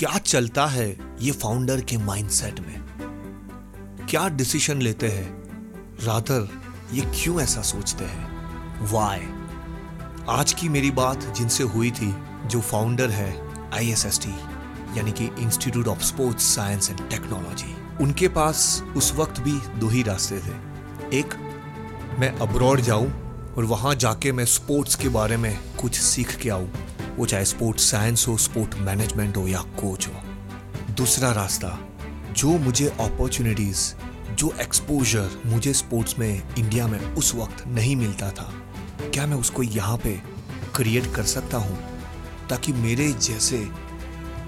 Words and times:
क्या 0.00 0.18
चलता 0.18 0.66
है 0.66 1.16
ये 1.20 1.32
फाउंडर 1.32 1.80
के 1.80 1.96
माइंडसेट 1.96 2.60
में? 2.60 4.06
क्या 4.10 4.28
डिसीज़न 4.28 4.82
लेते 4.82 5.08
हैं? 5.08 5.32
रादर 6.04 6.48
ये 6.92 7.02
क्यों 7.02 7.40
ऐसा 7.40 7.62
सोचते 7.62 8.04
हैं? 8.04 8.28
वाई 8.92 9.20
आज 10.28 10.52
की 10.52 10.68
मेरी 10.68 10.90
बात 10.90 11.24
जिनसे 11.24 11.64
हुई 11.64 11.90
थी, 11.90 12.14
जो 12.46 12.60
फाउंडर 12.60 13.10
है 13.10 13.48
आईएसएसटी 13.74 14.34
यानी 14.98 15.12
कि 15.12 15.24
institute 15.38 15.88
of 15.88 16.02
sports 16.02 16.54
science 16.54 16.90
and 16.90 17.10
technology 17.10 17.76
उनके 18.04 18.28
पास 18.28 18.84
उस 18.96 19.12
वक्त 19.12 19.40
भी 19.40 19.52
दो 19.52 19.88
ही 19.88 20.02
रास्ते 20.02 20.38
थे। 20.38 20.54
एक, 21.18 21.34
मैं 22.18 22.38
अब्रॉड 22.38 22.80
जाऊँ 22.80 23.10
और 23.56 23.64
वहाँ 23.64 23.94
जाके 23.94 24.32
मैं 24.32 24.44
स्पोर्ट्स 24.44 24.94
के 24.94 25.08
बारे 25.08 25.36
में 25.36 25.58
कुछ 25.80 26.00
सीख 26.00 26.36
के 26.36 26.50
आऊँ। 26.50 26.72
वो 27.20 27.26
चाहे 27.26 27.44
स्पोर्ट्स 27.44 27.90
साइंस 27.90 28.28
हो 28.28 28.36
स्पोर्ट 28.36 28.74
मैनेजमेंट 28.74 29.36
हो 29.36 29.48
या 29.48 29.60
कोच 29.60 30.06
हो। 30.08 30.12
दूसरा 30.94 31.32
रास्ता, 31.32 31.88
जो 32.32 32.48
मुझे 32.58 32.86
अपॉर्चुनिटीज़ 32.88 33.94
जो 34.34 34.52
एक्सपोजर 34.60 35.30
मुझे 35.46 35.72
स्पोर्ट्स 35.72 36.18
में 36.18 36.54
इंडिया 36.58 36.86
में 36.86 36.98
उस 37.14 37.34
वक्त 37.34 37.66
नहीं 37.66 37.96
मिलता 37.96 38.30
था, 38.30 38.52
क्या 39.00 39.26
मैं 39.26 39.36
उसको 39.36 39.62
यहाँ 39.62 39.96
पे 39.96 40.12
क्रिएट 40.74 41.14
कर 41.14 41.22
सकता 41.22 41.58
हूँ? 41.58 41.78
ताकि 42.48 42.72
मेरे 42.72 43.12
जैसे 43.12 43.68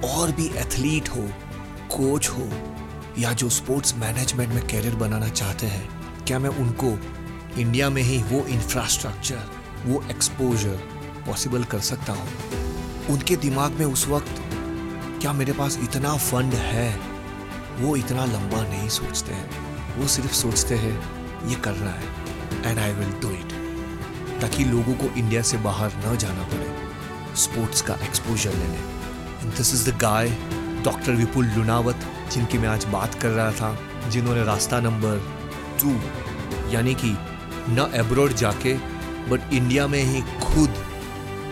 और 0.05 0.33
भी 0.33 0.47
एथलीट 0.47 1.09
हो 1.09 1.29
कोच 1.97 2.29
हो, 2.29 2.49
या 3.19 3.33
जो 3.33 3.49
स्पोर्ट्स 3.49 3.95
मैनेजमेंट 3.97 4.55
में 4.55 4.67
कैरियर 4.67 4.95
बनाना 4.95 5.29
चाहते 5.29 5.67
हैं, 5.67 5.89
क्या 6.25 6.39
मैं 6.39 6.51
उनको 6.51 6.99
इंडिया 7.61 7.91
में 7.91 8.03
ही 8.03 8.23
वो 8.23 8.47
इंफ्रास्ट्रक्चर 8.47 9.45
वो 9.87 10.05
एक्सपोजर 10.11 10.92
पॉसिबल 11.27 11.65
कर 11.65 11.81
सकता 11.81 12.13
हूँ। 12.13 12.29
उनके 13.11 13.37
दिमाग 13.37 13.73
में 13.73 13.87
उस 13.87 14.07
वक्त, 14.09 14.43
क्या 15.21 15.33
मेरे 15.33 15.53
पास 15.53 15.79
इतना 15.83 16.17
फंड 16.17 16.55
है? 16.55 16.91
वो 17.81 17.97
इतना 17.97 18.25
लंबा 18.25 18.63
नहीं 18.63 18.89
सोचते 18.89 19.35
हैं। 19.35 19.99
वो 19.99 20.07
सिर्फ़ 20.09 20.33
सोचते 20.33 20.75
हैं, 20.75 20.95
ये 21.49 21.55
करना 21.55 21.91
है 21.91 22.71
and 22.71 22.79
I 22.79 22.93
will 22.93 23.13
do 23.23 23.31
it 23.31 23.53
ताकि 24.41 24.65
लोगों 24.65 24.95
को 24.95 25.15
इंडिया 25.17 25.43
से 25.43 25.59
बाहर 25.59 25.93
न 26.07 26.17
जाना 26.17 26.43
पड़े 26.43 27.37
स्पोर्ट्स 27.37 27.83
का 27.83 27.95
एक्सपोजर 28.05 28.55
लेने। 28.55 29.51
This 29.51 29.75
is 29.75 29.91
the 29.91 29.97
guy 29.99 30.31
doctor 30.85 31.13
Vipul 31.13 31.47
Lunawat 31.47 32.07
जिनकी 32.33 32.59
मैं 32.59 32.69
आज 32.69 32.85
बात 32.85 33.15
कर 33.15 33.29
रहा 33.29 33.51
था, 33.53 33.77
जिन्होंने 34.11 34.45
रास्ता 34.45 34.81
नंबर 34.81 35.19
टू 35.81 35.91
यानी 36.73 36.95
कि 36.95 37.17
न 37.69 37.91
एब्रॉड 37.95 38.33
जाके 38.35 38.75
बट 39.31 39.53
इंडिया 39.53 39.87
में 39.87 40.03
ही 40.03 40.21
खुद 40.21 40.85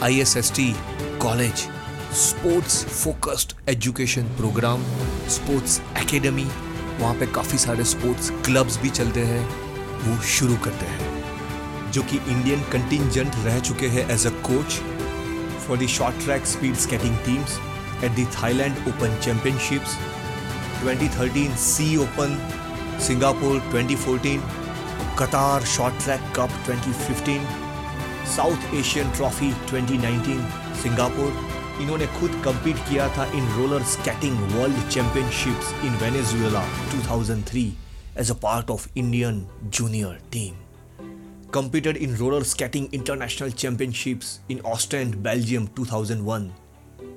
I 0.02 0.20
S 0.20 0.36
S 0.36 0.52
T 0.56 0.74
college 1.22 1.54
sports 2.16 2.84
focused 2.84 3.52
education 3.68 4.22
programme 4.22 4.82
sports 5.30 5.80
academy 5.98 6.44
वहाँ 7.00 7.14
पे 7.14 7.26
काफ़ी 7.26 7.58
सारे 7.58 7.84
स्पोर्ट्स 7.84 8.30
क्लब्स 8.30 8.78
भी 8.80 8.90
चलते 8.90 9.20
हैं, 9.20 9.44
वो 10.06 10.22
शुरू 10.22 10.56
करते 10.56 10.86
हैं। 10.86 11.90
जो 11.92 12.02
कि 12.02 12.16
इंडियन 12.16 12.62
कंटिजेंट 12.72 13.34
रह 13.44 13.58
चुके 13.60 13.86
हैं 13.86 14.08
as 14.10 14.26
a 14.26 14.30
coach 14.48 14.80
for 15.66 15.78
the 15.78 15.86
short 15.86 16.24
track 16.24 16.46
speed 16.46 16.76
skating 16.76 17.16
teams 17.16 17.58
at 18.04 18.10
the 18.10 18.28
Thailand 18.42 18.88
Open 18.88 19.20
championships 19.24 19.98
2013 20.84 21.56
sea 21.68 21.96
open 21.96 22.38
Singapore 23.06 23.58
2014 23.74 24.38
Qatar 25.18 25.64
short 25.76 26.04
track 26.04 26.32
cup 26.36 26.50
2015 26.70 27.69
South 28.36 28.74
Asian 28.74 29.10
trophy 29.10 29.52
2019 29.52 30.40
Singapore. 30.82 31.32
इन्होंने 31.82 32.06
खुद 32.06 32.42
कम्पीट 32.44 32.76
किया 32.76 33.08
था 33.16 33.24
in 33.32 33.48
roller 33.48 33.82
skating 33.82 34.38
world 34.38 34.88
championships 34.88 35.72
in 35.84 35.96
Venezuela 35.96 36.64
2003 36.90 37.70
as 38.18 38.30
a 38.30 38.34
part 38.34 38.70
of 38.70 38.88
Indian 38.96 39.46
junior 39.64 40.18
team 40.32 40.54
competed 41.52 41.96
in 41.96 42.12
roller 42.14 42.44
skating 42.44 42.84
international 42.92 43.50
championships 43.50 44.28
in 44.48 44.60
Ostend, 44.64 45.16
Belgium 45.22 45.64
2001, 45.78 46.44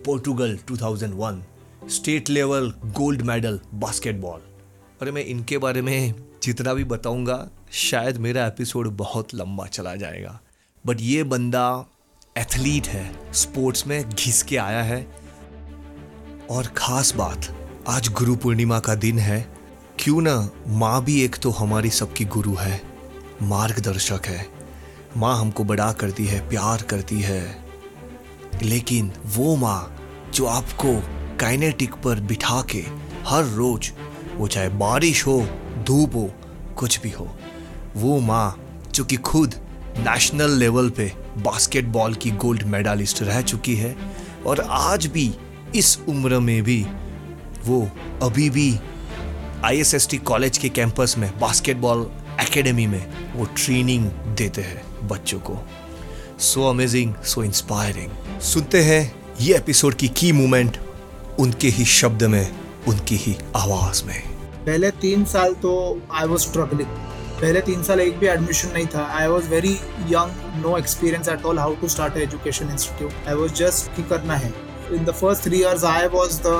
Portugal 0.08 0.56
2001, 0.72 1.42
state 1.90 2.30
level 2.30 2.74
gold 2.86 3.22
medal 3.22 3.60
basketball 3.74 4.40
अरे 5.02 5.12
मैं 5.12 5.26
इनके 5.26 5.58
बारे 5.58 5.82
में 5.82 6.14
जितना 6.44 6.74
भी 6.74 6.84
बताऊँगा 6.84 7.50
शायद 7.72 8.18
मेरा 8.18 8.48
एपिसोड 8.48 8.88
बहुत 8.88 9.34
लंबा 9.36 9.66
चला 9.66 9.96
जाएगा। 9.96 10.40
बट 10.86 11.02
ये 11.02 11.24
बंदा 11.24 11.86
एथलीट 12.38 12.88
है 12.88 13.34
स्पोर्ट्स 13.34 13.88
में 13.88 14.10
घिस 14.10 14.44
के 14.44 14.58
आया 14.58 14.82
है। 14.84 15.08
और 16.50 16.66
ख़ास 16.68 17.16
बात, 17.16 17.48
आज 17.88 18.08
गुरु 18.08 18.36
पूर्णिमा 18.36 18.80
का 18.80 18.96
दिन 18.96 19.20
है। 19.20 19.42
क्यों 20.00 20.22
ना 20.22 20.50
माँ 20.68 21.04
भी 21.04 21.22
एक 21.22 21.36
तो 21.36 21.50
हमारी 21.50 21.90
सबकी 21.90 22.26
गुरु 22.26 22.56
है, 22.56 22.82
मार्गदर्शक 23.42 24.26
है। 24.26 24.46
माँ 25.18 25.40
हमको 25.40 25.64
बड़ा 25.64 25.92
करती 25.94 26.26
है, 26.26 26.50
प्यार 26.50 26.82
करती 26.82 27.22
है। 27.22 27.66
लेकिन 28.64 29.14
वो 29.26 29.56
माँ 29.56 29.98
जो 30.34 30.46
आपको 30.46 30.96
काइनेटिक 31.40 31.94
पर 31.94 32.20
बिठा 32.20 32.62
के 32.62 32.86
हर 33.28 33.46
रोज, 33.46 33.92
वो 34.36 34.48
चाहे 34.48 34.70
बारिश 34.70 35.26
हो, 35.28 35.42
धूप 35.84 36.16
हो, 36.16 36.30
कुछ 36.78 37.02
भी 37.02 37.10
हो, 37.10 37.36
वो 37.96 38.20
माँ 38.20 38.60
जो 38.94 39.06
कि 39.06 39.16
खुद 39.16 39.56
नेशनल 39.98 40.52
लेवल 40.52 40.90
पे 40.90 41.12
बास्केटबॉल 41.38 42.14
की 42.14 42.32
गोल्ड 42.32 42.64
मेडलिस्ट 42.64 43.22
रह 43.22 43.42
चुकी 43.42 43.76
है 43.76 43.96
और 44.46 44.60
आज 44.70 45.06
भी 45.06 45.34
इस 45.76 45.98
उम्र 46.10 46.40
में 46.40 46.64
भी 46.64 46.86
वो 47.66 47.80
अभी 48.24 48.50
भी 48.50 48.80
आईएसएसटी 49.66 50.18
कॉलेज 50.18 50.58
के 50.58 50.70
कैंपस 50.70 51.16
में 51.18 51.30
बास्केटबॉल 51.40 52.10
एकेडमी 52.42 52.88
में 52.88 53.34
वो 53.34 53.46
ट्रेनिंग 53.46 54.06
देते 54.38 54.62
हैं 54.62 55.08
बच्चों 55.08 55.40
को। 55.40 55.58
सो 56.40 56.70
अमेजिंग 56.70 57.14
सो 57.16 57.44
इंस्पायरिंग 57.44 58.40
सुनते 58.42 58.84
हैं 58.84 59.16
ये 59.42 59.56
एपिसोड 59.56 59.94
की 59.94 60.08
की 60.08 60.32
मोमेंट 60.32 60.78
उनके 61.40 61.68
ही 61.68 61.86
शब्द 61.86 62.24
में, 62.24 62.56
उनकी 62.88 63.16
ही 63.16 63.36
आवाज़ 63.56 64.04
में। 64.06 64.22
पहले 64.66 64.92
तीन 64.92 65.26
साल 65.26 65.54
तो 65.54 66.02
आई 66.14 66.28
वॉज़ 66.28 66.42
स्ट्रगलिंग 66.42 67.13
पहले 67.44 67.62
तीन 67.62 67.82
साल 67.84 68.00
एक 68.00 68.20
भी 68.20 68.28
एडमिशन 68.28 68.70
नहीं 68.74 68.86
था. 68.88 69.02
I 69.14 69.28
was 69.28 69.48
very 69.50 69.72
young 70.10 70.62
no 70.62 70.78
experience 70.78 71.30
at 71.30 71.46
all 71.46 71.58
how 71.60 71.74
to 71.82 71.88
start 71.90 72.18
education 72.18 72.70
institute 72.72 73.28
I 73.30 73.34
was 73.36 73.54
just 73.56 73.96
की 73.96 74.04
करना 74.10 74.36
है 74.44 74.52
in 74.92 75.04
the 75.06 75.12
first 75.14 75.44
three 75.44 75.58
years 75.58 75.84
I 75.86 76.08
was 76.14 76.40
the 76.42 76.54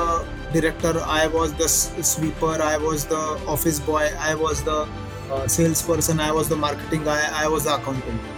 director 0.52 0.98
I 1.06 1.26
was 1.34 1.52
the 1.62 1.66
sweeper 2.10 2.62
I 2.62 2.76
was 2.78 3.06
the 3.08 3.22
office 3.48 3.80
boy 3.86 4.08
I 4.28 4.34
was 4.42 4.62
the 4.68 5.48
sales 5.50 5.82
person 5.82 6.20
I 6.20 6.30
was 6.30 6.50
the 6.50 6.58
marketing 6.60 7.08
I 7.08 7.26
I 7.32 7.46
was 7.48 7.64
the 7.64 7.72
accountant 7.72 8.32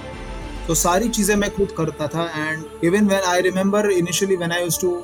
तो 0.67 0.75
सारी 0.77 1.09
चीज़ें 1.11 1.37
मैं 1.37 1.51
खुद 1.55 1.73
करता 1.77 2.07
था 2.09 2.31
and 2.37 2.85
even 2.85 3.09
when 3.09 3.31
I 3.33 3.41
remember 3.43 3.91
initially 3.93 4.37
when 4.37 4.53
I 4.53 4.63
used 4.63 4.81
to 4.81 4.97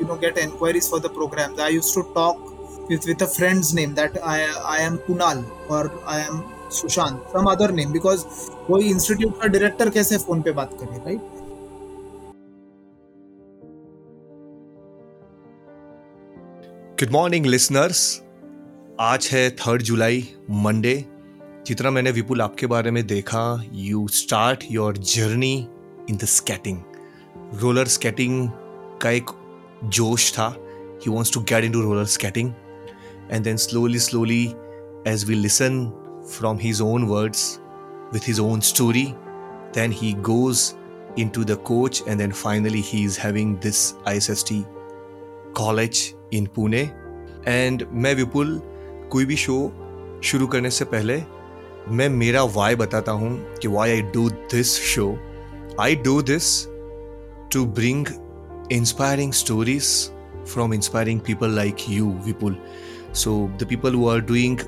you 0.00 0.06
know 0.08 0.18
get 0.22 0.38
enquiries 0.38 0.90
for 0.90 1.00
the 1.00 1.14
programme 1.14 1.60
I 1.62 1.74
used 1.74 1.94
to 1.94 2.02
talk 2.14 2.86
with 2.90 3.06
with 3.08 3.26
friends 3.28 3.72
name 3.74 3.94
that 3.94 4.18
I 4.18 4.46
I 4.64 4.84
am 4.84 4.96
Kunal 5.06 5.44
और 5.70 5.90
I 6.08 6.20
am 6.22 6.42
Sushant 6.76 7.22
some 7.32 7.50
other 7.50 7.72
name 7.72 7.92
because 7.92 8.24
कोई 8.66 8.90
institute 8.90 9.40
का 9.40 9.46
director 9.46 9.90
कैसे 9.90 10.18
phone 10.18 10.42
पे 10.42 10.52
बात 10.52 10.76
करे 10.80 10.98
right 10.98 11.34
good 17.00 17.12
morning 17.12 17.46
listeners 17.46 18.00
आज 19.00 19.28
है 19.32 19.48
third 19.50 19.82
July 19.82 20.28
Monday 20.50 20.94
जितना 21.66 21.90
मैंने 21.90 22.10
विपुल 22.10 22.42
आपके 22.42 22.66
बारे 22.66 22.90
में 22.90 23.06
देखा 23.06 23.42
you 23.72 24.06
start 24.08 24.64
your 24.70 24.96
journey 24.96 25.54
in 26.10 26.16
the 26.16 26.24
skating 26.24 26.78
roller 27.62 27.86
skating 27.86 28.48
का 29.02 29.10
एक 29.10 29.30
जोश 29.96 30.32
था. 30.32 30.46
He 31.04 31.10
wants 31.10 31.32
to 31.34 31.40
get 31.40 31.64
into 31.72 31.80
roller 31.80 32.04
skating 32.14 32.52
and 33.30 33.44
then 33.44 33.56
slowly 33.56 33.98
slowly 33.98 34.42
as 35.12 35.24
we 35.28 35.34
listen 35.34 35.80
from 36.27 36.57
his 36.57 36.81
own 36.81 37.07
words, 37.07 37.59
with 38.11 38.23
his 38.23 38.39
own 38.39 38.61
story. 38.61 39.15
Then 39.73 39.91
he 39.91 40.13
goes 40.13 40.75
into 41.17 41.43
the 41.43 41.57
coach, 41.57 42.01
and 42.07 42.19
then 42.19 42.31
finally 42.31 42.81
he 42.81 43.03
is 43.03 43.17
having 43.17 43.57
this 43.59 43.95
ISST 44.05 44.65
college 45.53 46.15
in 46.31 46.47
Pune. 46.47 46.89
And 47.47 47.83
मैं 47.91 48.13
विपुल 48.15 48.59
कोई 49.11 49.25
भी 49.25 49.35
show 49.35 49.55
शुरू 50.23 50.47
करने 50.47 50.69
से 50.69 50.85
पहले 50.85 51.15
मैं 51.89 52.09
मेरा 52.09 52.43
Y 52.55 52.75
बताता 52.75 53.11
हूँ 53.11 53.31
कि 53.61 53.67
why 53.67 53.91
I 53.91 54.01
do 54.15 54.29
this 54.29 54.73
show 54.89 55.07
I 55.81 55.95
do 56.05 56.21
this 56.21 56.51
to 57.53 57.65
bring 57.79 58.07
inspiring 58.71 59.33
stories 59.33 59.87
from 60.45 60.73
inspiring 60.73 61.19
people 61.19 61.47
like 61.47 61.87
you, 61.87 62.05
Vipul. 62.27 62.55
So, 63.13 63.51
the 63.57 63.65
people 63.65 63.91
who 63.91 64.07
are 64.07 64.21
doing 64.21 64.59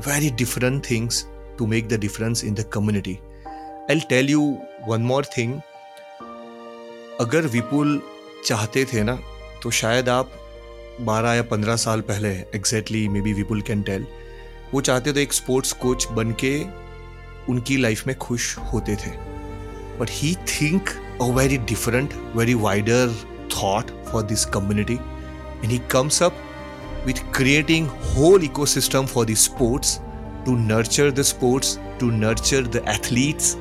very 0.00 0.30
different 0.30 0.84
things 0.84 1.26
to 1.58 1.66
make 1.66 1.88
the 1.88 1.98
difference 1.98 2.42
in 2.42 2.54
the 2.54 2.64
community. 2.64 3.20
I'll 3.88 4.00
tell 4.00 4.24
you 4.24 4.58
one 4.86 5.04
more 5.04 5.22
thing. 5.22 5.60
अगर 7.20 7.46
विपुल 7.46 8.00
चाहते 8.46 8.84
थे 8.92 9.02
ना 9.02 9.18
तो 9.62 9.70
शायद 9.70 10.08
आप 10.08 10.30
बारह 11.00 11.32
या 11.34 11.42
पंद्रह 11.50 11.76
साल 11.76 12.00
पहले 12.08 12.30
exactly 12.54 13.06
maybe 13.20 13.32
Vipul 13.32 13.60
can 13.68 13.82
tell 13.82 14.06
वो 14.72 14.80
चाहते 14.80 15.12
तो 15.12 15.20
एक 15.20 15.32
स्पोर्ट्स 15.32 15.72
कोच 15.82 16.06
बन 16.12 16.32
के 16.44 16.54
उनकी 17.52 17.76
लाइफ 17.76 18.06
में 18.06 18.16
खुश 18.18 18.56
होते 18.72 18.96
थे 19.04 19.10
but 19.98 20.10
he 20.10 20.34
think 20.52 20.88
a 21.22 21.30
very 21.36 21.58
different 21.72 22.14
very 22.36 22.54
wider 22.66 23.14
thought 23.56 23.90
for 24.10 24.22
this 24.32 24.44
community 24.54 24.94
and 24.94 25.70
he 25.70 25.78
comes 25.90 26.22
up 26.22 26.43
with 27.04 27.20
creating 27.32 27.86
whole 27.86 28.38
ecosystem 28.38 29.08
for 29.08 29.24
the 29.24 29.34
sports 29.34 30.00
to 30.44 30.56
nurture 30.56 31.10
the 31.10 31.24
sports 31.24 31.78
to 31.98 32.10
nurture 32.10 32.62
the 32.62 32.86
athletes 32.88 33.56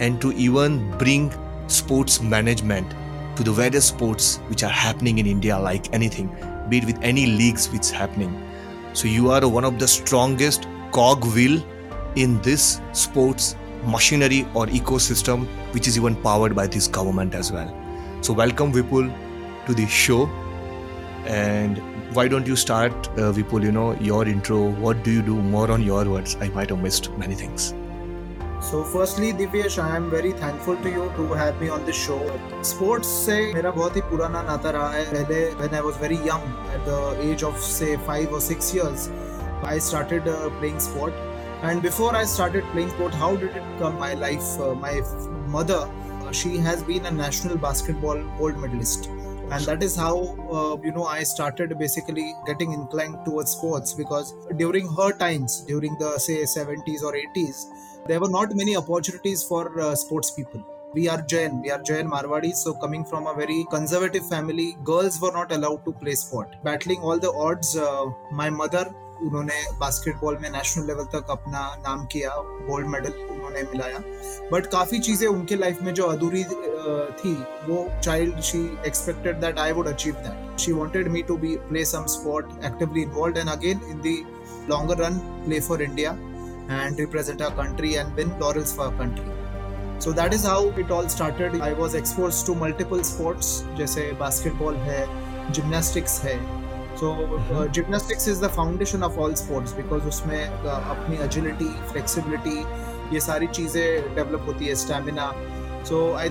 and 0.00 0.20
to 0.20 0.32
even 0.32 0.90
bring 0.98 1.32
sports 1.66 2.20
management 2.20 2.88
to 3.36 3.42
the 3.42 3.52
various 3.52 3.86
sports 3.86 4.38
which 4.48 4.62
are 4.62 4.76
happening 4.86 5.18
in 5.18 5.26
india 5.26 5.58
like 5.58 5.92
anything 5.92 6.28
be 6.70 6.78
it 6.78 6.84
with 6.84 6.98
any 7.02 7.26
leagues 7.26 7.68
which 7.70 7.82
is 7.82 7.90
happening. 7.90 8.32
So 8.92 9.08
you 9.08 9.30
are 9.30 9.46
one 9.46 9.64
of 9.64 9.78
the 9.78 9.88
strongest 9.88 10.66
cog 10.92 11.24
wheel 11.34 11.62
in 12.16 12.40
this 12.42 12.80
sports 12.92 13.56
machinery 13.84 14.46
or 14.54 14.66
ecosystem 14.66 15.46
which 15.74 15.88
is 15.88 15.96
even 15.96 16.14
powered 16.16 16.54
by 16.54 16.66
this 16.66 16.86
government 16.86 17.34
as 17.34 17.50
well. 17.50 17.74
So 18.20 18.32
welcome 18.32 18.72
vipul 18.72 19.12
to 19.66 19.74
the 19.74 19.86
show 19.86 20.26
and 21.26 21.78
why 22.14 22.28
don't 22.28 22.46
you 22.46 22.56
start, 22.56 22.92
uh, 23.10 23.32
Vipul? 23.32 23.62
You 23.62 23.72
know, 23.72 23.94
your 23.94 24.26
intro. 24.26 24.70
What 24.70 25.04
do 25.04 25.10
you 25.10 25.22
do? 25.22 25.34
More 25.34 25.70
on 25.70 25.82
your 25.82 26.04
words. 26.04 26.36
I 26.40 26.48
might 26.48 26.70
have 26.70 26.82
missed 26.82 27.10
many 27.18 27.34
things. 27.34 27.74
So 28.60 28.84
firstly, 28.84 29.32
Divyesh, 29.32 29.82
I 29.82 29.96
am 29.96 30.10
very 30.10 30.32
thankful 30.32 30.76
to 30.76 30.90
you 30.90 31.10
to 31.16 31.32
have 31.32 31.60
me 31.60 31.70
on 31.70 31.84
this 31.86 31.96
show. 31.96 32.20
Sports 32.62 33.08
से 33.26 33.36
मेरा 33.54 33.70
बहुत 33.76 33.96
ही 33.96 34.00
पुराना 34.10 34.42
नाता 34.48 34.70
रहा 34.70 34.90
है 34.92 35.04
पहले 35.12 35.38
when 35.60 35.74
I 35.74 35.80
was 35.80 35.96
very 35.96 36.18
young 36.26 36.42
at 36.74 36.84
the 36.84 36.98
age 37.28 37.42
of 37.42 37.58
say 37.58 37.96
five 38.08 38.32
or 38.32 38.40
six 38.40 38.74
years 38.74 39.08
I 39.62 39.78
started 39.78 40.28
uh, 40.28 40.50
playing 40.58 40.78
sport 40.80 41.14
and 41.62 41.82
before 41.82 42.14
I 42.14 42.24
started 42.24 42.64
playing 42.72 42.90
sport 42.90 43.14
how 43.14 43.34
did 43.36 43.56
it 43.56 43.72
come 43.78 43.98
my 43.98 44.12
life 44.14 44.52
uh, 44.60 44.74
my 44.74 44.92
mother 45.56 45.80
uh, 45.80 46.32
she 46.32 46.56
has 46.68 46.82
been 46.82 47.06
a 47.06 47.10
national 47.10 47.56
basketball 47.56 48.22
gold 48.38 48.58
medalist 48.58 49.10
and 49.52 49.64
that 49.64 49.82
is 49.82 49.96
how 49.96 50.16
uh, 50.56 50.76
you 50.86 50.92
know 50.92 51.04
i 51.04 51.22
started 51.22 51.76
basically 51.78 52.32
getting 52.46 52.72
inclined 52.72 53.16
towards 53.24 53.52
sports 53.52 53.94
because 53.94 54.34
during 54.56 54.88
her 54.98 55.12
times 55.12 55.60
during 55.70 55.96
the 55.98 56.18
say 56.18 56.42
70s 56.42 57.02
or 57.02 57.14
80s 57.14 57.64
there 58.06 58.20
were 58.20 58.28
not 58.28 58.54
many 58.54 58.76
opportunities 58.76 59.42
for 59.42 59.80
uh, 59.80 59.94
sports 59.94 60.30
people. 60.30 60.64
We 60.94 61.08
are 61.08 61.22
jain 61.22 61.62
we 61.62 61.70
are 61.70 61.82
jain 61.82 62.08
marwadi 62.10 62.52
so 62.52 62.72
coming 62.74 63.04
from 63.04 63.26
a 63.26 63.34
very 63.34 63.64
conservative 63.70 64.26
family 64.28 64.76
girls 64.82 65.20
were 65.20 65.32
not 65.32 65.52
allowed 65.52 65.84
to 65.84 65.92
play 65.92 66.14
sport. 66.14 66.56
Battling 66.64 67.00
all 67.00 67.18
the 67.18 67.30
odds 67.30 67.76
uh, 67.76 68.06
my 68.32 68.50
mother 68.50 68.92
उन्होंने 69.26 69.60
basketball 69.80 70.38
में 70.42 70.50
national 70.50 70.86
level 70.86 71.04
तक 71.14 71.30
अपना 71.30 71.60
नाम 71.86 72.04
किया 72.12 72.34
gold 72.68 72.86
medal 72.86 73.12
उन्होंने 73.30 73.62
मिलाया 73.62 73.98
but 74.52 74.66
काफ़ी 74.72 74.98
चीज़ें 74.98 75.26
उनके 75.28 75.56
लाइफ 75.56 75.82
में 75.82 75.92
जो 75.94 76.06
अधूरी 76.06 76.44
थी 76.44 77.34
वो 77.68 77.86
child 78.02 78.40
she 78.50 78.62
expected 78.86 79.40
that 79.40 79.58
I 79.58 79.72
would 79.72 79.88
achieve 79.88 80.14
that 80.26 80.58
she 80.60 80.72
wanted 80.72 81.08
me 81.08 81.22
to 81.22 81.36
be 81.36 81.56
play 81.68 81.84
some 81.84 82.06
sport 82.16 82.64
actively 82.64 83.02
involved 83.02 83.38
and 83.38 83.48
again 83.48 83.80
in 83.90 84.00
the 84.06 84.16
longer 84.70 85.04
run 85.04 85.18
play 85.44 85.60
for 85.60 85.82
India 85.82 86.10
and 86.70 87.00
represent 87.00 87.42
country 87.58 87.94
and 87.96 88.16
win 88.16 88.32
laurels 88.38 88.72
for 88.72 88.82
our 88.82 88.96
country. 88.98 89.24
So 89.98 90.12
that 90.12 90.32
is 90.32 90.44
how 90.44 90.68
it 90.82 90.90
all 90.90 91.08
started. 91.08 91.60
I 91.60 91.72
was 91.74 91.94
exposed 91.94 92.46
to 92.46 92.54
multiple 92.54 93.02
sports 93.04 93.48
जैसे 93.78 94.10
basketball 94.20 94.76
है, 94.76 95.02
gymnastics 95.52 96.18
है, 96.24 96.36
so 97.00 97.66
gymnastics 97.74 98.28
is 98.28 98.40
the 98.44 98.48
foundation 98.56 99.02
of 99.02 99.18
all 99.20 99.34
sports 99.42 99.72
because 99.74 100.08
उसमें 100.08 100.40
uh, 100.46 100.80
अपनी 100.94 101.16
agility 101.24 101.68
flexibility 101.92 102.58
ये 103.14 103.20
सारी 103.20 103.46
चीज़ें 103.58 104.14
develop 104.14 104.44
होती 104.46 104.66
है 104.66 104.74
stamina 104.84 105.32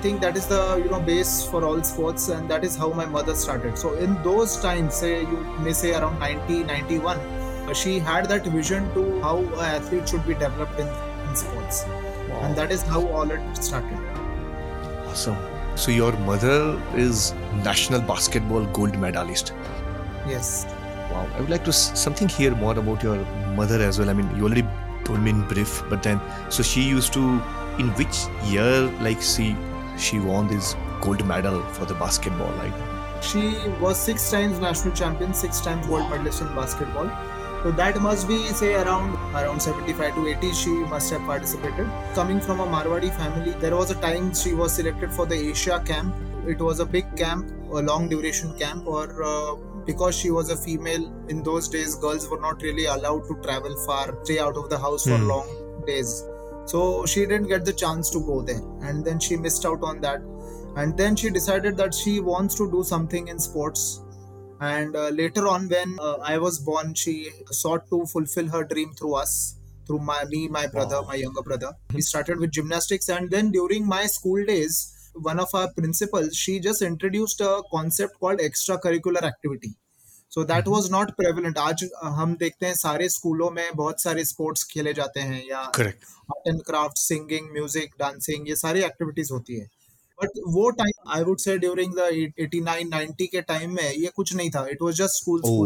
think 0.01 0.21
that 0.21 0.35
is 0.37 0.45
the 0.47 0.79
you 0.81 0.89
know 0.89 0.99
base 0.99 1.31
for 1.51 1.63
all 1.65 1.83
sports 1.83 2.29
and 2.29 2.49
that 2.49 2.63
is 2.63 2.75
how 2.81 2.89
my 2.99 3.05
mother 3.05 3.33
started 3.35 3.77
so 3.77 3.93
in 4.07 4.13
those 4.23 4.57
times 4.57 4.99
say 5.03 5.21
you 5.21 5.39
may 5.67 5.73
say 5.73 5.93
around 5.99 6.19
90 6.19 6.63
91 6.65 7.17
uh, 7.17 7.73
she 7.73 7.97
had 7.99 8.29
that 8.29 8.45
vision 8.45 8.85
to 8.93 9.05
how 9.21 9.37
an 9.37 9.65
athlete 9.69 10.07
should 10.07 10.25
be 10.27 10.33
developed 10.33 10.79
in, 10.79 10.87
in 10.87 11.35
sports 11.35 11.83
wow. 11.87 12.41
and 12.43 12.55
that 12.55 12.71
is 12.71 12.83
how 12.83 13.05
all 13.07 13.31
it 13.31 13.41
started 13.55 13.97
awesome 15.07 15.35
so 15.75 15.91
your 15.91 16.11
mother 16.29 16.79
is 16.95 17.33
national 17.71 18.01
basketball 18.01 18.65
gold 18.67 18.97
medalist 18.99 19.53
Yes. 20.29 20.65
Wow. 21.11 21.27
I 21.35 21.41
would 21.41 21.49
like 21.49 21.65
to 21.65 21.73
something 21.73 22.29
hear 22.29 22.55
more 22.55 22.77
about 22.77 23.01
your 23.01 23.17
mother 23.55 23.81
as 23.81 23.99
well. 23.99 24.09
I 24.09 24.13
mean, 24.13 24.29
you 24.35 24.43
already 24.43 24.65
told 25.05 25.21
me 25.21 25.31
in 25.31 25.47
brief, 25.47 25.81
but 25.89 26.03
then 26.03 26.21
so 26.49 26.61
she 26.63 26.81
used 26.81 27.13
to 27.13 27.23
in 27.79 27.89
which 28.01 28.25
year 28.45 28.81
like 29.07 29.21
she 29.21 29.55
she 29.97 30.19
won 30.19 30.47
this 30.47 30.75
gold 31.01 31.25
medal 31.25 31.61
for 31.77 31.85
the 31.85 31.95
basketball, 31.95 32.51
right? 32.63 33.23
She 33.23 33.57
was 33.81 33.97
six 33.97 34.29
times 34.31 34.59
national 34.59 34.93
champion, 34.93 35.33
six 35.33 35.61
times 35.61 35.87
world 35.87 36.09
medalist 36.09 36.41
in 36.41 36.47
basketball. 36.55 37.09
So 37.63 37.71
that 37.71 37.99
must 38.01 38.27
be 38.27 38.37
say 38.59 38.73
around 38.75 39.15
around 39.35 39.61
75 39.61 40.15
to 40.15 40.27
80 40.27 40.53
she 40.53 40.69
must 40.93 41.11
have 41.11 41.21
participated. 41.23 41.87
Coming 42.13 42.39
from 42.39 42.61
a 42.61 42.65
Marwadi 42.65 43.11
family, 43.17 43.51
there 43.65 43.75
was 43.75 43.91
a 43.91 43.95
time 43.95 44.33
she 44.33 44.53
was 44.53 44.73
selected 44.73 45.11
for 45.11 45.25
the 45.25 45.35
Asia 45.35 45.83
camp. 45.85 46.15
It 46.49 46.59
was 46.59 46.79
a 46.79 46.85
big 46.85 47.15
camp, 47.15 47.49
a 47.79 47.81
long 47.89 48.09
duration 48.09 48.57
camp, 48.57 48.87
or 48.87 49.05
uh, 49.23 49.55
because 49.85 50.15
she 50.17 50.31
was 50.31 50.49
a 50.49 50.57
female 50.57 51.05
in 51.29 51.43
those 51.43 51.67
days 51.67 51.95
girls 51.95 52.27
were 52.29 52.39
not 52.39 52.61
really 52.61 52.85
allowed 52.85 53.23
to 53.29 53.35
travel 53.45 53.75
far 53.85 54.03
stay 54.23 54.39
out 54.39 54.57
of 54.63 54.69
the 54.73 54.77
house 54.87 55.05
for 55.11 55.17
Hmm. 55.17 55.27
long 55.33 55.47
days 55.87 56.11
so 56.73 56.81
she 57.11 57.21
didn't 57.31 57.47
get 57.51 57.63
the 57.69 57.73
chance 57.81 58.09
to 58.15 58.19
go 58.27 58.41
there 58.49 58.61
and 58.89 59.03
then 59.09 59.19
she 59.27 59.37
missed 59.45 59.65
out 59.69 59.81
on 59.91 60.01
that 60.01 60.21
and 60.81 60.95
then 61.03 61.15
she 61.21 61.31
decided 61.37 61.77
that 61.77 61.95
she 62.01 62.13
wants 62.19 62.55
to 62.59 62.69
do 62.75 62.83
something 62.91 63.27
in 63.29 63.39
sports 63.39 63.85
and 64.59 64.95
uh, 64.95 65.07
later 65.21 65.47
on 65.53 65.67
when 65.69 65.97
uh, 66.09 66.17
i 66.33 66.37
was 66.45 66.59
born 66.69 66.93
she 66.93 67.15
sought 67.61 67.89
to 67.89 68.05
fulfill 68.13 68.47
her 68.57 68.63
dream 68.75 68.93
through 68.99 69.15
us 69.23 69.33
through 69.87 69.99
my 70.11 70.19
me 70.35 70.47
my 70.59 70.67
brother 70.67 71.01
Wow. 71.01 71.07
my 71.13 71.15
younger 71.23 71.41
brother 71.49 71.71
we 71.93 72.01
started 72.11 72.39
with 72.45 72.51
gymnastics 72.51 73.09
and 73.17 73.31
then 73.31 73.51
during 73.59 73.87
my 73.87 74.05
school 74.17 74.45
days 74.53 74.77
one 75.15 75.39
of 75.39 75.53
our 75.53 75.69
principals 75.73 76.35
she 76.35 76.53
just 76.59 76.81
introduced 76.83 77.41
a 77.41 77.53
concept 77.71 78.19
called 78.19 78.39
extracurricular 78.39 79.23
activity 79.23 79.71
so 80.31 80.43
that 80.43 80.65
Mhm. 80.65 80.73
was 80.73 80.89
not 80.95 81.11
prevalent 81.17 81.57
आज 81.57 81.83
uh, 81.85 82.11
हम 82.19 82.35
देखते 82.37 82.65
हैं 82.65 82.73
सारे 82.75 83.09
स्कूलों 83.09 83.49
में 83.51 83.65
बहुत 83.75 84.01
सारे 84.01 84.25
sports 84.25 84.63
खेले 84.71 84.93
जाते 84.93 85.19
हैं 85.21 85.43
या. 85.47 85.59
Art 85.59 86.47
and 86.47 86.61
craft 86.63 86.97
singing 86.97 87.49
music 87.53 87.93
dancing 87.99 88.49
ये 88.49 88.55
सारी 88.55 88.81
एक्टिविटीज़ 88.83 89.33
होती 89.33 89.59
है 89.59 89.65
बट 90.17 90.39
वो 90.53 90.69
time 90.79 91.11
I 91.15 91.23
would 91.23 91.39
say 91.39 91.57
during 91.57 91.93
the 91.93 92.09
89 92.45 92.89
90 92.93 93.27
के 93.31 93.41
टाइम 93.53 93.75
में 93.75 93.91
ये 93.91 94.11
कुछ 94.15 94.33
नहीं 94.35 94.49
था 94.51 94.65
it 94.71 94.81
was 94.81 94.95
just 94.95 95.21
school 95.21 95.41
Oh. 95.41 95.57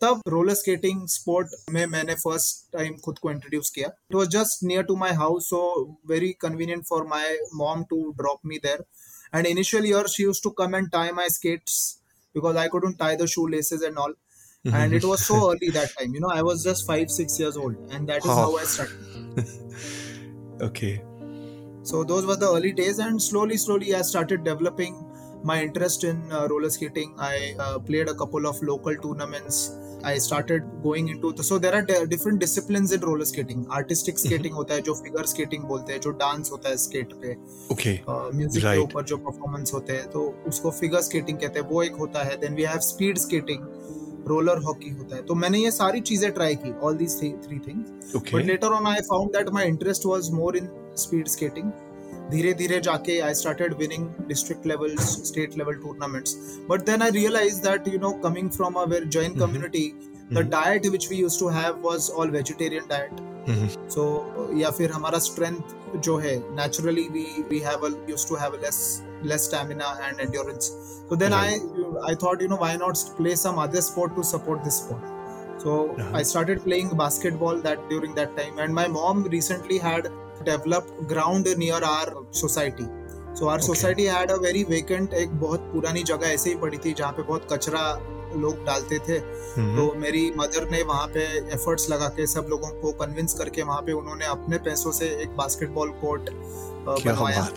तब 0.00 0.20
रोलर 0.28 0.54
स्केटिंग 0.54 1.06
स्पोर्ट 1.08 1.54
में 1.72 1.84
मैंने 1.96 2.14
फ़र्स्ट 2.14 2.72
टाइम 2.76 2.96
खुद 3.04 3.18
को 3.18 3.30
इंट्रोड्यूस 3.30 3.70
किया 3.74 3.88
it 4.10 4.14
was 4.16 4.28
just 4.36 4.64
near 4.64 4.82
to 4.90 4.96
my 4.96 5.12
house 5.22 5.48
so 5.50 5.60
very 6.10 6.32
convenient 6.40 6.84
for 6.88 7.06
my 7.14 7.38
mom 7.62 7.84
to 7.90 8.00
drop 8.18 8.40
me 8.46 8.58
there 8.64 8.84
and 9.34 9.46
initial 9.46 9.86
year 9.86 10.08
she 10.16 10.22
used 10.22 10.42
to 10.42 10.50
come 10.62 10.74
and 10.76 10.90
tie 10.92 11.12
my 11.20 11.28
skates 11.38 11.78
because 12.36 12.56
I 12.62 12.68
couldn't 12.68 12.96
tie 13.02 13.16
the 13.16 13.26
shoelaces 13.26 13.82
and 13.82 13.98
all. 13.98 14.12
And 14.78 14.92
it 14.92 15.04
was 15.04 15.24
so 15.26 15.36
early 15.50 15.68
that 15.76 15.92
time. 15.98 16.14
You 16.14 16.20
know, 16.24 16.30
I 16.34 16.42
was 16.42 16.64
just 16.64 16.86
five, 16.86 17.10
six 17.10 17.38
years 17.42 17.56
old, 17.56 17.76
and 17.98 18.08
that 18.12 18.24
is 18.24 18.30
Wow. 18.30 18.36
how 18.40 18.56
I 18.56 18.64
started. 18.64 19.52
okay. 20.68 20.90
So 21.82 22.02
those 22.12 22.26
were 22.26 22.36
the 22.36 22.50
early 22.58 22.72
days, 22.80 22.98
and 23.06 23.22
slowly, 23.28 23.56
slowly, 23.64 23.94
I 23.94 24.02
started 24.10 24.42
developing 24.50 24.98
my 25.44 25.56
interest 25.62 26.04
in 26.10 26.20
uh, 26.32 26.42
roller 26.54 26.70
skating. 26.78 27.14
I 27.28 27.54
uh, 27.66 27.78
played 27.90 28.08
a 28.08 28.16
couple 28.24 28.50
of 28.52 28.60
local 28.62 28.96
tournaments. 29.06 29.60
I 30.04 30.18
started 30.18 30.62
going 30.82 31.08
into 31.08 31.32
the, 31.32 31.42
so 31.42 31.58
there 31.58 31.74
are 31.74 31.82
di- 31.82 32.04
different 32.06 32.40
disciplines 32.40 32.92
in 32.92 33.00
roller 33.00 33.24
skating. 33.24 33.64
Artistic 33.78 34.18
skating 34.18 34.52
होता 34.54 34.74
है 34.74 34.80
जो 34.88 34.94
figure 34.94 35.24
skating 35.32 35.64
बोलते 35.68 35.92
हैं 35.92 36.00
जो 36.00 36.12
dance 36.22 36.50
होता 36.52 36.68
है 36.68 36.76
skate 36.76 37.12
पे 37.22 37.34
Okay. 37.74 37.94
Music 38.36 38.62
के. 38.64 38.78
ऊपर 38.78 39.04
जो 39.04 39.16
परफॉर्मेंस 39.16 39.72
होते 39.74 39.92
हैं 39.92 40.10
तो 40.10 40.22
उसको 40.48 40.70
फिगर 40.80 41.00
स्केटिंग 41.00 41.38
कहते 41.38 41.60
हैं 41.60 41.66
वो 41.68 41.82
एक 41.82 41.96
होता 42.00 42.22
है 42.24 42.36
then 42.40 42.54
we 42.54 42.62
have 42.62 42.78
speed 42.88 43.18
skating 43.18 43.66
roller 44.28 44.62
hockey 44.62 44.90
होता 44.90 45.16
है 45.16 45.22
तो 45.22 45.34
मैंने 45.34 45.58
ये 45.58 45.70
सारी 45.70 46.00
चीज़ें 46.00 46.30
ट्राई 46.32 46.54
की 46.64 46.72
all 46.86 46.96
these 46.96 47.18
three 47.20 47.58
things 47.66 48.16
but. 48.16 48.44
Later 48.44 48.68
on 48.68 48.86
I 48.86 49.00
found 49.10 49.30
that 49.36 49.48
my 49.54 49.66
interest 49.68 50.06
was 50.06 50.30
more 50.34 50.56
in 50.56 50.68
speed 50.98 51.28
skating 51.28 51.70
धीरे 52.30 52.52
धीरे 52.54 52.78
जाके 52.84 53.18
I 53.20 53.34
started 53.34 53.74
winning 53.78 54.08
district 54.28 54.66
level 54.66 54.96
state 55.00 55.56
level 55.58 55.74
tournaments 55.82 56.36
but 56.70 56.84
then 56.86 57.02
I 57.02 57.10
realize 57.16 57.60
that 57.62 57.88
you 57.88 57.98
know 58.00 58.10
coming 58.24 58.50
from 58.56 58.74
a 58.74 58.84
very 58.94 59.06
Jain 59.16 59.30
Mhm. 59.30 59.38
Community 59.40 59.86
the 60.32 60.36
Mhm. 60.36 60.50
Diet 60.50 60.86
which 60.86 61.08
we 61.10 61.16
use 61.16 61.38
to 61.40 61.48
have 61.58 61.80
was 61.84 62.10
all 62.18 62.30
vegetarian 62.30 62.86
diet 62.90 63.20
Mhm. 63.50 63.68
So 63.94 64.04
या 64.60 64.70
फिर 64.78 64.90
हमारा 64.92 65.18
strength 65.28 65.98
जो 66.04 66.16
है 66.18 66.36
naturally 66.54 67.08
we 67.12 67.26
we 67.50 67.58
have 67.66 67.86
use 68.10 68.28
to 68.28 68.36
have 68.36 68.54
less 68.62 68.80
less 69.24 69.44
stamina 69.44 69.96
and 70.06 70.20
endurance 70.20 70.72
so 71.10 71.16
then 71.18 71.34
Right. 71.34 71.66
i 72.06 72.12
I 72.12 72.14
thought, 72.22 72.40
you 72.42 72.46
know, 72.50 72.56
why 72.60 72.68
not 72.78 73.02
play 73.18 73.32
some 73.40 73.58
other 73.64 73.80
sport 73.88 74.14
to 74.16 74.22
support 74.30 74.64
this 74.68 74.78
sport? 74.84 75.04
So 75.64 75.74
Uh-huh. 75.82 76.06
I 76.20 76.22
started 76.30 76.62
playing 76.64 76.88
basketball 77.00 77.60
that 77.66 77.84
during 77.92 78.16
that 78.16 78.32
time, 78.38 78.58
and 78.64 78.76
my 78.78 78.86
mom 78.94 79.20
recently 79.34 79.78
had 79.84 80.08
developed 80.44 81.06
ground 81.08 81.46
near 81.56 81.82
our 81.84 82.24
society. 82.32 82.86
So 83.34 83.48
our 83.48 83.56
Okay. 83.56 83.66
society 83.66 84.04
had 84.06 84.30
a 84.30 84.38
very 84.38 84.64
vacant 84.64 85.14
एक 85.14 85.30
बहुत 85.40 85.70
पुरानी 85.72 86.02
जगह 86.10 86.26
ऐसे 86.28 86.50
ही 86.50 86.56
पड़ी 86.56 86.78
थी 86.84 86.92
जहाँ 86.92 87.12
पे 87.12 87.22
बहुत 87.22 87.48
कचरा 87.52 87.82
लोग 88.36 88.64
डालते 88.64 88.98
थे 88.98 89.16
हम्म, 89.16 89.76
तो 89.76 89.92
मेरी 89.98 90.22
मदर 90.36 90.68
ने 90.70 90.82
वहाँ 90.82 91.06
पे 91.14 91.24
एफर्ट्स 91.54 91.88
लगा 91.90 92.08
के 92.16 92.26
सब 92.26 92.46
लोगों 92.50 92.70
को 92.80 92.92
कन्विंस 93.04 93.34
करके 93.38 93.62
वहाँ 93.62 93.82
पे 93.82 93.92
उन्होंने 93.92 94.24
अपने 94.26 94.58
पैसों 94.64 94.92
से 94.92 95.08
एक 95.22 95.36
बास्केटबॉल 95.36 95.90
कोर्ट 96.00 96.30
बनवाया 97.06 97.48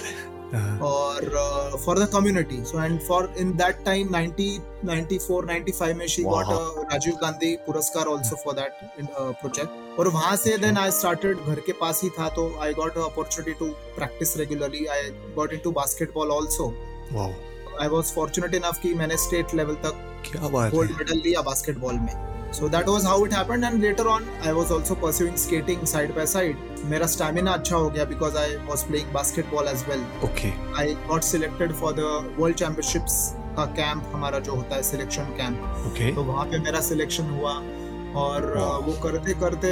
और 0.53 1.77
for 1.85 1.99
the 1.99 2.07
community 2.13 2.63
so 2.65 2.83
and 2.83 2.99
for 3.07 3.33
in 3.39 3.51
that 3.57 3.83
time 3.85 4.09
90 4.15 4.47
94 4.85 5.41
95 5.49 5.93
में 5.97 6.05
शी 6.07 6.23
गॉट 6.23 6.45
राजीव 6.91 7.15
गांधी 7.21 7.55
पुरस्कार 7.65 8.07
आल्सो 8.13 8.35
फॉर 8.43 8.53
दैट 8.55 8.79
प्रोजेक्ट 9.11 9.99
और 9.99 10.07
वहाँ 10.07 10.35
से 10.43 10.57
देन 10.57 10.77
आई 10.77 10.91
स्टार्टेड 10.91 11.45
घर 11.45 11.59
के 11.65 11.71
पास 11.81 12.01
ही 12.03 12.09
था 12.19 12.29
तो 12.35 12.49
I 12.61 12.73
got 12.73 12.97
opportunity 12.97 13.53
to 13.59 13.69
practice 13.95 14.35
regularly 14.37 14.85
I 14.95 15.09
got 15.35 15.53
into 15.53 15.71
basketball 15.81 16.31
also 16.31 16.67
wow 17.11 17.31
I 17.81 17.87
was 17.87 18.13
fortunate 18.15 18.53
enough 18.53 18.79
कि 18.83 18.93
मैंने 18.93 19.17
स्टेट 19.17 19.55
लेवल 19.55 19.75
तक 19.85 20.05
क्या 20.31 20.47
बात 20.47 20.71
गोल्ड 20.71 20.91
मेडल 20.97 21.21
लिया 21.25 21.41
बास्केटबॉल 21.41 21.95
में। 21.99 22.13
So 22.57 22.69
that 22.69 22.87
was 22.87 23.05
how 23.05 23.25
it 23.25 23.33
happened 23.33 23.63
and 23.63 23.81
later 23.83 24.07
on 24.07 24.25
I 24.45 24.51
was 24.53 24.71
also 24.71 24.95
pursuing 25.01 25.35
skating 25.37 25.83
side 25.93 26.15
by 26.15 26.25
side 26.27 26.57
मेरा 26.91 27.07
स्टैमिना 27.15 27.51
अच्छा 27.51 27.75
हो 27.75 27.89
गया 27.89 28.05
because 28.13 28.37
I 28.37 28.55
was 28.69 28.83
playing 28.83 29.11
basketball 29.13 29.67
as 29.67 29.83
well 29.89 30.05
okay 30.25 30.53
I 30.81 30.93
got 31.07 31.23
selected 31.23 31.73
for 31.81 31.93
the 31.99 32.35
world 32.39 32.57
championships 32.57 33.19
का 33.57 33.65
camp 33.81 34.11
हमारा 34.13 34.39
जो 34.47 34.55
होता 34.55 34.75
है 34.75 34.83
selection 34.83 35.35
camp 35.37 35.85
okay 35.87 36.13
तो 36.15 36.23
वहाँ 36.23 36.45
पे 36.45 36.59
मेरा 36.59 36.81
सिलेक्शन 36.93 37.29
हुआ 37.37 37.61
और 38.19 38.45
Wow. 38.53 38.61
uh, 38.67 38.85
वो 38.85 38.93
करते 39.01 39.33
करते 39.39 39.71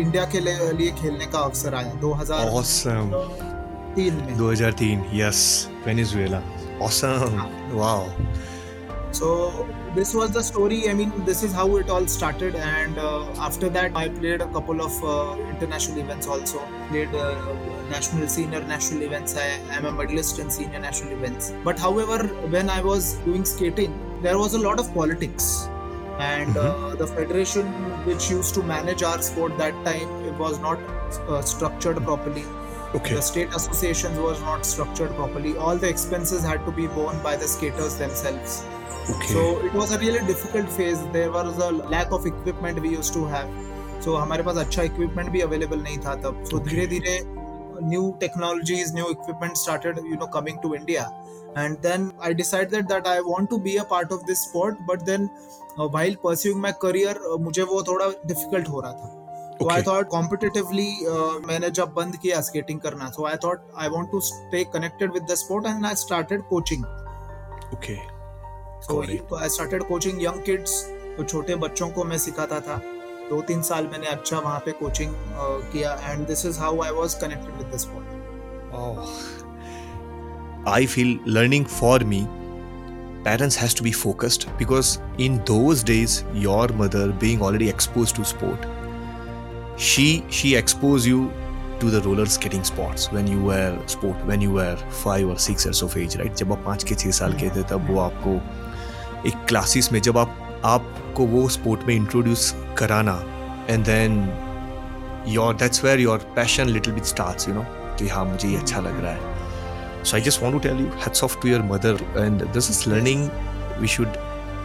इंडिया 0.00 0.24
के 0.30 0.40
लिए 0.40 0.90
खेलने 1.00 1.26
का 1.34 1.38
अवसर 1.38 1.74
आया 1.74 1.92
2003 2.00 2.56
awesome. 2.60 3.12
में। 3.98 4.36
2003 4.38 5.04
yes. 5.18 5.42
Venezuela. 5.84 6.40
Awesome. 6.86 7.38
wow. 7.72 8.00
So 9.20 9.30
this 9.94 10.14
was 10.14 10.30
the 10.30 10.42
story. 10.42 10.88
I 10.88 10.94
mean, 10.94 11.12
this 11.24 11.42
is 11.42 11.52
how 11.52 11.76
it 11.76 11.90
all 11.90 12.06
started. 12.06 12.54
And 12.54 12.98
uh, 12.98 13.26
after 13.38 13.68
that, 13.68 13.94
I 13.94 14.08
played 14.08 14.40
a 14.40 14.46
couple 14.46 14.80
of 14.80 15.04
uh, 15.04 15.40
international 15.50 15.98
events 15.98 16.26
also. 16.26 16.60
Played 16.88 17.14
uh, 17.14 17.34
national, 17.90 18.26
senior 18.28 18.64
national 18.64 19.02
events. 19.02 19.36
I 19.36 19.48
am 19.76 19.84
a 19.84 19.92
medalist 19.92 20.38
in 20.38 20.50
senior 20.50 20.78
national 20.78 21.12
events. 21.12 21.52
But 21.62 21.78
however, 21.78 22.26
when 22.54 22.70
I 22.70 22.80
was 22.80 23.14
doing 23.26 23.44
skating, 23.44 23.92
there 24.22 24.38
was 24.38 24.54
a 24.54 24.58
lot 24.58 24.80
of 24.80 24.92
politics. 24.94 25.68
And 26.18 26.56
uh, 26.56 26.94
the 26.94 27.06
federation 27.06 27.66
which 28.06 28.30
used 28.30 28.54
to 28.54 28.62
manage 28.62 29.02
our 29.02 29.20
sport 29.20 29.58
that 29.58 29.72
time 29.84 30.08
it 30.24 30.34
was 30.34 30.58
not 30.60 30.78
uh, 31.28 31.42
structured 31.42 31.96
properly. 32.02 32.44
okay 32.94 33.14
The 33.14 33.22
state 33.22 33.48
associations 33.54 34.18
was 34.18 34.40
not 34.42 34.64
structured 34.66 35.14
properly. 35.16 35.56
All 35.56 35.76
the 35.76 35.88
expenses 35.88 36.44
had 36.44 36.64
to 36.66 36.72
be 36.72 36.86
borne 36.86 37.20
by 37.22 37.36
the 37.36 37.48
skaters 37.48 37.96
themselves. 37.96 38.64
Okay 39.08 39.32
So 39.32 39.58
it 39.64 39.72
was 39.72 39.92
a 39.92 39.98
really 39.98 40.20
difficult 40.26 40.70
phase. 40.70 40.98
There 41.12 41.30
was 41.30 41.58
a 41.58 41.70
lack 41.72 42.12
of 42.12 42.26
equipment 42.26 42.80
we 42.80 42.90
used 42.90 43.12
to 43.14 43.24
have. 43.26 43.48
So 44.00 44.16
हमारे 44.16 44.42
पास 44.42 44.56
अच्छा 44.64 44.82
equipment 44.90 45.30
भी 45.36 45.42
available 45.42 45.82
नहीं 45.82 45.98
था 46.06 46.14
तब. 46.22 46.42
So. 46.50 46.58
धीरे 46.68 46.86
धीरे 46.86 47.20
new 47.92 48.16
technologies, 48.20 48.92
new 48.92 49.10
equipment 49.10 49.56
started, 49.56 49.98
you 50.04 50.16
know, 50.16 50.26
coming 50.28 50.60
to 50.62 50.74
India. 50.74 51.10
And 51.56 51.80
then 51.82 52.12
I 52.20 52.32
decided 52.32 52.88
that 52.88 53.06
I 53.06 53.20
want 53.20 53.50
to 53.50 53.58
be 53.58 53.76
a 53.78 53.84
part 53.84 54.12
of 54.12 54.26
this 54.26 54.42
sport. 54.44 54.78
But 54.86 55.04
then 55.06 55.30
uh, 55.78 55.88
while 55.88 56.16
pursuing 56.16 56.60
my 56.60 56.72
career, 56.72 57.14
uh, 57.32 57.38
मुझे 57.48 57.62
वो 57.72 57.82
थोड़ा 57.88 58.12
difficult 58.32 58.68
हो 58.68 58.80
रहा 58.80 58.92
था. 58.92 59.10
So 59.60 59.68
I 59.70 59.80
Okay. 59.80 59.82
thought 59.82 60.08
competitively 60.10 60.88
uh, 61.14 61.40
मैंने 61.48 61.70
जब 61.80 61.92
बंद 61.94 62.16
किया 62.22 62.40
skating 62.50 62.80
करना, 62.86 63.10
so 63.16 63.26
I 63.26 63.36
thought 63.36 63.60
I 63.76 63.88
want 63.88 64.10
to 64.16 64.20
stay 64.30 64.64
connected 64.64 65.12
with 65.12 65.26
the 65.28 65.36
sport 65.36 65.66
and 65.66 65.86
I 65.86 65.94
started 65.94 66.42
coaching. 66.54 66.84
okay 67.74 67.98
So 68.82 69.00
Got 69.00 69.10
it. 69.10 69.36
I 69.38 69.48
started 69.48 69.82
coaching 69.92 70.20
young 70.20 70.42
kids. 70.42 70.80
तो 71.16 71.24
छोटे 71.24 71.54
बच्चों 71.62 71.88
को 71.92 72.04
मैं 72.04 72.18
सिखाता 72.18 72.60
था 72.66 72.76
दो 73.30 73.40
तीन 73.48 73.62
साल 73.62 73.86
मैंने 73.92 74.06
अच्छा 74.06 74.38
वहाँ 74.38 74.60
पे 74.66 74.72
कोचिंग 74.78 75.14
किया 75.72 75.92
and 76.02 76.26
this 76.26 76.44
is 76.46 76.58
how 76.60 76.80
I 76.82 76.90
was 76.98 77.14
connected 77.22 77.56
with 77.56 77.74
the 77.74 77.78
sport 77.78 78.20
oh 78.74 79.06
i 80.74 80.86
feel 80.86 81.10
learning 81.26 81.64
for 81.72 81.98
parents 83.24 83.56
has 83.56 83.74
to 83.74 83.82
be 83.82 83.92
focused 83.92 84.46
because 84.58 84.98
in 85.18 85.36
those 85.44 85.82
days 85.82 86.24
your 86.34 86.68
mother 86.68 87.02
being 87.24 87.42
already 87.42 87.68
exposed 87.68 88.16
to 88.16 88.24
sport 88.24 88.64
she 89.76 90.06
she 90.30 90.54
exposed 90.54 91.06
you 91.06 91.20
to 91.78 91.90
the 91.90 92.00
roller 92.00 92.26
skating 92.26 92.64
sports 92.64 93.06
when 93.12 93.26
you 93.26 93.44
were 93.50 93.78
sport 93.86 94.26
when 94.26 94.40
you 94.40 94.52
were 94.52 94.76
five 95.04 95.28
or 95.28 95.38
six 95.38 95.66
years 95.66 95.82
of 95.82 95.96
age 95.96 96.16
right 96.16 96.42
जब 96.42 96.52
आप 96.52 96.64
पाँच 96.66 96.84
के 96.84 96.94
छः 96.94 97.10
साल 97.20 97.32
के 97.42 97.50
थे 97.56 97.62
तब 97.70 97.90
वो 97.90 98.00
आपको 98.00 98.36
एक 99.26 99.44
क्लासेस 99.48 99.92
में 99.92 100.02
जब 100.02 100.18
आप 100.18 100.62
आपको 100.64 101.24
वो 101.24 101.48
स्पोर्ट 101.48 101.82
में 101.82 101.94
इंट्रोड्यूस 101.94 102.54
कराना 102.78 103.24
and 103.70 103.84
then 103.84 104.38
your 105.28 105.54
that's 105.54 105.84
where 105.84 106.00
your 106.00 106.18
passion 106.18 106.66
little 106.66 106.92
bit 106.92 107.04
starts 107.04 107.48
you 107.48 107.54
know 107.54 107.64
कि 107.68 108.08
हाँ 108.08 108.24
मुझे 108.24 108.48
ये 108.48 108.56
अच्छा 108.56 108.80
लग 108.80 109.04
रहा 109.04 109.12
है। 109.12 109.20
So 110.04 110.16
I 110.16 110.22
just 110.22 110.42
want 110.42 110.54
to 110.54 110.58
tell 110.58 110.76
you 110.76 110.86
hats 110.86 111.24
off 111.24 111.40
to 111.40 111.48
your 111.48 111.62
mother 111.62 111.94
and 112.24 112.46
this 112.46 112.70
is 112.70 112.90
learning 112.90 113.30
we 113.78 113.88
should 113.88 114.08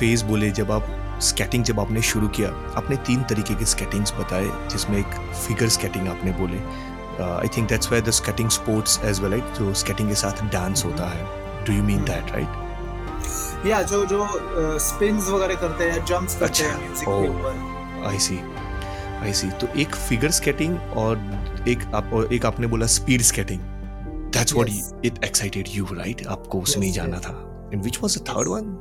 phase 0.00 0.30
bole 0.30 0.60
jab 0.60 0.82
skating 1.20 1.64
जब 1.64 1.80
आपने 1.80 2.02
शुरू 2.02 2.28
किया 2.28 2.48
आपने 2.76 2.96
तीन 3.06 3.22
तरीके 3.22 3.54
के 3.54 3.64
स्केटिंग्स 3.66 4.12
बताए 4.14 4.50
जिसमें 4.70 4.98
एक 4.98 5.14
फिगर 5.46 5.68
स्केटिंग 5.68 6.08
आपने 6.08 6.32
बोले। 6.32 6.58
I 7.24 7.48
think 7.56 7.68
that's 7.68 7.92
why 7.92 8.00
the 8.00 8.10
skating 8.10 8.50
sports 8.50 8.98
as 9.04 9.20
well 9.20 9.30
right 9.30 9.58
जो 9.58 9.74
स्केटिंग 9.74 10.08
के 10.08 10.14
साथ 10.14 10.44
डांस 10.52 10.84
होता 10.84 11.08
है। 11.08 11.64
Do 11.66 11.72
you 11.72 11.82
mean 11.82 12.04
that 12.04 12.32
right 12.32 13.66
या 13.66 13.82
जो 13.82 14.04
जो 14.06 14.26
स्पिन्स 14.78 15.28
वगैरह 15.30 15.54
करते 15.60 15.84
हैं 15.84 16.04
जंप्स 16.04 16.38
करते 16.38 16.44
अच्छा, 16.44 16.66
हैं 16.66 16.78
म्यूज़िक 16.78 17.08
oh. 17.08 17.22
के 17.22 17.28
ऊपर। 17.28 18.04
आई 18.08 18.18
सी 18.18 18.38
आई 19.22 19.32
सी 19.32 19.50
तो 19.50 19.66
एक 19.80 19.94
फिगर 19.94 20.30
स्केटिंग 20.30 20.78
और 20.96 21.64
एक 21.68 21.84
आप 21.94 22.10
और 22.14 22.32
एक 22.34 22.46
आपने 22.46 22.66
बोला 22.66 22.86
speed 22.86 23.22
skating 23.22 23.60
that's 24.32 24.54
what 24.54 25.04
it 25.04 25.24
excited 25.24 25.68
you 25.70 25.86
right 25.92 26.26
आपको 26.26 26.60
उसमें 26.60 26.86
Yes, 26.86 26.96
जाना 26.96 27.16
yes. 27.16 27.26
था। 27.26 27.70
And 27.72 27.82
which 27.82 27.98
was 28.02 28.18
the 28.18 28.20
third 28.28 28.48
one 28.48 28.76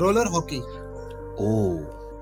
roller 0.00 0.26
hockey 0.26 0.60
oh 1.40 1.80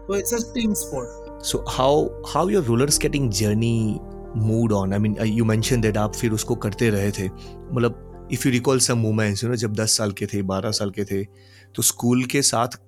तो 0.09 0.17
it's 0.19 0.35
a 0.35 0.53
team 0.55 0.75
sport 0.83 1.27
So 1.41 1.65
how 1.69 2.11
how 2.27 2.49
your 2.49 2.63
roller 2.63 2.89
skating 2.89 3.31
journey 3.31 4.01
moved 4.35 4.73
on? 4.73 4.93
I 4.93 4.99
mean, 4.99 5.19
uh, 5.21 5.25
you 5.25 5.45
mentioned 5.45 5.85
that 5.85 5.97
आप 5.97 6.15
फिर 6.15 6.33
उसको 6.33 6.55
करते 6.65 6.89
रहे 6.91 7.11
थे 7.19 7.29
मतलब 7.29 8.29
if 8.33 8.45
you 8.45 8.53
recall 8.53 8.81
some 8.87 9.01
moments, 9.03 9.43
you 9.43 9.51
know, 9.51 9.59
जब 9.61 9.75
10 9.77 9.97
साल 9.99 10.13
के 10.13 10.27
थे 10.33 10.43
12 10.49 10.73
साल 10.79 10.91
के 10.97 11.05
थे 11.05 11.23
तो 11.77 11.83
स्कूल 11.83 12.25
के 12.33 12.43
साथ 12.43 12.79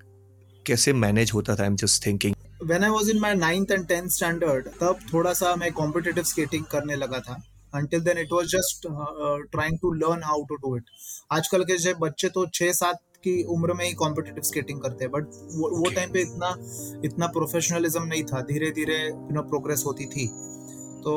कैसे 0.67 0.93
मैनेज 0.93 1.33
होता 1.35 1.57
था 1.57 1.63
I 1.63 1.69
am 1.69 1.77
just 1.83 2.07
thinking 2.07 2.35
when 2.63 2.85
I 2.85 2.91
was 2.91 3.11
in 3.11 3.21
my 3.21 3.37
9th 3.37 3.71
and 3.71 3.87
10th 3.93 4.11
standard 4.17 4.69
तब 4.81 4.99
थोड़ा 5.13 5.33
सा 5.33 5.55
मैं 5.57 5.73
कॉम्पिटिटिव 5.73 6.25
स्केटिंग 6.25 6.65
करने 6.73 6.97
लगा 6.97 7.21
था 7.29 7.43
until 7.73 8.01
then 8.01 8.19
it 8.19 8.33
was 8.35 8.49
just 8.51 8.87
uh, 8.87 9.37
trying 9.53 9.77
to 9.83 9.91
learn 9.99 10.23
how 10.29 10.39
to 10.47 10.57
do 10.63 10.75
it 10.77 10.89
आजकल 11.33 11.65
के 11.65 11.77
जो 11.79 11.95
बच्चे 11.99 12.29
तो 12.29 12.47
छः 12.55 12.73
सात 12.73 12.99
की 13.25 13.43
उम्र 13.43 13.73
में 13.73 13.85
ही 13.85 13.93
कॉम्पिटेटिव 13.93 14.43
स्केटिंग 14.43 14.81
करते 14.81 15.05
हैं 15.05 15.12
बट 15.12 15.25
वो, 15.25 15.79
वो 15.79 15.91
टाइम 15.91 16.12
पे 16.12 16.21
इतना 16.21 16.55
इतना 17.05 17.27
प्रोफेशनलिज्म 17.27 18.03
नहीं 18.03 18.25
था। 18.25 18.41
धीरे 18.41 18.71
धीरे 18.71 18.99
यू 19.07 19.29
नो 19.33 19.43
प्रोग्रेस 19.43 19.83
होती 19.87 20.07
थी। 20.07 20.31
तो 21.04 21.12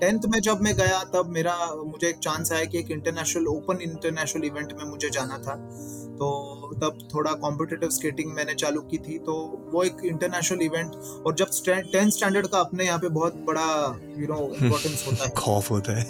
टेंथ 0.00 0.18
Okay. 0.18 0.30
में 0.32 0.40
जब 0.40 0.60
मैं 0.60 0.74
गया 0.76 1.02
तब 1.04 1.28
मेरा 1.28 1.54
मुझे 1.86 2.08
एक 2.08 2.18
चांस 2.18 2.52
आया 2.52 2.64
कि 2.64 2.78
एक 2.78 2.90
इंटरनेशनल 2.90 3.46
ओपन 3.46 3.80
इंटरनेशनल 3.82 4.44
इवेंट 4.44 4.72
में 4.72 4.84
मुझे 4.84 5.10
जाना 5.10 5.38
था। 5.38 5.54
तो 6.20 6.28
तब 6.82 6.98
थोड़ा 7.14 7.32
कॉम्पिटिटिव 7.32 7.90
स्केटिंग 7.90 8.32
मैंने 8.34 8.54
चालू 8.54 8.80
की 8.80 8.98
थी। 8.98 9.18
तो 9.18 9.34
वो 9.72 9.82
एक 9.84 10.04
इंटरनेशनल 10.04 10.62
इवेंट 10.62 10.94
और 11.26 11.34
जब 11.34 11.50
टेंथ 11.92 12.10
स्टैंडर्ड 12.10 12.46
का 12.46 12.58
अपने 12.58 12.84
यहाँ 12.84 12.98
पे 12.98 13.08
बहुत 13.08 13.34
बड़ा 13.46 13.68
यू 14.18 14.26
नो 14.26 14.40
इम्पोर्टेंस 14.62 15.04
होता 15.06 15.24
है। 15.24 15.30
खौफ 15.36 15.70
होता 15.70 15.96
है। 15.98 16.04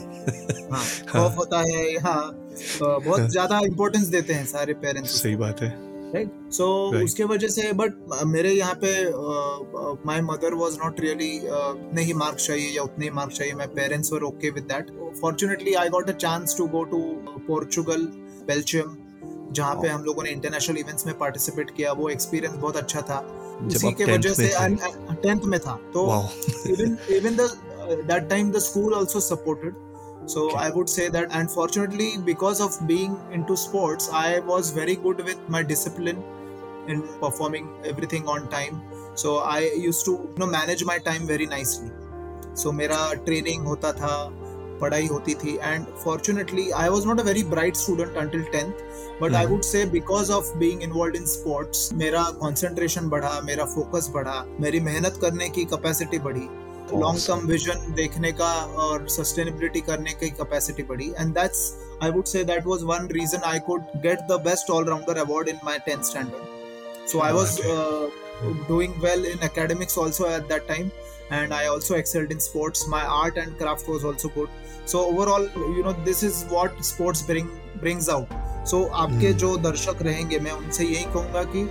हाँ 0.73 0.85
खौफ 1.13 1.37
होता 1.39 1.61
है 1.61 1.93
यहाँ 1.95 2.19
अ, 2.23 2.99
बहुत 2.99 3.21
ज़्यादा 3.31 3.59
इम्पोर्टेंस 3.67 4.07
देते 4.07 4.33
हैं 4.33 4.47
सारे 4.47 4.75
पेरेंट्स 4.75 5.23
सही 5.23 5.37
बात 5.37 5.63
है। 5.63 5.90
राइट 6.15 6.31
सो 6.53 6.67
उसके 7.05 7.25
वजह 7.25 7.49
से 7.49 7.73
बट 7.81 8.25
मेरे 8.27 8.53
यहाँ 8.53 8.75
पे 8.85 8.93
my 10.07 10.21
mother 10.23 10.55
was 10.63 10.77
not 10.83 11.01
really 11.01 11.37
उतने 11.49 12.03
ही 12.03 12.15
मार्क्स 12.23 12.47
चाहिए 12.47 12.71
या 12.77 12.83
उतने 12.83 13.05
ही 13.05 13.11
मार्क्स 13.19 13.39
चाहिए। 13.39 13.55
My 13.55 13.67
parents 13.77 14.13
were 14.13 14.23
okay 14.25 14.51
with 14.51 14.65
that 14.73 14.91
fortunately 15.21 15.75
I 15.83 15.89
got 15.89 16.09
a 16.11 16.13
chance 16.15 16.57
to 16.59 16.67
go 16.69 16.83
to 16.93 17.01
Portugal 17.47 18.07
Belgium 18.49 18.97
जहाँ 19.53 19.75
पे 19.75 19.89
हम 19.89 20.03
लोगों 20.05 20.23
ने 20.23 20.31
इंटरनेशनल 20.31 20.77
इवेंट्स 20.79 21.07
में 21.07 21.17
पार्टिसिपेट 21.19 21.71
किया। 21.77 21.93
वो 21.93 22.09
एक्सपीरियंस 22.09 22.57
बहुत 22.57 22.77
अच्छा 22.77 23.01
था। 23.03 23.19
उसी 23.67 23.93
के 23.93 24.05
वजह 24.13 24.35
से 24.35 24.49
टेंथ 25.23 25.41
में 25.45 25.59
था। 25.61 25.75
तो 25.95 26.05
even 26.69 26.97
even 27.17 27.37
the 27.37 27.51
that 28.07 28.29
time 28.29 28.51
the 28.53 28.59
school 28.67 28.95
also 28.95 29.21
supported 29.21 29.75
so 30.27 30.49
okay. 30.49 30.59
i 30.59 30.71
would 30.71 30.89
say 30.89 31.09
that 31.09 31.29
unfortunately 31.33 32.11
because 32.25 32.61
of 32.61 32.77
being 32.87 33.17
into 33.33 33.57
sports 33.57 34.11
i 34.13 34.39
was 34.41 34.71
very 34.71 34.97
good 34.97 35.25
with 35.25 35.39
my 35.49 35.63
discipline 35.63 36.23
in 36.89 37.03
performing 37.21 37.69
everything 37.85 38.27
on 38.29 38.49
time 38.49 38.83
so 39.15 39.39
i 39.39 39.61
used 39.61 40.05
to 40.05 40.13
you 40.13 40.39
know 40.39 40.47
manage 40.47 40.85
my 40.85 40.99
time 40.99 41.27
very 41.27 41.47
nicely 41.47 41.91
so 42.55 42.73
mera 42.73 43.01
training 43.27 43.65
hota 43.65 43.93
tha 44.03 44.15
पढ़ाई 44.81 45.07
होती 45.07 45.35
थी 45.35 45.57
and 45.63 45.87
fortunately 46.05 46.71
I 46.71 46.89
was 46.89 47.07
not 47.07 47.21
a 47.21 47.23
very 47.25 47.43
bright 47.45 47.77
student 47.77 48.17
until 48.19 48.43
tenth 48.53 49.21
but 49.23 49.35
I 49.37 49.47
would 49.47 49.63
say 49.63 49.85
because 49.91 50.31
of 50.33 50.53
being 50.59 50.83
involve 50.83 51.17
in 51.17 51.27
sports 51.33 51.93
मेरा 52.03 52.23
concentration 52.41 53.09
बढ़ा 53.09 53.41
मेरा 53.45 53.65
focus 53.75 54.11
बढ़ा 54.15 54.45
मेरी 54.61 54.81
मेहनत 54.89 55.19
करने 55.23 55.49
की 55.57 55.65
कैपेसिटी 55.75 56.19
बढ़ी 56.29 56.49
लॉन्ग 56.95 57.21
टर्म 57.27 57.47
विजन 57.47 57.93
देखने 57.95 58.33
का 58.41 58.53
और 58.85 59.09
सस्टेनेबिलिटी 59.11 59.81
करने 59.89 60.13
की 60.21 60.31
कैपेसिटी 60.31 60.83
बढ़ी 60.91 61.09
and 61.11 61.35
that's 61.35 61.63
I 62.03 62.11
would 62.11 62.25
say 62.25 62.45
that 62.45 62.67
was 62.67 62.83
one 62.85 63.09
reason 63.13 63.43
I 63.47 63.59
could 63.67 63.83
get 64.03 64.21
the 64.31 64.41
best 64.45 64.71
allrounder 64.71 65.19
award 65.19 65.49
in 65.49 65.59
my 65.65 65.79
10th 65.89 66.11
standard 66.11 67.09
so 67.13 67.21
I 67.21 67.33
was 67.33 67.59
doing 68.69 68.95
well 69.05 69.27
in 69.27 69.45
academics 69.45 69.99
also 69.99 70.27
at 70.27 70.49
that 70.49 70.67
time 70.69 70.91
and 71.33 71.53
I 71.53 71.67
also 71.67 71.95
excelled 71.95 72.33
in 72.33 72.39
sports 72.39 72.89
my 72.89 73.05
art 73.23 73.39
and 73.39 73.57
craft 73.59 73.89
was 73.89 74.05
also 74.07 74.29
good 74.37 74.49
so 74.87 74.99
overall 75.05 75.51
you 75.57 75.83
know 75.85 75.93
this 76.05 76.25
is 76.25 76.45
what 76.53 76.83
sports 76.85 77.27
bring 77.27 77.49
brings 77.77 78.09
out 78.11 78.67
so 78.67 78.83
आपके 78.85 79.29
hmm. 79.29 79.39
जो 79.39 79.57
दर्शक 79.59 80.03
रहेंगे 80.03 80.39
मैं 80.39 80.53
उनसे 80.53 80.85
यही 80.85 81.05
कहूँगा 81.05 81.43
कि 81.53 81.63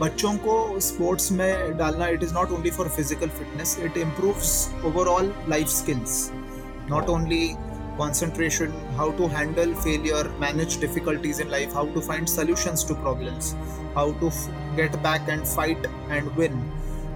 बच्चों 0.00 0.32
को 0.38 0.54
स्पोर्ट्स 0.80 1.30
में 1.32 1.76
डालना 1.78 2.06
it 2.08 2.22
is 2.22 2.32
not 2.34 2.50
only 2.52 2.70
for 2.70 2.88
physical 2.88 3.28
fitness 3.30 3.76
it 3.84 3.96
improves 3.96 4.54
overall 4.84 5.32
life 5.48 5.68
skills 5.68 6.30
not 6.90 7.08
only 7.08 7.48
concentration 7.98 8.72
how 8.96 9.10
to 9.18 9.26
handle 9.28 9.74
failure 9.74 10.28
manage 10.40 10.78
difficulties 10.80 11.40
in 11.40 11.50
life 11.50 11.74
how 11.74 11.92
to 11.94 12.00
find 12.00 12.26
solutions 12.28 12.86
to 12.88 12.94
problems 12.94 13.54
how 13.96 14.12
to 14.20 14.30
get 14.76 14.96
back 15.02 15.28
and 15.28 15.44
fight 15.46 15.86
and 16.10 16.30
win 16.38 16.62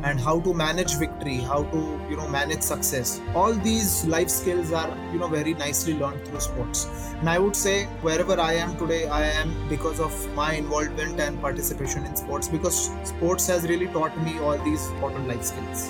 and 0.09 0.21
how 0.21 0.35
to 0.47 0.53
manage 0.61 0.95
victory 1.03 1.37
how 1.51 1.59
to 1.75 1.81
you 2.11 2.17
know 2.21 2.29
manage 2.35 2.63
success 2.69 3.21
all 3.43 3.59
these 3.67 3.93
life 4.15 4.31
skills 4.37 4.73
are 4.81 4.91
you 5.13 5.19
know 5.19 5.29
very 5.35 5.55
nicely 5.63 5.95
learned 6.03 6.25
through 6.27 6.43
sports 6.47 6.87
and 7.19 7.31
i 7.35 7.39
would 7.39 7.57
say 7.65 7.77
wherever 8.09 8.39
i 8.47 8.53
am 8.65 8.77
today 8.85 9.03
i 9.19 9.23
am 9.43 9.55
because 9.75 10.01
of 10.09 10.23
my 10.41 10.51
involvement 10.55 11.21
and 11.21 11.41
participation 11.41 12.07
in 12.07 12.17
sports 12.25 12.49
because 12.57 12.81
sports 13.13 13.47
has 13.55 13.69
really 13.75 13.93
taught 13.99 14.19
me 14.29 14.39
all 14.41 14.59
these 14.71 14.89
important 14.91 15.33
life 15.35 15.47
skills 15.53 15.87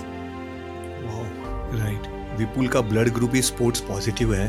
wow 1.06 1.26
right 1.84 2.12
Vipul 2.38 2.66
का 2.68 2.80
blood 2.88 3.08
group 3.14 3.34
ही 3.34 3.40
sports 3.42 3.80
positive 3.80 4.34
है 4.34 4.48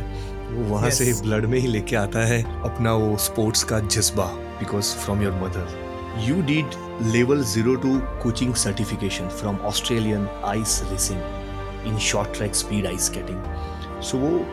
वो 0.51 0.63
वहाँ 0.73 0.89
yes. 0.89 0.97
से 0.97 1.13
blood 1.21 1.45
में 1.51 1.57
ही 1.59 1.67
लेके 1.67 1.95
आता 1.95 2.25
है 2.27 2.41
अपना 2.71 2.93
वो 2.93 3.17
स्पोर्ट्स 3.25 3.63
का 3.71 3.79
जज्बा 3.79 4.25
because 4.59 4.95
from 5.03 5.21
your 5.23 5.33
mother 5.43 5.86
you 6.25 6.41
did 6.41 6.75
level 7.13 7.43
02 7.43 8.01
coaching 8.19 8.55
certification 8.55 9.29
from 9.29 9.59
Australian 9.61 10.27
ice 10.43 10.83
racing 10.91 11.21
in 11.85 11.97
short 11.97 12.33
track 12.33 12.55
speed 12.55 12.85
ice 12.85 13.09
skating. 13.09 13.41
So 14.01 14.17
वो 14.17 14.45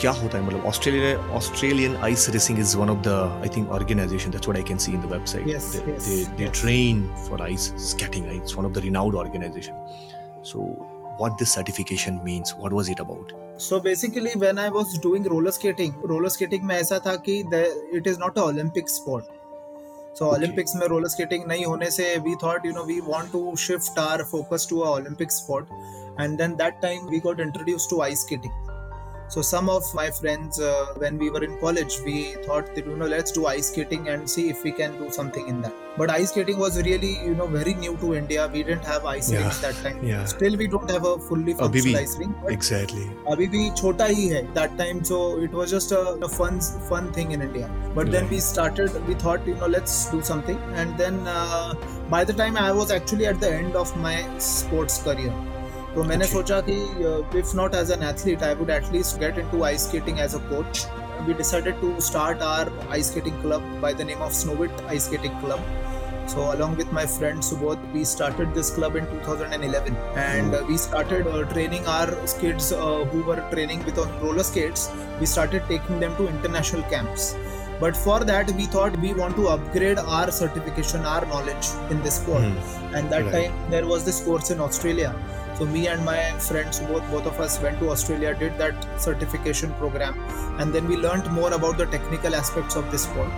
क्या 0.00 0.10
होता 0.12 0.38
है 0.38 0.44
मतलब 0.46 0.64
Australia 0.66 1.18
Australian 1.36 1.94
ice 2.06 2.28
racing 2.30 2.58
is 2.58 2.76
one 2.76 2.90
of 2.90 2.98
the 3.04 3.08
I 3.42 3.48
think 3.56 3.70
organization 3.78 4.30
that's 4.30 4.48
what 4.48 4.56
I 4.56 4.64
can 4.68 4.78
see 4.78 4.92
in 4.92 5.00
the 5.00 5.12
website 5.12 5.46
they 5.46 6.24
they 6.38 6.50
train 6.60 7.06
for 7.28 7.42
ice 7.42 7.72
skating 7.90 8.26
it's 8.34 8.56
one 8.58 8.66
of 8.66 8.72
the 8.72 8.82
renowned 8.88 9.14
organization 9.24 10.42
so 10.50 10.68
what 11.18 11.36
this 11.40 11.52
certification 11.56 12.16
means 12.24 12.50
what 12.62 12.74
was 12.78 12.88
it 12.94 12.98
about 13.02 13.30
so 13.66 13.76
basically 13.84 14.32
when 14.40 14.58
i 14.64 14.66
was 14.74 14.90
doing 15.04 15.28
roller 15.34 15.52
skating 15.58 15.94
roller 16.10 16.32
skating 16.34 16.66
में 16.70 16.74
ऐसा 16.74 16.98
था 17.06 17.14
कि 17.28 17.36
it 18.00 18.10
is 18.12 18.18
not 18.24 18.40
a 18.42 18.44
olympic 18.50 18.92
sport 18.96 19.30
so 20.18 20.26
Olympics 20.26 20.74
में 20.76 20.86
roller 20.88 21.08
skating 21.08 21.44
नहीं 21.48 21.64
होने 21.64 21.90
से 21.90 22.04
we 22.26 22.34
thought 22.42 22.66
you 22.66 22.72
know 22.72 22.84
we 22.84 22.98
want 23.06 23.30
to 23.32 23.56
shift 23.60 23.98
our 23.98 24.22
focus 24.30 24.66
to 24.70 24.78
a 24.80 24.88
Olympic 24.90 25.32
sport 25.32 26.20
and 26.20 26.38
then 26.38 26.54
that 26.56 26.80
time 26.82 27.08
we 27.08 27.18
got 27.20 27.40
introduce 27.40 27.88
to 27.90 28.00
ice 28.02 28.20
skating 28.20 28.65
So 29.28 29.42
some 29.42 29.68
of 29.68 29.82
my 29.94 30.10
friends, 30.10 30.60
uh, 30.60 30.94
when 30.96 31.18
we 31.18 31.30
were 31.30 31.42
in 31.42 31.58
college, 31.58 32.00
we 32.04 32.34
thought 32.46 32.74
that 32.74 32.86
you 32.86 32.96
know 32.96 33.06
let's 33.06 33.32
do 33.32 33.46
ice 33.46 33.70
skating 33.72 34.08
and 34.08 34.30
see 34.30 34.48
if 34.48 34.62
we 34.62 34.72
can 34.72 34.96
do 34.98 35.10
something 35.10 35.48
in 35.48 35.60
that. 35.62 35.72
But 35.96 36.10
ice 36.10 36.30
skating 36.30 36.58
was 36.58 36.80
really 36.82 37.12
you 37.24 37.34
know 37.34 37.46
very 37.46 37.74
new 37.74 37.96
to 37.98 38.14
India. 38.14 38.48
We 38.52 38.62
didn't 38.62 38.84
have 38.84 39.04
ice 39.04 39.30
yeah. 39.32 39.40
rinks 39.40 39.58
that 39.60 39.74
time. 39.86 40.04
Yeah. 40.04 40.24
Still 40.26 40.56
we 40.56 40.68
don't 40.68 40.90
have 40.90 41.04
a 41.04 41.18
fully 41.18 41.54
functional 41.54 41.96
ice 41.96 42.16
rink. 42.18 42.36
Exactly. 42.46 43.06
Abhi 43.34 43.50
bhi 43.56 43.64
chota 43.80 44.04
hi 44.04 44.28
hai 44.36 44.44
that 44.60 44.78
time, 44.78 45.02
so 45.04 45.40
it 45.48 45.50
was 45.50 45.70
just 45.70 45.90
a, 45.90 46.02
a 46.28 46.28
fun 46.28 46.60
fun 46.92 47.12
thing 47.12 47.32
in 47.32 47.42
India. 47.42 47.68
But 47.94 48.06
yeah. 48.06 48.20
then 48.20 48.30
we 48.30 48.40
started. 48.40 49.02
We 49.08 49.14
thought 49.26 49.46
you 49.46 49.56
know 49.56 49.66
let's 49.66 49.98
do 50.14 50.22
something, 50.22 50.62
and 50.84 50.96
then 51.04 51.20
uh, 51.26 51.74
by 52.16 52.24
the 52.24 52.40
time 52.44 52.56
I 52.56 52.70
was 52.72 52.96
actually 53.00 53.26
at 53.26 53.40
the 53.40 53.52
end 53.52 53.74
of 53.84 53.96
my 54.08 54.16
sports 54.38 55.02
career. 55.02 55.34
तो 55.96 56.02
मैंने 56.04 56.26
सोचा 56.26 56.60
कि 56.60 56.72
if 57.38 57.54
not 57.56 57.74
as 57.74 57.90
an 57.90 58.02
athlete 58.02 58.42
I 58.44 58.54
would 58.54 58.70
at least 58.70 59.18
get 59.20 59.38
into 59.38 59.62
ice 59.64 59.84
skating 59.88 60.18
as 60.20 60.34
a 60.34 60.38
coach 60.48 60.86
we 61.26 61.34
decided 61.34 61.80
to 61.80 61.92
start 62.06 62.42
our 62.44 62.70
ice 62.92 63.10
skating 63.10 63.40
club 63.42 63.70
by 63.82 63.94
the 63.94 64.06
name 64.06 64.22
of 64.22 64.32
Snowvit 64.34 64.82
ice 64.88 65.04
skating 65.04 65.40
club 65.40 65.62
so 66.30 66.46
along 66.50 66.76
with 66.78 66.92
my 66.94 67.06
friend 67.12 67.40
Subodh 67.42 67.86
we 67.94 68.04
started 68.04 68.52
this 68.54 68.70
club 68.74 68.96
in 68.96 69.04
two 69.04 69.20
thousand 69.26 69.52
and 69.54 70.54
we 70.68 70.76
started 70.78 71.28
training 71.52 71.86
our 71.90 72.14
skates 72.28 72.72
who 73.12 73.22
were 73.28 73.40
training 73.50 73.84
with 73.84 73.98
roller 74.22 74.42
skates 74.42 74.88
we 75.20 75.26
started 75.26 75.66
taking 75.68 76.00
them 76.00 76.16
to 76.16 76.28
international 76.28 76.82
camps 76.90 77.34
but 77.82 77.94
for 77.94 78.24
that 78.24 78.50
we 78.56 78.66
thought 78.74 78.96
we 78.98 79.12
want 79.14 79.36
to 79.36 79.44
upgrade 79.54 79.98
our 80.20 80.30
certification 80.42 81.06
our 81.14 81.26
knowledge 81.28 81.72
in 81.92 82.02
this 82.02 82.20
sport 82.22 82.94
and 82.94 83.10
that 83.10 83.32
time 83.32 83.70
there 83.70 83.84
was 83.84 84.04
this 84.04 84.20
course 84.20 84.50
in 84.50 84.60
Australia 84.60 85.14
so 85.58 85.66
me 85.66 85.86
and 85.88 86.04
my 86.04 86.20
friends, 86.38 86.80
both 86.82 87.10
both 87.10 87.26
of 87.26 87.40
us 87.40 87.60
went 87.60 87.78
to 87.80 87.90
Australia, 87.90 88.34
did 88.34 88.58
that 88.58 88.88
certification 89.00 89.72
program, 89.74 90.18
and 90.58 90.72
then 90.72 90.88
we 90.88 90.96
learned 90.98 91.30
more 91.32 91.52
about 91.52 91.78
the 91.78 91.86
technical 91.88 92.34
aspects 92.34 92.76
of 92.76 92.90
this 92.90 93.04
sport. 93.04 93.30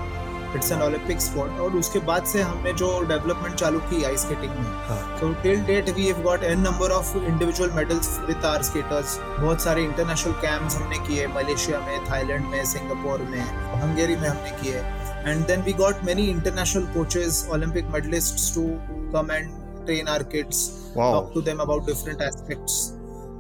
It's 0.57 0.71
an 0.73 0.83
Olympic 0.83 1.21
sport 1.21 1.59
और 1.61 1.75
उसके 1.77 1.99
बाद 2.11 2.25
से 2.27 2.43
हमने 2.43 2.73
जो 2.83 2.89
development 3.09 3.55
चालू 3.55 3.79
की 3.91 4.03
ice 4.05 4.21
skating 4.21 4.51
में 4.51 5.19
तो 5.21 5.33
till 5.43 5.61
date 5.65 5.89
we 5.97 6.07
have 6.07 6.23
got 6.23 6.43
an 6.51 6.61
number 6.61 6.91
of 6.91 7.17
individual 7.17 7.71
medals 7.77 8.09
with 8.29 8.45
our 8.53 8.63
skaters 8.71 9.19
बहुत 9.41 9.63
सारे 9.63 9.83
इंटरनेशनल 9.85 10.33
कैंप्स 10.47 10.77
हमने 10.77 10.99
किए 11.07 11.27
मलेशिया 11.35 11.81
में 11.87 12.11
थाईलैंड 12.11 12.47
में 12.51 12.65
सिंगापुर 12.73 13.23
में 13.31 13.41
हंगेरी 13.83 14.17
में 14.17 14.29
हमने 14.29 14.51
किए 14.63 14.83
and 15.27 15.47
then 15.47 15.63
we 15.63 15.73
got 15.85 16.05
many 16.05 16.27
international 16.31 16.87
coaches 16.95 17.47
Olympic 17.53 17.91
medallists 17.95 18.55
to 18.55 18.67
come 19.15 19.33
and 19.33 19.51
train 19.85 20.09
our 20.09 20.23
kids 20.33 20.67
talk 20.99 21.31
to 21.35 21.41
them 21.49 21.59
about 21.61 21.87
different 21.87 22.23
aspects 22.23 22.73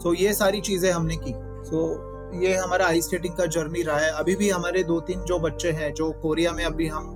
so 0.02 0.14
ये 0.14 0.32
सारी 0.34 0.60
चीज़ें 0.68 0.90
हमने 0.90 1.16
की 1.16 1.32
सो 1.70 1.86
so, 1.86 2.42
ये 2.42 2.54
हमारा 2.56 2.86
आइस 2.86 3.04
स्केटिंग 3.04 3.34
का 3.36 3.46
जर्नी 3.56 3.82
रहा 3.82 3.98
है 3.98 4.10
अभी 4.22 4.34
भी 4.36 4.48
हमारे 4.50 4.82
दो 4.84 4.98
तीन 5.10 5.22
जो 5.28 5.38
बच्चे 5.46 5.70
हैं 5.78 5.92
जो 6.00 6.10
कोरिया 6.22 6.52
में 6.52 6.64
अभी 6.64 6.86
हम 6.96 7.06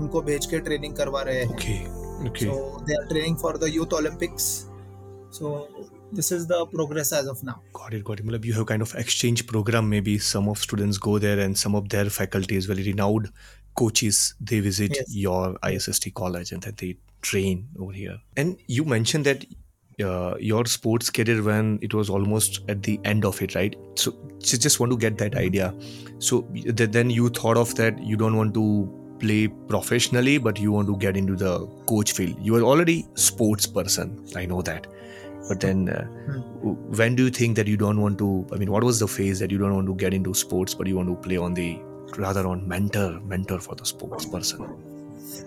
उनको 0.00 0.20
भेज 0.28 0.46
के 0.50 0.58
ट्रेनिंग 0.68 0.94
करवा 0.96 1.22
रहे 1.28 1.40
हैं 1.40 1.54
okay. 1.54 1.80
Okay. 2.28 2.46
so 2.46 2.58
they 2.88 2.98
are 2.98 3.06
training 3.12 3.36
for 3.44 3.52
the 3.62 3.70
youth 3.76 3.96
olympics 3.98 4.46
so 5.38 5.50
this 6.18 6.30
is 6.36 6.46
the 6.52 6.60
progress 6.74 7.12
as 7.18 7.30
of 7.32 7.42
now 7.48 7.56
got 7.78 7.96
it 7.98 8.04
got 8.10 8.22
it 8.22 8.26
Malab, 8.26 8.44
you 8.50 8.54
have 8.58 8.66
kind 8.66 8.86
of 8.86 8.94
exchange 9.04 9.46
program 9.52 9.88
maybe 9.94 10.18
some 10.32 10.52
of 10.54 10.62
students 10.66 11.02
go 11.08 11.18
there 11.26 11.40
and 11.46 11.62
some 11.64 11.78
of 11.80 11.88
their 11.96 12.14
faculty 12.18 12.60
is 12.62 12.70
very 12.72 12.84
renowned 12.90 13.30
coaches 13.74 14.20
they 14.52 14.60
visit 14.60 15.00
yes. 15.00 15.16
your 15.24 15.56
isst 15.70 16.08
college 16.22 16.52
and 16.52 16.62
then 16.62 16.74
they 16.84 16.92
train 17.22 17.68
over 17.78 17.92
here. 17.92 18.20
And 18.36 18.58
you 18.66 18.84
mentioned 18.84 19.24
that 19.26 19.46
uh, 20.00 20.34
your 20.38 20.64
sports 20.66 21.10
career 21.10 21.42
when 21.42 21.78
it 21.82 21.94
was 21.94 22.08
almost 22.08 22.60
at 22.68 22.82
the 22.82 23.00
end 23.04 23.24
of 23.24 23.40
it, 23.42 23.54
right? 23.54 23.76
So 23.94 24.14
just 24.40 24.80
want 24.80 24.92
to 24.92 24.98
get 24.98 25.18
that 25.18 25.34
idea. 25.34 25.74
So 26.18 26.46
then 26.52 27.10
you 27.10 27.28
thought 27.28 27.56
of 27.56 27.74
that 27.76 27.98
you 28.02 28.16
don't 28.16 28.36
want 28.36 28.54
to 28.54 29.16
play 29.18 29.48
professionally, 29.48 30.38
but 30.38 30.58
you 30.58 30.72
want 30.72 30.88
to 30.88 30.96
get 30.96 31.16
into 31.16 31.36
the 31.36 31.66
coach 31.86 32.12
field. 32.12 32.36
You 32.40 32.56
are 32.56 32.62
already 32.62 33.06
sports 33.14 33.66
person. 33.66 34.24
I 34.36 34.46
know 34.46 34.62
that. 34.62 34.86
But 35.48 35.60
then, 35.60 35.88
uh, 35.88 36.04
hmm. 36.04 36.70
when 36.96 37.16
do 37.16 37.24
you 37.24 37.30
think 37.30 37.56
that 37.56 37.66
you 37.66 37.76
don't 37.76 38.00
want 38.00 38.18
to? 38.18 38.46
I 38.52 38.56
mean, 38.56 38.70
what 38.70 38.84
was 38.84 39.00
the 39.00 39.08
phase 39.08 39.40
that 39.40 39.50
you 39.50 39.58
don't 39.58 39.74
want 39.74 39.86
to 39.88 39.94
get 39.94 40.14
into 40.14 40.34
sports, 40.34 40.74
but 40.74 40.86
you 40.86 40.96
want 40.96 41.08
to 41.08 41.16
play 41.16 41.36
on 41.36 41.54
the 41.54 41.78
rather 42.16 42.46
on 42.46 42.66
mentor, 42.68 43.20
mentor 43.20 43.58
for 43.58 43.74
the 43.74 43.84
sports 43.84 44.26
person? 44.26 44.68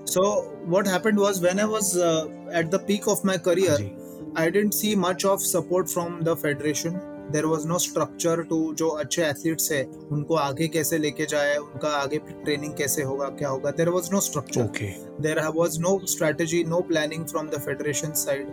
So 0.05 0.41
what 0.65 0.87
happened 0.87 1.17
was 1.17 1.41
when 1.41 1.59
I 1.59 1.65
was 1.65 1.97
uh, 1.97 2.27
at 2.51 2.71
the 2.71 2.79
peak 2.79 3.07
of 3.07 3.23
my 3.23 3.37
career, 3.37 3.77
I 4.37 4.49
didn't 4.51 4.73
see 4.73 4.95
much 4.95 5.25
of 5.25 5.41
support 5.41 5.87
from 5.87 6.19
the 6.23 6.33
federation 6.41 6.99
there 7.31 7.45
was 7.45 7.67
no 7.67 7.77
structure 7.77 8.41
to 8.49 8.57
जो 8.73 8.87
अच्छे 9.03 9.23
athletes 9.23 9.71
है 9.71 9.83
उनको 10.11 10.35
आगे 10.35 10.67
कैसे 10.67 10.97
लेके 10.97 11.25
जाए 11.25 11.55
उनका 11.57 11.89
आगे 11.97 12.17
ट्रेनिंग 12.17 12.73
कैसे 12.73 13.03
होगा 13.03 13.27
क्या 13.39 13.49
होगा? 13.49 13.71
There 13.71 13.89
was 13.89 14.09
no 14.13 14.19
structure 14.19 14.67
there 15.21 15.41
was 15.55 15.79
no 15.81 15.99
strategy 16.07 16.63
no 16.63 16.79
planning 16.89 17.25
from 17.25 17.47
the 17.49 17.59
federation 17.65 18.11
side 18.23 18.47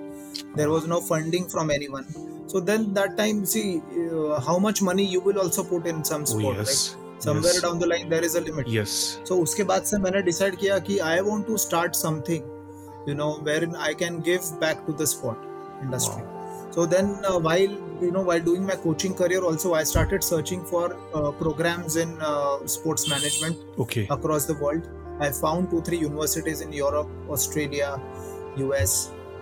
there 0.57 0.68
was 0.68 0.87
no 0.88 1.01
funding 1.11 1.45
from 1.45 1.73
any 1.73 1.87
one 1.92 2.05
so 2.53 2.61
then 2.62 2.92
that 2.95 3.16
time 3.16 3.45
see 3.45 3.62
how 4.47 4.59
much 4.59 4.83
money 4.83 5.05
you 5.05 5.21
will 5.27 5.38
also 5.38 5.62
put 5.64 5.87
in 5.87 6.03
some sort 6.03 6.77
somewhere 7.25 7.61
down 7.62 7.79
the 7.79 7.85
line 7.85 8.09
there 8.09 8.25
is 8.25 8.38
at 8.38 8.85
so 9.29 9.42
उसके 9.42 9.64
बाद 9.64 9.83
से 9.83 9.99
मैंने 9.99 10.23
decide 10.23 10.57
किया 10.57 10.79
कि 10.88 10.99
I 11.12 11.21
want 11.21 11.47
to 11.47 11.57
start 11.57 11.95
something 11.95 13.09
you 13.09 13.14
know 13.14 13.33
where 13.45 13.73
I 13.79 13.95
can 13.95 14.21
give 14.27 14.53
back 14.61 14.85
to 14.87 14.92
the 14.92 15.05
sport 15.07 15.51
industry 15.83 16.23
Wow. 16.23 16.71
so 16.75 16.87
then 16.95 17.09
uh, 17.31 17.38
while 17.47 17.73
you 18.07 18.11
know 18.16 18.23
while 18.29 18.40
doing 18.51 18.64
my 18.73 18.77
coaching 18.85 19.14
career 19.23 19.40
also 19.51 19.73
i 19.81 19.83
started 19.92 20.25
searching 20.29 20.62
for 20.73 20.85
uh, 21.14 21.31
programs 21.42 21.97
in 22.05 22.14
uh, 22.31 22.57
sports 22.77 23.09
management 23.14 23.57
Okay. 23.87 24.07
across 24.18 24.47
the 24.53 24.55
world. 24.64 24.88
I 25.25 25.31
found 25.31 25.71
two, 25.71 25.81
three 25.87 25.99
universities 25.99 26.61
in 26.62 26.73
Europe, 26.73 27.09
Australia, 27.35 27.88
US, 28.62 28.95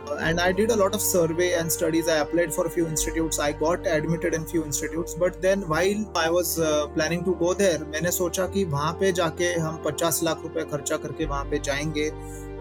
uh, 0.09 0.17
and 0.17 0.41
I 0.41 0.51
did 0.53 0.71
a 0.73 0.77
lot 0.81 0.95
of 0.99 1.01
survey 1.01 1.47
and 1.61 1.73
studies. 1.77 2.09
I 2.09 2.17
applied 2.25 2.53
for 2.57 2.67
a 2.67 2.71
few 2.77 2.87
institutes. 2.87 3.39
I 3.39 3.53
got 3.53 3.87
admitted 3.87 4.35
in 4.35 4.45
few 4.53 4.65
institutes. 4.65 5.15
But 5.15 5.41
then 5.47 5.63
while 5.75 6.03
I 6.25 6.29
was 6.39 6.59
uh, 6.59 6.89
planning 6.99 7.25
to 7.29 7.35
go 7.45 7.55
there, 7.63 7.79
मैंने 7.95 8.11
सोचा 8.19 8.47
कि 8.57 8.65
वहाँ 8.75 8.93
पे 9.01 9.13
जाके 9.21 9.53
हम 9.67 9.83
50 9.87 10.23
लाख 10.29 10.43
रुपए 10.49 10.65
खर्चा 10.73 10.97
करके 11.07 11.25
वहाँ 11.35 11.45
पे 11.51 11.59
जाएँगे 11.71 12.11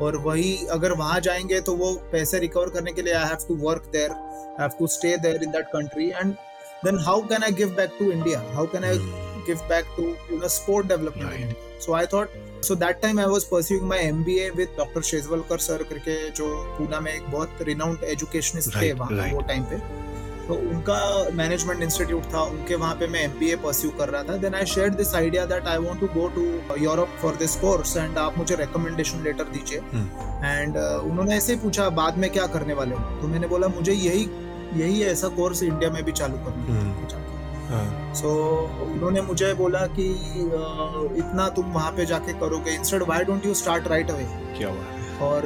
और 0.02 0.18
वही 0.26 0.56
अगर 0.72 0.92
वहाँ 0.98 1.20
जाएँगे 1.30 1.60
तो 1.70 1.76
वो 1.76 1.94
पैसे 2.12 2.40
रिकवर 2.40 2.70
करने 2.76 2.92
के 2.94 3.02
लिए 3.02 3.14
I 3.14 3.28
have 3.28 3.48
to 3.48 3.56
work 3.68 3.90
there 3.94 4.12
I 4.12 4.62
have 4.62 4.78
to 4.80 4.88
stay 4.98 5.16
there 5.18 5.44
in 5.44 5.52
that 5.52 5.66
country 5.74 6.10
and 6.10 6.34
then 6.86 7.00
how 7.06 7.22
can 7.30 7.44
I 7.44 7.52
give 7.62 7.76
back 7.78 7.96
to 8.00 8.12
India 8.12 8.44
how 8.54 8.66
can 8.76 8.84
I 8.84 9.28
back 9.70 9.86
to 9.96 10.04
you 10.30 10.40
know 10.40 10.48
sport 10.48 10.88
development 10.88 11.22
in 11.22 11.30
Right. 11.30 11.40
India. 11.42 11.56
So 11.80 11.94
I 11.94 12.06
thought 12.06 12.34
so 12.62 12.76
that 12.76 13.02
time 13.04 13.20
I 13.20 13.26
was 13.32 13.46
pursuing 13.46 13.88
my 13.92 13.98
MBA 14.10 14.50
with 14.58 14.76
Dr. 14.80 15.02
Shejwalkar 15.10 15.58
sir 15.58 15.84
करके 15.92 16.18
जो 16.40 16.50
पूना 16.78 17.00
में 17.00 17.12
एक 17.14 17.30
बहुत 17.32 17.62
renowned 17.70 18.04
educationist 18.14 18.76
थे 18.76 18.92
वहाँ 19.02 19.32
वो 19.34 19.42
time 19.48 19.64
पे 19.72 19.80
तो 20.50 20.56
उनका 20.70 21.00
मैनेजमेंट 21.36 21.82
इंस्टीट्यूट 21.84 22.24
था 22.34 22.42
उनके 22.44 22.76
वहाँ 22.76 22.96
पे 22.96 23.08
मैं 23.08 23.22
एमबीए 23.24 23.56
परस्यू 23.64 23.90
कर 24.00 24.10
रहा 24.10 24.24
था। 24.24 24.38
Then 24.38 24.56
I 24.56 24.66
share 24.66 24.90
this 24.96 25.14
idea 25.16 25.46
that 25.46 25.68
I 25.68 25.78
want 25.78 26.00
to 26.00 26.08
go 26.14 26.28
to 26.36 26.46
Europe 26.78 27.18
for 27.22 27.36
this 27.36 27.56
course 27.56 27.96
and 27.98 28.18
आप 28.18 28.38
मुझे 28.38 28.56
रिकमेंडेशन 28.56 29.24
लेटर 29.24 29.44
दीजिए। 29.56 29.80
एंड 30.46 30.78
उन्होंने 30.78 31.36
ऐसे 31.38 31.54
ही 31.54 31.60
पूछा 31.60 31.90
बाद 32.02 32.18
में 32.18 32.30
क्या 32.30 32.48
करने 32.48 32.74
वाले 32.74 32.96
हो? 32.96 33.22
तो 33.22 33.28
मैंने 33.28 33.48
बोला 33.48 33.68
मुझे 33.68 33.94
यही 33.94 34.30
यही 34.76 35.04
ऐसा 35.04 35.28
कोर्स 35.36 35.64
इंडिया 35.64 35.90
में 35.92 36.04
भी 36.04 36.12
चालू 36.12 36.38
करना 36.38 36.64
है। 36.66 36.82
Hmm. 36.82 37.08
हाँ. 37.70 38.14
सो 38.16 38.30
उन्होंने 38.84 39.22
मुझे 39.22 39.54
बोला 39.54 39.86
कि 39.96 40.06
इतना 41.20 41.48
तुम 41.50 41.72
वहाँ 41.74 41.92
पे 41.92 42.06
जाके 42.06 42.34
करोगे। 42.40 42.76
Instead 42.76 43.04
why 43.04 43.24
don't 43.24 43.46
you 43.46 43.54
start 43.54 43.88
right 43.88 44.12
away 44.12 44.24
क्या 44.58 44.70
बात 44.70 44.96
है. 44.96 45.18
और 45.22 45.42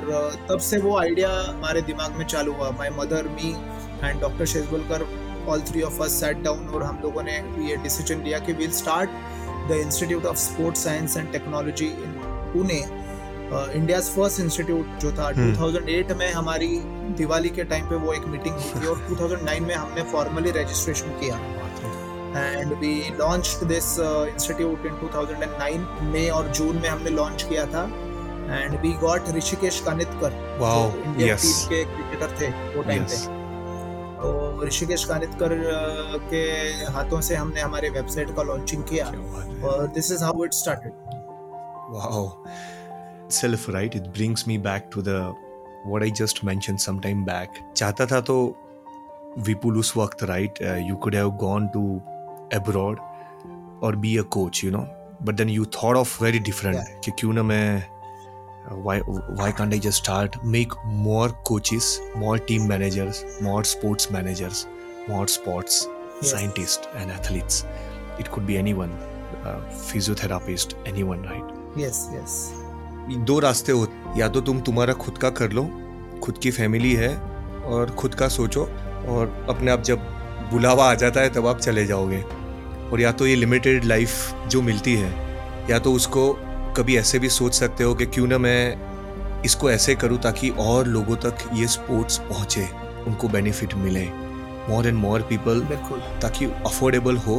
तब 0.50 0.60
से 0.60 0.78
वो 0.78 0.98
आइडिया 0.98 1.30
हमारे 1.50 1.82
दिमाग 1.82 2.16
में 2.18 2.26
चालू 2.26 2.54
हुआ। 2.54 2.70
My 2.72 2.90
mother 2.90 3.28
me 3.30 3.56
and 4.04 4.20
doctor 4.22 4.46
Shejwalkar 4.54 5.06
all 5.50 5.62
three 5.70 5.82
of 5.82 6.02
us 6.04 6.20
sat 6.20 6.42
down 6.44 6.68
और 6.76 6.84
हम 6.84 7.00
लोगों 7.04 7.24
ने 7.24 7.38
ये 7.70 7.76
डिसीज़न 7.84 8.24
लिया 8.24 8.40
कि 8.40 8.54
will 8.54 8.72
start 8.82 9.10
the 9.70 9.80
institute 9.84 10.26
of 10.26 10.38
sports 10.38 10.84
science 10.84 11.18
and 11.18 11.32
technology 11.32 11.86
in 11.86 12.14
Pune 12.54 12.84
India 13.78 14.00
first 14.02 14.40
institute 14.40 15.00
जो 15.02 15.12
था 15.18 15.32
Hmm. 15.34 15.56
2008 15.58 16.12
में 16.20 16.32
हमारी 16.34 16.68
दिवाली 17.18 17.50
के 17.58 17.64
टाइम 17.74 17.86
पे 17.90 17.96
वो 18.06 18.14
एक 18.14 18.26
मीटिंग 18.28 18.56
हुई 18.56 18.82
थी 18.82 18.88
और 18.88 19.06
2009 19.10 19.60
में 19.68 19.76
हमने 19.76 20.04
फॉर्मली 20.12 20.52
रजिस्ट्रेशन 20.62 21.20
किया 21.20 21.42
we 22.82 22.92
launched 23.18 23.64
this 23.68 23.88
uh, 24.00 24.26
institute 24.30 24.86
in 24.92 24.96
2009 25.02 25.84
मई 26.14 26.28
और 26.38 26.48
जून 26.60 26.78
में 26.78 26.90
हमने 26.90 27.10
लॉन्च 27.10 27.44
किया 27.50 27.66
था 27.74 27.84
and 28.60 28.80
we 28.86 28.94
got 29.04 29.30
Rishikesh 29.36 29.80
Kanitkar 29.86 30.34
Indian 31.06 31.30
Yes. 31.30 31.42
Team 31.44 31.70
के 31.70 31.84
क्रिकेटर 31.94 32.36
थे 32.42 32.50
वो 32.76 32.84
टाइम. 32.84 33.04
पे 33.04 33.43
और 34.24 34.66
ऋषिकेश 34.68 35.04
कानितकर 35.06 35.54
के 36.32 36.44
हाथों 36.94 37.22
से 37.22 37.36
हमने 37.36 37.62
हमारे 37.62 37.90
वेबसाइट 37.90 38.36
का 38.36 38.44
लॉन्चिंग 38.44 38.84
किया। 38.84 39.06
और 39.68 39.88
this 39.88 40.12
is 40.12 40.24
how 40.24 40.46
it 40.46 40.54
started 40.54 40.92
wow 41.96 42.28
self 43.32 43.70
right 43.70 43.96
it 43.96 44.08
brings 44.08 44.48
me 44.48 44.58
back 44.58 44.90
to 44.94 45.02
the 45.02 45.08
what 45.88 46.04
I 46.04 46.12
just 46.12 46.44
mention 46.44 46.78
some 46.78 47.00
time 47.00 47.24
back 47.26 47.60
चाहता 47.76 48.06
था 48.06 48.22
तो 48.22 48.36
विपुल 49.40 49.78
उस 49.78 49.94
वक्त 49.98 50.24
right 50.24 50.62
you 50.62 50.96
could 50.96 51.16
have 51.16 51.32
gone 51.42 51.68
to 51.68 51.86
abroad 52.60 53.00
और 53.84 53.96
be 53.96 54.18
a 54.18 54.22
coach 54.22 54.64
you 54.64 54.72
know 54.72 54.86
but 55.24 55.36
then 55.36 55.50
you 55.50 55.66
thought 55.66 55.96
of 55.96 56.24
very 56.24 56.40
different 56.40 56.78
कि 57.06 57.12
क्यों 57.12 57.34
ना 57.34 57.44
मैं 57.44 57.93
why 58.70 59.00
why 59.00 59.52
can't 59.52 59.74
I 59.74 59.78
just 59.78 59.98
start 60.04 60.44
make 60.44 60.72
more 60.86 61.30
coaches, 61.44 62.00
more 62.16 62.38
team 62.40 62.68
managers, 62.68 63.24
more 63.42 63.64
sports 63.64 64.10
managers, 64.12 64.66
more 65.10 65.28
sports 65.28 65.88
Yes. 66.22 66.32
scientists 66.32 66.88
and 66.96 67.12
athletes. 67.12 67.66
It 68.20 68.32
could 68.32 68.46
be 68.48 68.58
anyone, 68.58 68.92
uh, 69.44 69.60
physiotherapist, 69.88 70.76
anyone, 70.86 71.24
right? 71.30 71.50
Yes 71.78 72.08
yes 72.14 72.36
दो 73.26 73.40
रास्ते 73.40 73.72
हो 73.72 73.88
या 74.18 74.28
तो 74.30 74.42
तुम 74.42 74.60
तुम्हारा 74.62 74.94
खुद 74.94 75.18
का 75.18 75.30
कर 75.40 75.52
लो 75.52 75.64
खुद 76.24 76.38
की 76.44 76.52
फैमिली 76.52 76.94
है 76.96 77.16
और 77.66 77.92
खुद 78.00 78.16
का 78.16 78.28
सोचो 78.28 78.64
और 79.10 79.46
अपने 79.50 79.72
आप 79.72 79.82
जब 79.84 80.00
बुलावा 80.52 80.90
आ 80.92 80.94
जाता 81.04 81.22
है 81.22 81.30
तब 81.34 81.48
आप 81.48 81.60
चले 81.60 81.86
जाओगे 81.86 82.22
और 82.92 83.02
या 83.02 83.12
तो 83.12 83.28
ये 83.28 83.36
लिमिटेड 83.36 83.86
लाइफ 83.86 84.48
जो 84.52 84.62
मिलती 84.62 84.96
है 84.96 85.12
या 85.70 85.80
तो 85.80 85.94
उसको 85.94 86.32
कभी 86.74 86.98
ऐसे 86.98 87.20
भी 87.20 87.30
सोच 87.30 87.54
सकते 87.54 87.84
हो 87.84 87.96
कि 87.96 88.06
क्यों 88.06 88.28
ना 88.28 88.38
मैं 88.38 89.42
इसको 89.46 89.70
ऐसे 89.72 89.96
करूँ 89.96 90.18
ताकि 90.18 90.50
और 90.60 90.88
लोगों 90.88 91.16
तक 91.16 91.38
ये 91.54 91.68
स्पोर्ट्स 91.68 92.18
पहुँचे 92.18 92.68
उनको 93.08 93.28
बेनिफिट 93.30 93.74
मिले। 93.76 94.06
मोर 94.70 94.88
एंड 94.88 94.98
मोर 94.98 95.22
पीपल 95.22 95.62
बिल्कुल। 95.62 96.00
ताकि 96.22 96.46
अफोर्डेबल 96.46 97.18
हो। 97.18 97.38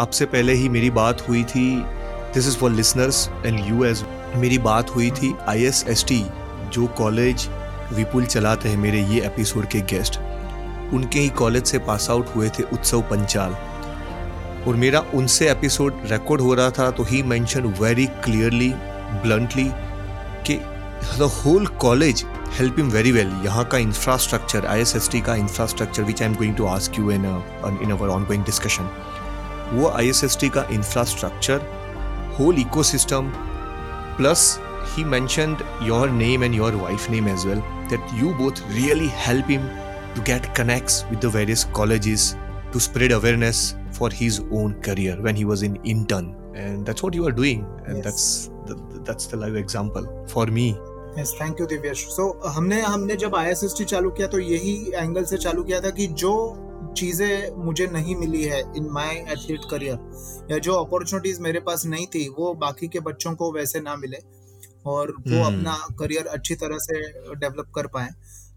आपसे 0.00 0.24
पहले 0.24 0.52
ही 0.52 0.68
मेरी 0.68 0.90
बात 0.90 1.28
हुई 1.28 1.44
थी 1.44 1.64
this 2.34 2.48
is 2.48 2.56
for 2.56 2.70
listeners 2.70 3.28
and 3.46 3.60
you 3.60 3.84
as 3.84 4.04
मेरी 4.36 4.58
बात 4.58 4.90
हुई 4.90 5.10
थी 5.10 5.34
आई 5.48 5.64
एस 5.64 5.84
एस 5.88 6.04
टी 6.08 6.24
जो 6.72 6.86
कॉलेज 6.98 7.48
विपुल 7.92 8.26
चलाते 8.26 8.68
हैं 8.68 8.76
मेरे 8.76 9.02
ये 9.04 9.20
एपिसोड 9.26 9.66
के 9.66 9.80
गेस्ट 9.80 10.18
उनके 10.94 11.20
ही 11.20 11.28
कॉलेज 11.28 11.64
से 11.64 11.78
पास 11.78 12.10
आउट 12.10 12.34
हुए 12.36 12.48
थे 12.48 12.62
उत्सव 12.62 13.02
पंचाल। 13.02 13.56
और 14.66 14.76
मेरा 14.76 15.00
उनसे 15.14 15.50
एपिसोड 15.50 16.00
रिकॉर्ड 16.06 16.40
हो 16.40 16.54
रहा 16.54 16.70
था 16.78 16.90
तो 16.90 17.02
he 17.02 17.22
mention 17.22 17.66
very 17.80 18.06
clearly 18.24 18.72
bluntly 19.22 19.70
कि 20.46 20.56
the 21.18 21.30
whole 21.34 21.66
college 21.80 22.24
help 22.58 22.78
him 22.78 22.90
very 22.90 23.12
well 23.12 23.32
यहाँ 23.44 23.64
का 23.72 23.78
infrastructure 23.78 24.66
I 24.66 24.80
S 24.80 24.96
S 24.96 25.08
T 25.12 25.20
का 25.20 25.34
infrastructure 25.34 26.02
which 26.02 26.22
I 26.22 26.28
am 26.28 26.34
going 26.36 26.56
to 26.56 26.66
ask 26.66 26.98
you 26.98 27.10
in 27.10 27.24
in 27.82 27.90
our 27.90 28.08
ongoing 28.24 28.44
discussion 28.44 28.90
वो 29.72 29.88
I 29.88 30.08
S 30.08 30.24
S 30.24 30.38
T 30.40 30.48
का 30.48 30.66
infrastructure 30.72 31.66
whole 32.38 32.58
ecosystem 32.82 33.32
plus 34.16 34.58
he 34.92 35.04
mentioned 35.04 35.62
your 35.80 36.08
name 36.10 36.42
and 36.42 36.54
your 36.54 36.76
wife 36.76 37.08
name 37.10 37.28
as 37.28 37.44
well, 37.44 37.60
that 37.90 38.12
you 38.12 38.34
both 38.34 38.62
really 38.68 39.08
help 39.08 39.46
him 39.46 39.68
to 40.14 40.20
get 40.22 40.54
connects 40.54 41.04
with 41.10 41.20
the 41.20 41.28
various 41.28 41.64
colleges 41.64 42.36
to 42.72 42.80
spread 42.80 43.12
awareness 43.12 43.74
for 44.00 44.10
his 44.12 44.38
own 44.58 44.76
career 44.82 45.16
when 45.20 45.42
he 45.42 45.48
was 45.52 45.66
in 45.70 45.80
intern. 45.94 46.30
And 46.54 46.86
that's 46.86 47.02
what 47.02 47.14
you 47.14 47.26
are 47.26 47.36
doing. 47.42 47.66
And 47.86 47.96
Yes. 47.96 48.04
that's 48.06 48.26
the, 48.68 49.02
that's 49.04 49.26
the 49.26 49.42
live 49.44 49.60
example 49.64 50.08
for 50.36 50.46
me. 50.60 50.70
Yes 51.18 51.32
thank 51.40 51.60
you 51.60 51.66
Divyash 51.66 52.04
so 52.08 52.24
हमने 52.56 52.80
हमने 52.82 53.14
जब 53.22 53.34
आई 53.36 53.54
चालू 53.92 54.10
किया 54.18 54.26
तो 54.34 54.38
यही 54.38 54.74
angle 54.96 55.24
से 55.30 55.36
चालू 55.44 55.62
किया 55.70 55.80
था 55.80 55.90
कि 55.96 56.06
जो 56.22 56.32
चीज़ें 56.96 57.56
मुझे 57.64 57.86
नहीं 57.92 58.14
मिली 58.16 58.42
है 58.42 58.60
इन 58.76 58.88
माय 58.92 59.14
एथलीट 59.32 59.64
करियर 59.70 60.46
या 60.50 60.58
जो 60.66 60.74
अपॉर्चुनिटीज़ 60.84 61.40
मेरे 61.42 61.60
पास 61.66 61.86
नहीं 61.86 62.06
थी 62.14 62.26
वो 62.38 62.52
बाकी 62.62 62.88
के 62.94 63.00
बच्चों 63.08 63.34
को 63.42 63.52
वैसे 63.52 63.80
ना 63.80 63.96
मिले 63.96 64.18
और 64.92 65.10
वो 65.10 65.42
हम्म। 65.42 65.56
अपना 65.56 65.76
करियर 65.98 66.26
अच्छी 66.36 66.54
तरह 66.62 66.78
से 66.80 67.00
डेवलप 67.34 67.72
कर 67.74 67.86
पाए। 67.96 68.08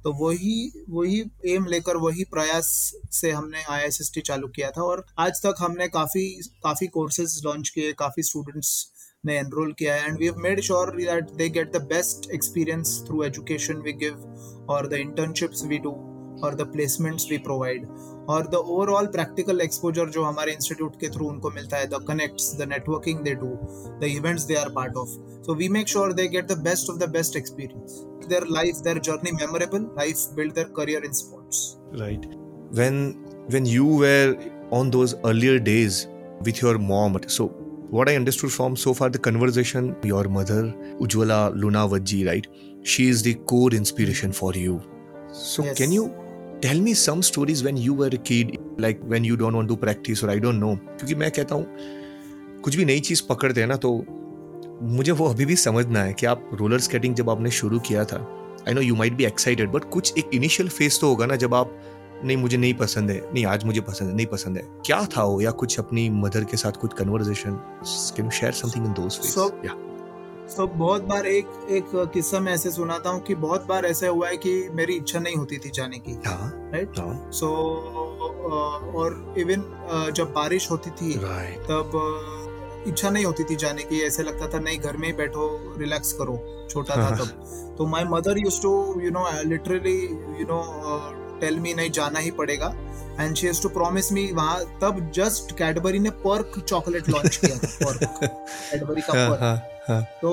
तो 0.03 0.11
वही 0.13 0.85
वही 0.89 1.19
एम 1.47 1.65
लेकर, 1.65 1.97
वही 1.97 2.23
प्रयास 2.23 2.67
से 3.11 3.31
हमने 3.31 3.63
आईएसएसटी 3.69 4.21
चालू 4.21 4.47
किया 4.47 4.71
था 4.71 4.83
और 4.83 5.05
आज 5.19 5.41
तक 5.45 5.55
हमने 5.59 5.87
काफ़ी 5.87 6.27
काफ़ी 6.63 6.87
कोर्सेज 6.87 7.41
लॉन्च 7.45 7.69
किए, 7.69 7.93
काफ़ी 7.93 8.23
स्टूडेंट्स 8.23 8.71
ने 9.25 9.37
एनरोल 9.39 9.71
किया 9.73 9.95
है 9.95 10.07
and 10.07 10.17
we 10.19 10.25
have 10.25 10.37
made 10.37 10.61
sure 10.61 10.95
that 10.95 11.31
they 11.31 11.49
get 11.49 11.71
the 11.71 11.81
best 11.89 12.29
experience 12.31 13.03
through 13.07 13.23
education 13.23 13.81
we 13.81 13.93
give 14.03 14.67
और 14.69 14.87
द 14.87 14.93
इंटर्नशिप्स 14.93 15.63
वी 15.65 15.77
डू 15.77 15.91
और 16.43 16.55
द 16.55 16.71
प्लेसमेंट्स 16.73 17.27
वी 17.31 17.37
प्रोवाइड 17.37 17.85
और 18.29 18.47
द 18.47 18.55
ओवरऑल 18.55 19.05
प्रैक्टिकल 19.15 19.61
एक्सपोजर 19.61 20.09
जो 20.09 20.23
हमारे 20.23 20.51
इंस्टीट्यूट 20.53 20.95
के 20.99 21.09
थ्रू 21.15 21.27
उनको 21.29 21.49
मिलता 21.51 21.77
है 21.77 21.87
the 21.87 22.05
connects 22.07 22.55
the 22.59 22.67
networking 22.69 23.19
they 23.23 23.33
do 23.43 23.49
the 24.01 24.09
events 24.09 24.43
they 24.51 24.55
are 24.55 24.69
part 24.75 24.95
of 24.97 25.09
so 25.45 25.55
we 25.55 25.69
make 25.77 25.87
sure 25.87 26.13
they 26.13 26.27
get 26.35 26.47
the 26.51 26.57
best 26.69 26.89
of 26.89 26.97
the 26.97 27.09
best 27.09 27.35
experience 27.37 28.01
their 28.31 28.45
life 28.55 28.77
their 28.83 28.99
journey 29.05 29.31
memorable 29.37 29.85
life 29.95 30.21
build 30.35 30.55
their 30.55 30.69
career 30.75 30.99
in 31.07 31.15
sports 31.17 31.57
right 32.01 32.27
when 32.79 33.01
when 33.55 33.65
you 33.65 33.87
were 34.03 34.37
on 34.79 34.91
those 34.91 35.15
earlier 35.31 35.59
days 35.59 35.97
with 36.47 36.61
your 36.65 36.77
mom 36.91 37.17
so 37.37 37.47
what 37.97 38.09
i 38.09 38.15
understood 38.15 38.53
from 38.53 38.77
so 38.83 38.93
far 38.99 39.09
the 39.17 39.23
conversation 39.27 39.89
your 40.11 40.23
mother 40.37 40.61
ujwala 41.07 41.39
luna 41.63 41.83
vajji 41.95 42.21
right 42.29 42.47
she 42.93 43.09
is 43.15 43.25
the 43.29 43.35
core 43.53 43.71
inspiration 43.81 44.37
for 44.41 44.53
you 44.63 44.79
so 45.43 45.67
Yes. 45.67 45.77
can 45.81 45.97
you 45.97 46.07
tell 46.63 46.81
me 46.81 46.93
some 46.93 47.21
stories 47.29 47.61
when 47.67 47.77
you 47.85 47.93
were 48.01 48.09
a 48.17 48.19
kid 48.29 48.51
like 48.77 48.99
when 49.13 49.25
you 49.29 49.37
don't 49.37 49.57
want 49.59 49.67
to 49.67 49.77
practice 49.85 50.23
or 50.23 50.29
i 50.29 50.39
don't 50.45 50.59
know. 50.63 50.75
क्योंकि 50.87 51.15
मैं 51.15 51.31
कहता 51.31 51.55
हूँ 51.55 51.65
कुछ 52.61 52.75
भी 52.75 52.85
नई 52.85 52.99
चीज़ 52.99 53.23
पकड़ते 53.29 53.61
हैं 53.61 53.67
ना 53.67 53.75
तो 53.75 54.05
मुझे 54.81 55.11
वो 55.11 55.27
अभी 55.29 55.45
भी 55.45 55.55
समझना 55.55 56.03
है 56.03 56.13
कि 56.13 56.25
आप 56.25 56.49
रोलर 56.53 56.79
स्केटिंग 56.79 57.15
जब 57.15 57.29
आपने 57.29 57.51
शुरू 57.51 57.79
किया 57.79 58.05
था 58.05 58.17
I 58.67 58.73
know 58.73 58.81
you 58.81 58.95
might 58.95 59.13
be 59.13 59.25
excited 59.25 59.71
but 59.71 59.83
कुछ 59.83 60.17
एक 60.17 60.29
इनिशियल 60.33 60.69
फ़ेज़ 60.69 60.99
तो 61.01 61.07
होगा 61.07 61.25
ना 61.25 61.35
जब 61.35 61.53
आप 61.53 61.79
नहीं 62.25 62.37
मुझे 62.37 62.57
नहीं 62.57 62.73
पसंद 62.73 63.11
है 63.11 63.21
नहीं 63.33 63.45
आज 63.45 63.63
मुझे 63.63 63.81
पसंद 63.81 64.09
है 64.09 64.15
नहीं 64.15 64.25
पसंद 64.25 64.57
है। 64.57 64.63
क्या 64.85 65.05
था 65.17 65.23
वो? 65.23 65.41
या 65.41 65.51
कुछ 65.51 65.79
अपनी 65.79 66.09
मदर 66.09 66.43
के 66.43 66.57
साथ 66.57 66.71
कुछ 66.71 66.93
conversation 66.93 67.51
can 68.17 68.29
share 68.29 68.51
something 68.51 68.85
in 68.85 68.93
those 68.93 69.37
So- 69.37 69.65
या 69.65 69.73
तो 70.55 70.65
बहुत 70.69 71.03
बार 71.03 71.25
एक 71.27 71.47
एक 71.71 71.91
किस्सा 72.13 72.39
मैं 72.39 72.53
ऐसे 72.53 72.71
सुनाता 72.71 73.09
हूँ 73.09 73.21
कि 73.23 73.35
बहुत 73.35 73.65
बार 73.67 73.85
ऐसा 73.85 74.07
हुआ 74.07 74.27
है 74.29 74.37
कि 74.37 74.51
मेरी 74.73 74.93
इच्छा 74.93 75.19
नहीं 75.19 75.35
होती 75.35 75.57
थी 75.57 75.69
जाने 75.69 75.99
की। 75.99 76.13
हाँ 76.25 76.51
राइट 76.73 76.99
हाँ। 76.99 77.31
सो 77.33 77.49
और 78.95 79.35
इवन 79.37 79.63
जब 80.15 80.31
बारिश 80.33 80.69
होती 80.71 80.89
थी 80.91 81.13
तब 81.67 81.91
इच्छा 82.87 83.09
नहीं 83.09 83.25
होती 83.25 83.43
थी 83.43 83.55
जाने 83.55 83.83
की। 83.83 84.01
ऐसे 84.01 84.23
लगता 84.23 84.47
था 84.53 84.59
नहीं 84.59 84.79
घर 84.79 84.97
में 84.97 85.07
ही 85.07 85.13
बैठो 85.13 85.47
रिलैक्स 85.77 86.13
करो। 86.13 86.37
छोटा 86.69 86.95
था 86.95 87.09
तब। 87.15 87.75
तो 87.77 87.85
my 87.87 88.03
mother 88.05 88.37
use 88.37 88.61
to 88.61 88.71
you 89.01 89.11
know 89.11 89.27
literally 89.43 89.99
you 90.39 90.45
know 90.49 90.61
tell 91.39 91.59
me 91.59 91.73
नहीं 91.73 91.91
जाना 91.91 92.19
ही 92.19 92.31
पड़ेगा। 92.31 92.73
And 93.19 93.35
she 93.35 93.47
has 93.47 93.61
to 93.61 93.69
promise 93.69 94.11
me 94.11 94.25
वहाँ 94.31 94.59
तब 94.81 95.11
जस्ट 95.15 95.51
कैडबरी 95.57 95.99
ने 95.99 96.09
पर्क 96.25 96.59
चॉकलेट 96.67 97.09
लॉन्च 97.09 97.35
किया 97.35 97.57
था 97.57 97.67
पर्क 97.85 98.03
कैडबरी 98.23 99.01
का 99.09 99.13
हाँ 99.19 99.29
पर्क 99.29 99.41
हाँ. 99.41 99.55
हाँ 99.87 100.01
तो 100.21 100.29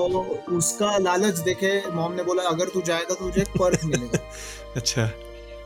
उसका 0.57 0.97
लालच 0.97 1.39
देखे 1.39 1.71
मॉम 1.91 2.13
ने 2.13 2.23
बोला 2.23 2.43
अगर 2.43 2.69
तू 2.73 2.81
जाएगा 2.81 3.13
तो 3.13 3.29
तुझे 3.29 3.43
पर्क 3.59 3.83
मिलेगा. 3.85 4.19
अच्छा। 4.75 5.05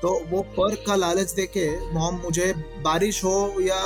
तो 0.02 0.10
वो 0.30 0.42
पर्क 0.58 0.84
का 0.88 0.96
लालच 0.96 1.32
देखे 1.32 1.68
मॉम 1.94 2.16
मुझे 2.16 2.54
बारिश 2.82 3.24
हो 3.24 3.36
या 3.62 3.80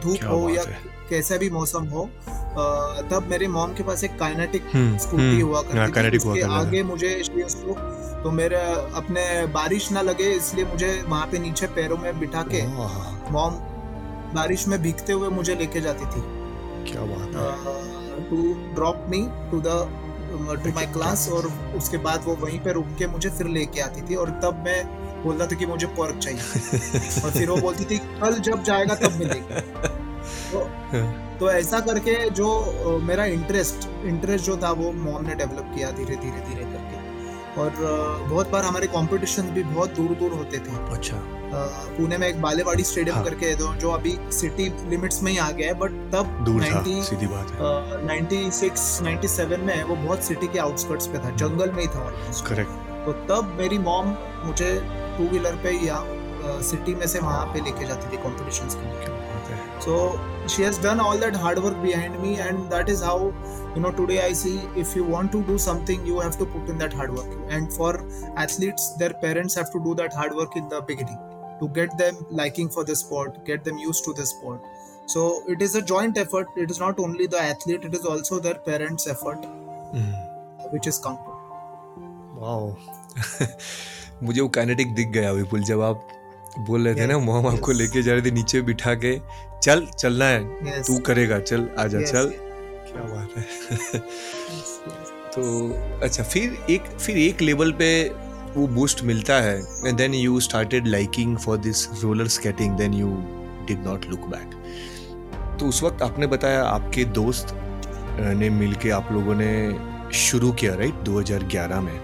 धूप 0.00 0.24
हो 0.24 0.48
या 0.50 0.62
है। 0.62 0.78
कैसा 1.08 1.36
भी 1.36 1.50
मौसम 1.50 1.84
हो 1.88 2.08
तब 3.10 3.26
मेरे 3.30 3.46
मॉम 3.48 3.72
के 3.74 3.82
पास 3.82 4.04
एक 4.04 4.18
काइनेटिक 4.18 4.64
हम्म, 4.74 4.96
स्कूटी 4.98 5.22
हम्म, 5.22 5.42
हुआ 5.42 5.62
हाँ, 5.72 5.90
करती 5.90 6.18
थी। 6.18 6.28
उसके 6.28 6.42
आगे 6.54 6.82
मुझे 6.82 7.08
इसलिए 7.14 7.44
उसको 7.44 7.74
तो 8.22 8.30
मेरे 8.30 8.56
अपने 8.96 9.24
बारिश 9.54 9.90
ना 9.92 10.00
लगे 10.02 10.30
इसलिए 10.32 10.64
मुझे 10.64 10.92
वहाँ 11.08 11.26
पे 11.26 11.38
नीचे 11.38 11.66
पैरों 11.78 11.96
में 11.96 12.18
बिठा 12.20 12.42
के 12.52 12.66
मॉम 13.32 13.54
बारिश 14.34 14.66
में 14.68 14.80
भीगते 14.82 15.12
हुए 15.12 15.28
मुझे 15.28 15.54
लेके 15.54 15.80
जाती 15.80 16.06
थी। 16.06 16.22
क्या 16.90 17.02
बात 17.04 17.34
है। 17.36 18.30
To 18.30 18.54
drop 18.74 19.04
me 19.08 19.20
to 19.50 19.60
the 19.60 19.76
to 20.64 20.70
my 20.74 20.86
class 20.86 21.28
और 21.32 21.46
उसके 21.76 21.98
बाद 22.06 22.24
वो 22.24 22.34
वहीं 22.36 22.58
पे 22.60 22.72
रुक 22.72 22.86
के 22.98 23.06
मुझे 23.06 23.30
फिर 23.30 23.46
लेके 23.48 23.80
आती 23.80 24.02
थी 24.08 24.14
और 24.14 24.30
तब 24.44 24.62
मैं 24.66 24.82
बोलता 25.24 25.46
था 25.46 25.56
कि 25.56 25.66
मुझे 25.66 25.86
पर्क 25.98 26.18
चाहिए। 26.18 27.20
और 27.24 27.30
फिर 27.30 27.50
वो 27.50 27.56
बोलती 27.56 27.84
थी 27.84 27.98
कल 28.20 28.38
जब 28.48 28.62
जाएगा 28.62 28.94
तब 28.94 29.18
मिलेगी। 29.18 30.02
तो, 30.54 30.64
तो 31.38 31.50
ऐसा 31.50 31.80
करके 31.80 32.18
जो 32.30 32.98
मेरा 33.02 33.24
इंटरेस्ट 33.34 33.88
इंटरेस्ट 34.04 34.44
जो 34.46 34.56
था 34.56 34.70
वो 34.72 34.92
मॉम 34.92 35.26
ने 35.26 35.34
डेवलप 35.34 35.72
किया 35.76 35.90
धीरे 35.90 36.16
धीरे 36.16 36.40
धीरे 36.48 36.64
करके। 36.64 37.02
और 37.60 37.70
बहुत 38.28 38.50
बार 38.50 38.64
हमारे 38.64 38.86
कॉम्पिटिशन 38.86 39.42
भी 39.50 39.62
बहुत 39.64 39.90
दूर 39.90 40.14
दूर 40.14 40.32
होते 40.32 40.58
थे। 40.58 40.76
अच्छा। 40.94 41.16
पुणे 41.96 42.16
में 42.18 42.26
एक 42.28 42.40
बालेवाड़ी 42.42 42.84
स्टेडियम 42.84 43.16
हाँ। 43.16 43.24
करके 43.24 43.46
है 43.46 43.54
जो 43.54 43.74
जो 43.74 43.90
अभी 43.90 44.16
सिटी 44.32 44.64
लिमिट्स 44.90 45.22
में 45.22 45.30
ही 45.32 45.38
आ 45.38 45.50
गया 45.50 45.68
है 45.68 45.74
बट 45.74 45.90
तब 46.12 46.38
दूर 46.44 46.62
था 46.62 46.80
90 46.80 47.02
सीधी 47.02 47.26
बात 47.26 47.50
है। 47.50 48.06
नाइन्टी 48.06 48.50
सिक्स 48.50 48.86
नाइन्टी 49.02 49.28
सेवन 49.28 49.60
में 49.60 49.82
वो 49.82 49.96
बहुत 49.96 50.24
सिटी 50.24 50.46
के 50.46 50.58
आउटस्कर्ट्स 50.58 51.06
पे 51.06 51.18
था 51.18 51.30
जंगल 51.36 51.70
में 51.70 51.82
ही 51.82 51.88
था 51.88 52.10
करेक्ट 52.48 52.82
तो 53.06 53.12
तब 53.30 53.56
मेरी 53.60 53.78
मॉम 53.78 54.14
मुझे 54.44 54.74
टू 55.18 55.28
व्हीलर 55.28 55.56
पे 55.62 55.76
या 55.86 56.02
सिटी 56.62 56.94
में 56.94 57.06
से 57.06 57.18
वहाँ 57.18 57.44
पे 57.46 57.60
लेके 57.60 57.86
जाती 57.86 58.12
थी 58.12 58.22
कॉम्पिटिशन 58.22 58.68
के 58.72 58.88
लिए। 58.88 59.22
so 59.85 59.97
she 60.53 60.63
has 60.63 60.77
done 60.85 60.99
all 60.99 61.17
that 61.23 61.35
hard 61.35 61.59
work 61.65 61.81
behind 61.83 62.19
me 62.21 62.35
and 62.47 62.69
that 62.71 62.89
is 62.89 63.01
how 63.01 63.17
you 63.75 63.81
know 63.85 63.91
today 63.99 64.19
i 64.27 64.33
see 64.41 64.53
if 64.83 64.95
you 64.95 65.03
want 65.15 65.31
to 65.37 65.41
do 65.49 65.57
something 65.65 66.05
you 66.11 66.19
have 66.19 66.37
to 66.43 66.47
put 66.55 66.69
in 66.73 66.77
that 66.83 66.93
hard 67.01 67.13
work 67.19 67.37
and 67.57 67.71
for 67.79 67.91
athletes 68.45 68.87
their 69.03 69.13
parents 69.25 69.55
have 69.61 69.71
to 69.75 69.83
do 69.87 69.95
that 70.01 70.13
hard 70.21 70.35
work 70.41 70.55
in 70.63 70.67
the 70.75 70.81
beginning 70.91 71.19
to 71.61 71.69
get 71.79 71.97
them 72.03 72.19
liking 72.43 72.69
for 72.77 72.83
the 72.91 72.95
sport 73.03 73.39
get 73.51 73.63
them 73.63 73.77
used 73.85 74.03
to 74.09 74.13
the 74.21 74.25
sport 74.25 74.61
so 75.15 75.25
it 75.55 75.61
is 75.61 75.75
a 75.75 75.81
joint 75.93 76.17
effort 76.17 76.47
it 76.65 76.71
is 76.75 76.79
not 76.79 76.99
only 77.07 77.27
the 77.27 77.41
athlete 77.41 77.85
it 77.91 77.93
is 78.01 78.05
also 78.13 78.39
their 78.39 78.59
parents 78.69 79.07
effort 79.15 79.49
hmm, 79.95 80.71
which 80.73 80.87
is 80.93 80.99
counted 81.07 81.35
wow 82.41 82.67
मुझे 84.23 84.41
वो 84.41 84.47
kinetic 84.55 84.93
दिख 84.95 85.07
गया 85.11 85.31
विपुल 85.31 85.63
जब 85.69 85.81
आप 85.81 86.07
बोल 86.67 86.87
रहे 86.87 86.95
थे 86.95 87.07
ना 87.07 87.15
Yes, 87.15 87.23
मोहम 87.25 87.47
आपको 87.47 87.71
yes. 87.71 87.77
लेके 87.79 88.01
जा 88.03 88.13
रहे 88.13 88.21
थे 88.21 88.31
नीचे 88.31 88.61
बिठा 88.69 88.93
के 89.03 89.13
चल 89.64 89.86
चलना 89.98 90.24
है। 90.24 90.40
Yes. 90.60 90.86
तू 90.86 90.98
करेगा 90.98 91.38
चल 91.40 91.68
आजा 91.78 91.98
yes, 91.98 92.10
चल। 92.10 92.26
yes, 92.26 92.32
क्या 92.90 93.02
बात 93.04 93.36
है. 93.36 93.98
तो 95.34 96.00
अच्छा 96.02 96.22
फिर 96.22 96.66
एक 96.70 96.82
फिर 97.00 97.18
एक 97.18 97.40
लेवल 97.40 97.72
पे 97.72 97.88
वो 98.56 98.66
बूस्ट 98.66 99.02
मिलता 99.02 99.34
है 99.34 99.56
and 99.86 99.96
then 99.96 100.14
you 100.14 100.40
started 100.40 100.86
liking 100.86 101.36
for 101.36 101.56
this 101.58 101.86
roller 102.02 102.28
skating 102.28 102.76
then 102.76 102.94
you 102.94 103.08
did 103.68 103.84
not 103.86 104.06
look 104.06 104.20
back 104.20 105.58
तो 105.60 105.66
उस 105.66 105.82
वक्त 105.82 106.02
आपने 106.02 106.26
बताया 106.26 106.62
आपके 106.64 107.04
दोस्त 107.04 107.54
ने 108.20 108.50
मिलके 108.50 108.90
आप 108.90 109.08
लोगों 109.12 109.34
ने 109.34 109.52
शुरू 110.14 110.52
किया 110.52 110.74
राइट 110.74 111.04
2011 111.04 111.80
में। 111.80 111.98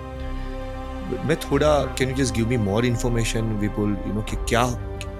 मैं 1.27 1.37
थोड़ा 1.37 1.79
can 1.99 2.09
you 2.11 2.16
just 2.16 2.35
give 2.35 2.49
me 2.49 2.57
more 2.57 2.87
information 2.87 3.42
Vipul 3.61 3.96
you 4.07 4.12
know 4.12 4.23
कि 4.23 4.37
क्या 4.49 4.62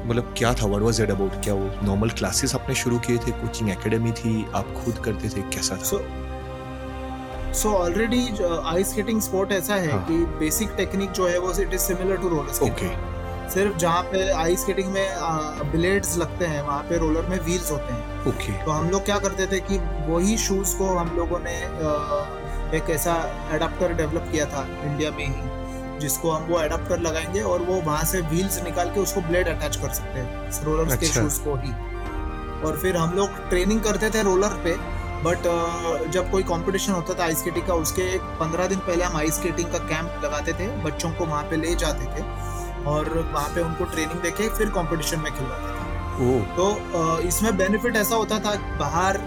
मतलब 0.07 0.35
क्या 0.39 0.53
था? 0.55 0.67
व्हाट 0.67 0.83
वाज 0.83 1.01
इट 1.01 1.11
अबाउट 1.11 1.43
क्या 1.45 1.55
वो 1.55 1.71
नॉर्मल 1.87 2.11
क्लासेस 2.19 2.55
आपने 2.55 2.75
शुरू 2.75 2.99
किए 2.99 3.19
थे? 3.19 3.31
कोचिंग 3.41 3.71
एकेडमी 3.71 4.13
थी? 4.13 4.47
आप 4.55 4.73
खुद 4.77 4.99
करते 5.05 5.29
थे? 5.29 5.43
कैसा 5.55 5.77
था? 5.77 5.85
So 5.85 6.01
so 7.61 7.71
already 7.75 8.27
ice 8.65 8.91
skating 8.91 9.21
sport 9.21 9.53
ऐसा 9.53 9.75
है 9.75 9.91
हाँ। 9.93 10.05
कि 10.09 10.17
बेसिक 10.39 10.71
टेक्निक 10.77 11.11
जो 11.11 11.27
है 11.29 11.39
वो 11.39 11.53
it 11.53 11.73
is 11.75 11.81
similar 11.81 12.17
to 12.17 12.29
roller 12.29 12.53
skating 12.53 12.91
okay 12.91 13.51
सिर्फ़ 13.51 13.77
जहाँ 13.79 14.03
पे 14.03 14.29
आइस 14.33 14.61
स्केटिंग 14.63 14.93
में 14.93 15.71
ब्लेड्स 15.73 16.17
लगते 16.19 16.47
हैं 16.47 16.63
वहाँ 16.63 16.83
पे 16.89 16.99
रोलर 16.99 17.27
में 17.29 17.39
व्हील्स 17.41 17.71
होते 17.73 17.93
हैं। 17.93 18.27
ओके 18.29 18.53
तो 18.65 18.71
हम 18.71 18.91
लोग 18.91 19.05
क्या 19.05 19.19
करते 19.19 19.47
थे 19.47 19.61
कि 19.61 19.79
वही 20.09 20.37
शूज़ 20.39 20.77
को 20.77 20.87
हम 20.97 21.17
लोगों 21.17 21.39
ने 21.39 21.57
अ, 21.63 22.75
एक 22.75 22.91
ऐसा 22.91 23.15
एडाप्टर 23.55 23.93
डेवलप 23.93 24.29
किया 24.33 24.47
था 24.47 24.67
इंडिया 24.85 25.11
में 25.11 25.27
ही। 25.27 25.60
जिसको 26.01 26.31
हम 26.31 26.45
वो 26.45 26.61
एडाप्टर 26.61 27.01
लगाएँगे 27.01 27.43
और 27.45 27.63
वो 27.63 27.81
वहाँ 27.81 28.05
से 28.05 28.21
व्हील्स 28.23 28.63
निकाल 28.65 28.91
के 28.91 29.01
उसको 29.01 29.21
ब्लेड 29.21 29.49
अटैच 29.49 29.77
कर 29.77 29.93
सकते 29.95 30.19
हैं 30.19 30.65
रोलर्स 30.65 30.97
के 30.97 31.07
अच्छा। 31.07 31.21
शूज़ 31.21 31.41
को 31.41 31.55
ही 31.57 31.73
और 32.61 32.79
फिर 32.79 32.97
हम 32.97 33.15
लोग 33.15 33.49
ट्रेनिंग 33.49 33.81
करते 33.81 34.11
थे 34.11 34.23
रोलर 34.23 34.61
पे 34.65 34.77
बट 35.25 35.47
जब 36.11 36.31
कोई 36.31 36.43
कंपटीशन 36.43 36.93
होता 36.93 37.15
था 37.15 37.25
आइस 37.25 37.39
स्केटिंग 37.39 37.67
का 37.67 37.75
उसके 37.77 38.03
एक 38.15 38.21
पंद्रह 38.41 38.67
दिन 38.67 38.79
पहले 38.81 39.05
हम 39.05 39.17
आइस 39.17 39.35
स्केटिंग 39.35 39.73
का 39.73 39.79
कैंप 39.87 40.25
लगाते 40.25 40.53
थे 40.53 40.69
बच्चों 40.83 41.11
को 41.11 41.27
वहाँ 41.27 41.43
पे 41.43 41.57
ले 41.57 41.75
जाते 41.75 42.07
थे 42.07 42.23
और 42.85 43.09
वहाँ 43.33 43.49
पे 43.55 43.61
उनको 43.61 43.85
ट्रेनिंग 43.87 44.23
देके 44.23 44.49
फिर 44.49 44.71
कंपटीशन 44.71 45.21
में 45.21 45.33
खिलवाते 45.33 45.69
थे 45.69 45.81
तो 46.57 47.19
इसमें 47.23 47.57
बेनिफिट 47.57 47.97
ऐसा 47.97 48.17
होता 48.17 48.39
था 48.39 48.55
बाहर 48.79 49.19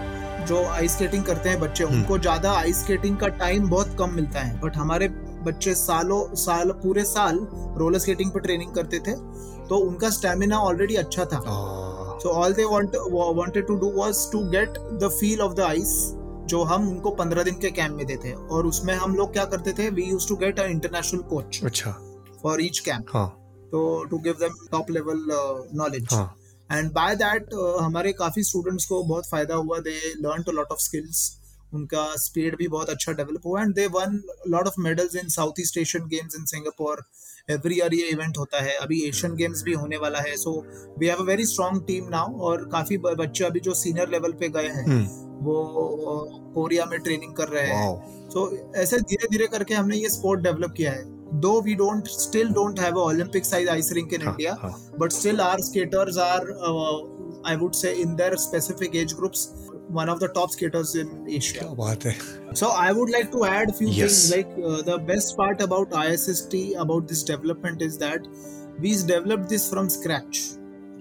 जो 0.48 0.64
आइस 0.68 0.94
स्केटिंग 0.94 1.24
करते 1.24 1.48
हैं 1.48 1.60
बच्चे 1.60 1.84
हम्म। 1.84 1.96
उनको 1.96 2.18
ज़्यादा 2.18 2.52
आइस 2.52 2.82
स्केटिंग 2.82 3.16
का 3.16 3.28
टाइम 3.38 3.68
बहुत 3.68 3.96
कम 3.98 4.10
मिलता 4.10 4.40
है 4.40 4.58
बट 4.60 4.76
हमारे 4.76 5.08
बच्चे 5.44 5.74
सालों 5.76 6.22
साल 6.36 6.70
पूरे 6.82 7.04
साल 7.06 7.38
रोलर 7.78 7.98
स्केटिंग 7.98 8.30
पर 8.32 8.40
ट्रेनिंग 8.40 8.74
करते 8.74 8.98
थे 9.06 9.14
तो 9.68 9.76
उनका 9.86 10.10
स्टेमिना 10.10 10.58
ऑलरेडी 10.60 10.94
अच्छा 10.96 11.24
था। 11.24 11.40
So 12.22 12.28
all 12.42 12.52
they 12.54 12.64
want 12.66 12.96
wanted 13.12 13.66
to 13.66 13.74
do 13.76 13.90
was 13.94 14.26
to 14.32 14.38
get 14.50 14.78
the 15.02 15.08
feel 15.20 15.40
of 15.40 15.54
the 15.54 15.60
ice 15.60 15.94
जो 16.50 16.62
हम 16.64 16.88
उनको 16.88 17.10
पंद्रह 17.18 17.42
दिन 17.42 17.54
के 17.60 17.70
कैंप 17.72 17.96
में 17.96 18.06
देते 18.06 18.32
और 18.32 18.66
उसमें 18.66 18.94
हम 18.94 19.14
लोग 19.14 19.32
क्या 19.32 19.44
करते 19.52 19.72
थे 19.78 19.88
we 19.90 20.04
use 20.04 20.28
to 20.28 20.36
get 20.36 20.60
a 20.60 20.64
international 20.68 21.20
coach 21.30 21.60
अच्छा। 21.64 21.90
फॉर 22.42 22.62
ईच 22.62 22.78
कैंप 22.88 23.16
तो 23.72 23.82
to 24.10 24.18
give 24.24 24.34
them 24.40 24.66
top 24.72 24.90
level 24.90 25.24
knowledge 25.74 26.14
and 26.70 26.90
by 26.92 27.14
that 27.16 27.54
हमारे 27.80 28.12
काफ़ी 28.18 28.42
स्टूडेंट्स 28.44 28.86
को 28.86 29.02
बहुत 29.04 29.28
फ़ायदा 29.28 29.54
हुआ। 29.54 29.78
They 29.80 29.96
learn 30.18 30.42
a 30.42 30.52
lot 30.52 30.72
of 30.72 30.80
skills 30.80 31.30
उनका 31.74 32.04
स्पीड 32.16 32.56
भी 32.56 32.68
बहुत 32.68 32.90
अच्छा 32.90 33.12
डेवलप 33.12 33.46
हुआ 33.46 33.62
and 33.62 33.74
they 33.74 33.86
won 33.94 34.20
lot 34.48 34.66
of 34.66 34.80
medals 34.80 35.16
in 35.16 35.28
South 35.28 35.60
East 35.60 35.78
Asian 35.78 36.06
Games 36.08 36.36
in 36.38 36.44
Singapore 36.54 37.04
every 37.50 37.74
year 37.74 37.94
ये 37.94 38.06
इवेंट 38.10 38.38
होता 38.38 38.60
है। 38.62 38.76
अभी 38.76 39.00
एशियन 39.08 39.34
गेम्स 39.36 39.62
भी 39.62 39.72
होने 39.72 39.96
वाला 39.96 40.18
है। 40.18 40.36
So 40.36 40.52
we 40.98 41.06
have 41.06 41.18
a 41.18 41.24
very 41.24 41.46
strong 41.46 41.84
team 41.86 42.08
now 42.10 42.38
और 42.40 42.68
काफ़ी 42.72 42.98
बच्चे 42.98 43.44
अभी 43.44 43.60
जो 43.60 43.74
सीनियर 43.74 44.10
लेवल 44.10 44.32
पे 44.40 44.48
गए 44.48 44.68
हैं 44.68 44.84
हम्म। 44.86 45.04
वो 45.44 45.56
कोरिया 46.54 46.84
में 46.84 46.98
ट्रेनिंग 47.00 47.34
कर 47.36 47.48
रहे 47.48 47.66
हैं। 47.66 48.28
सो 48.30 48.46
ऐसे 48.76 49.00
धीरे 49.00 49.28
धीरे 49.32 49.46
करके 49.46 49.74
हमने 49.74 49.96
ये 49.96 50.08
स्पोर्ट 50.10 50.40
डेवलप 50.40 50.74
किया 50.76 50.92
है। 50.92 51.12
Though 51.42 51.60
we 51.66 51.74
don't 51.78 52.08
still 52.14 52.50
don't 52.56 52.80
have 52.80 52.98
a 53.02 53.04
Olympic 53.12 53.46
size 53.46 53.68
ice 53.70 53.88
rink 53.96 54.12
in 54.12 54.26
India, 54.32 54.52
हाँ. 54.60 54.72
but 54.98 55.14
still 55.14 55.40
our 55.40 55.62
skaters 55.68 56.18
are, 56.24 56.44
uh, 56.68 56.98
I 57.52 57.54
would 57.62 57.78
say, 57.78 57.94
in 58.02 58.12
their 58.20 58.36
specific 58.42 58.94
age 59.00 59.14
groups, 59.20 59.42
one 59.97 60.09
of 60.13 60.19
the 60.21 60.27
top 60.37 60.51
skaters 60.55 60.93
in 61.03 61.07
Asia. 61.37 61.59
क्या 61.59 61.73
बात 61.77 62.05
है 62.05 62.15
So 62.61 62.69
I 62.85 62.91
would 62.99 63.11
like 63.17 63.31
to 63.35 63.43
add 63.51 63.75
few 63.79 63.89
Yes. 63.97 64.17
things. 64.17 64.21
Like 64.35 64.55
uh, 64.71 64.81
the 64.91 64.97
best 65.11 65.35
part 65.41 65.61
about 65.67 65.95
ISST 66.05 66.55
about 66.85 67.07
this 67.13 67.23
development 67.31 67.81
is 67.89 67.97
that 68.05 68.27
we 68.85 68.93
developed 69.11 69.49
this 69.53 69.65
from 69.73 69.89
scratch, 69.95 70.41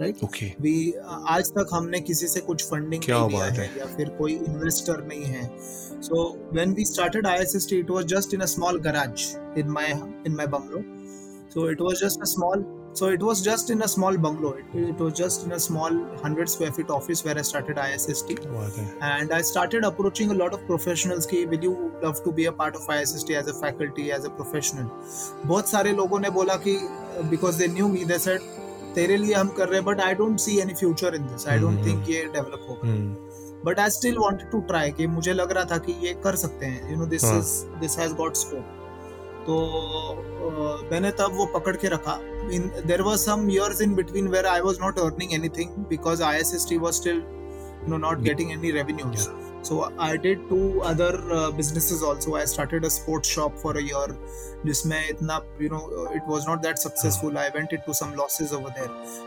right? 0.01 0.23
Okay 0.25 0.49
we 0.67 0.73
uh, 1.03 1.19
आज 1.37 1.51
तक 1.59 1.69
हमने 1.73 2.01
किसी 2.11 2.27
से 2.35 2.41
कुछ 2.49 2.65
funding 2.71 3.03
क्या 3.03 3.19
नहीं 3.19 3.29
लिया 3.31 3.45
बात 3.49 3.59
है 3.59 3.67
है। 3.67 3.79
या 3.79 3.87
फिर 3.97 4.09
कोई 4.19 4.35
इन्वेस्टर 4.35 5.05
नहीं 5.13 5.25
है 5.35 5.45
so 6.09 6.25
when 6.57 6.75
we 6.79 6.85
started 6.95 7.29
ISST 7.35 7.73
it 7.83 7.89
was 7.97 8.05
just 8.15 8.35
in 8.39 8.43
a 8.47 8.51
small 8.57 8.77
garage 8.89 9.29
in 9.63 9.71
my 9.79 9.87
in 10.31 10.37
my 10.41 10.47
bungalow 10.57 10.83
so 11.55 11.65
it 11.75 11.81
was 11.89 12.03
just 12.07 12.27
a 12.27 12.29
small 12.35 12.63
so 13.00 13.08
it 13.14 13.24
was 13.28 13.40
just 13.46 13.70
in 13.74 13.82
a 13.82 13.88
small 13.92 14.18
bungalow 14.24 14.50
it, 14.62 14.74
it 14.90 15.00
was 15.04 15.14
just 15.20 15.46
in 15.46 15.54
a 15.54 15.60
small 15.60 15.96
100 16.00 16.50
square 16.50 16.72
feet 16.72 16.90
office 16.96 17.24
where 17.28 17.38
I 17.38 17.44
started 17.52 17.80
ISST 17.86 18.34
है 18.42 18.86
and 19.12 19.34
I 19.38 19.42
started 19.52 19.88
approaching 19.90 20.34
a 20.36 20.38
lot 20.42 20.58
of 20.58 20.66
professionals 20.68 21.26
कि 21.32 21.46
will 21.54 21.64
you 21.70 21.74
love 22.04 22.24
to 22.26 22.32
be 22.42 22.46
a 22.46 22.54
part 22.62 22.76
of 22.82 22.90
ISST 22.98 23.32
as 23.42 23.48
a 23.48 23.56
faculty 23.62 24.12
as 24.18 24.28
a 24.32 24.34
professional 24.42 24.92
बहुत 25.46 25.70
सारे 25.70 25.94
लोगों 26.02 26.20
ने 26.20 26.30
बोला 26.38 26.56
कि 26.68 26.78
because 27.32 27.58
they 27.64 27.72
knew 27.78 27.90
me 27.96 28.04
they 28.14 28.20
said 28.28 28.52
तेरे 28.96 29.18
लिए 29.18 29.34
हम 29.34 29.48
कर 29.58 29.70
रहे 29.70 29.80
हैं 29.80 29.86
but 29.86 30.06
I 30.06 30.14
don't 30.14 30.46
see 30.48 30.62
any 30.62 30.76
future 30.84 31.14
in 31.20 31.28
this 31.28 31.48
I 31.48 31.58
don't 31.58 31.78
hmm, 31.78 31.84
think 31.86 32.10
ये 32.10 32.24
develop 32.36 32.70
होगा 32.70 32.88
हम्म, 32.88 33.64
but 33.66 33.80
I 33.80 33.90
still 33.98 34.22
wanted 34.24 34.52
to 34.52 34.62
try 34.72 34.86
कि 34.98 35.08
मुझे 35.08 35.34
लग 35.34 35.52
रहा 35.52 35.66
था 35.72 35.78
कि 35.88 35.94
ये 36.08 36.14
कर 36.24 36.36
सकते 36.46 36.66
हैं 36.66 36.92
you 36.92 36.98
know 37.02 37.12
this 37.14 37.26
हाँ. 37.26 37.40
is 37.42 37.54
this 37.84 37.96
has 38.04 38.14
got 38.22 38.38
scope 38.38 38.83
तो 39.48 40.88
मैंने 40.92 41.12
तब 41.12 41.32
वो 41.34 41.46
पकड़ 41.46 41.76
के 41.76 41.88
रखा। 41.88 42.20
In 42.54 42.72
there 42.86 43.02
was 43.02 43.20
some 43.20 43.50
in 43.82 43.96
between 43.96 44.28
where 44.28 44.46
I 44.46 44.60
was 44.60 44.82
not 44.82 45.00
earning 45.00 45.34
anything 45.50 45.70
because 45.70 46.24
I 46.24 46.40
S 46.40 46.54
S 46.56 46.66
T 46.70 46.78
was 46.78 46.96
still 46.96 47.24
no 47.90 47.98
not 47.98 48.20
getting 48.20 48.52
any 48.52 48.72
revenues 48.72 49.28
so 49.68 49.92
I 50.00 50.18
did 50.18 50.50
two 50.50 50.80
other 50.80 51.18
business 51.56 52.04
also 52.04 52.36
I 52.36 52.46
started 52.46 52.86
a 52.86 52.90
sports 52.90 53.30
shop 53.30 53.58
for 53.64 53.78
a 53.78 53.82
जिसमें 54.66 55.10
इतना 55.10 55.42
you 55.62 55.70
know 55.70 56.10
it 56.16 56.22
was 56.28 56.48
not 56.48 56.60
that 56.60 56.78
successful 56.78 57.38
I 57.38 57.50
went 57.50 57.74
it 57.74 57.80
to 57.86 57.94
some 57.94 58.14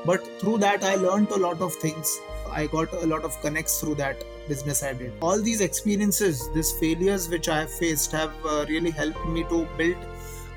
but 0.07 0.20
through 0.40 0.59
that 0.59 0.85
I 0.85 0.96
learn 0.96 1.24
to 1.24 1.37
lot 1.37 1.61
of 1.61 1.74
things 1.85 2.18
I 2.52 2.66
got 2.66 2.92
a 2.92 3.06
lot 3.06 3.24
of 3.24 3.40
connects 3.40 3.80
through 3.80 3.96
that 3.96 4.24
business 4.48 4.82
I 4.82 4.92
did. 4.92 5.12
All 5.20 5.40
these 5.40 5.61
experiences, 5.61 6.50
these 6.52 6.72
failures 6.72 7.28
which 7.28 7.48
I 7.48 7.61
have 7.61 7.70
faced, 7.70 8.12
have 8.12 8.32
uh, 8.44 8.66
really 8.68 8.90
helped 8.90 9.24
me 9.26 9.44
to 9.44 9.66
build 9.76 9.96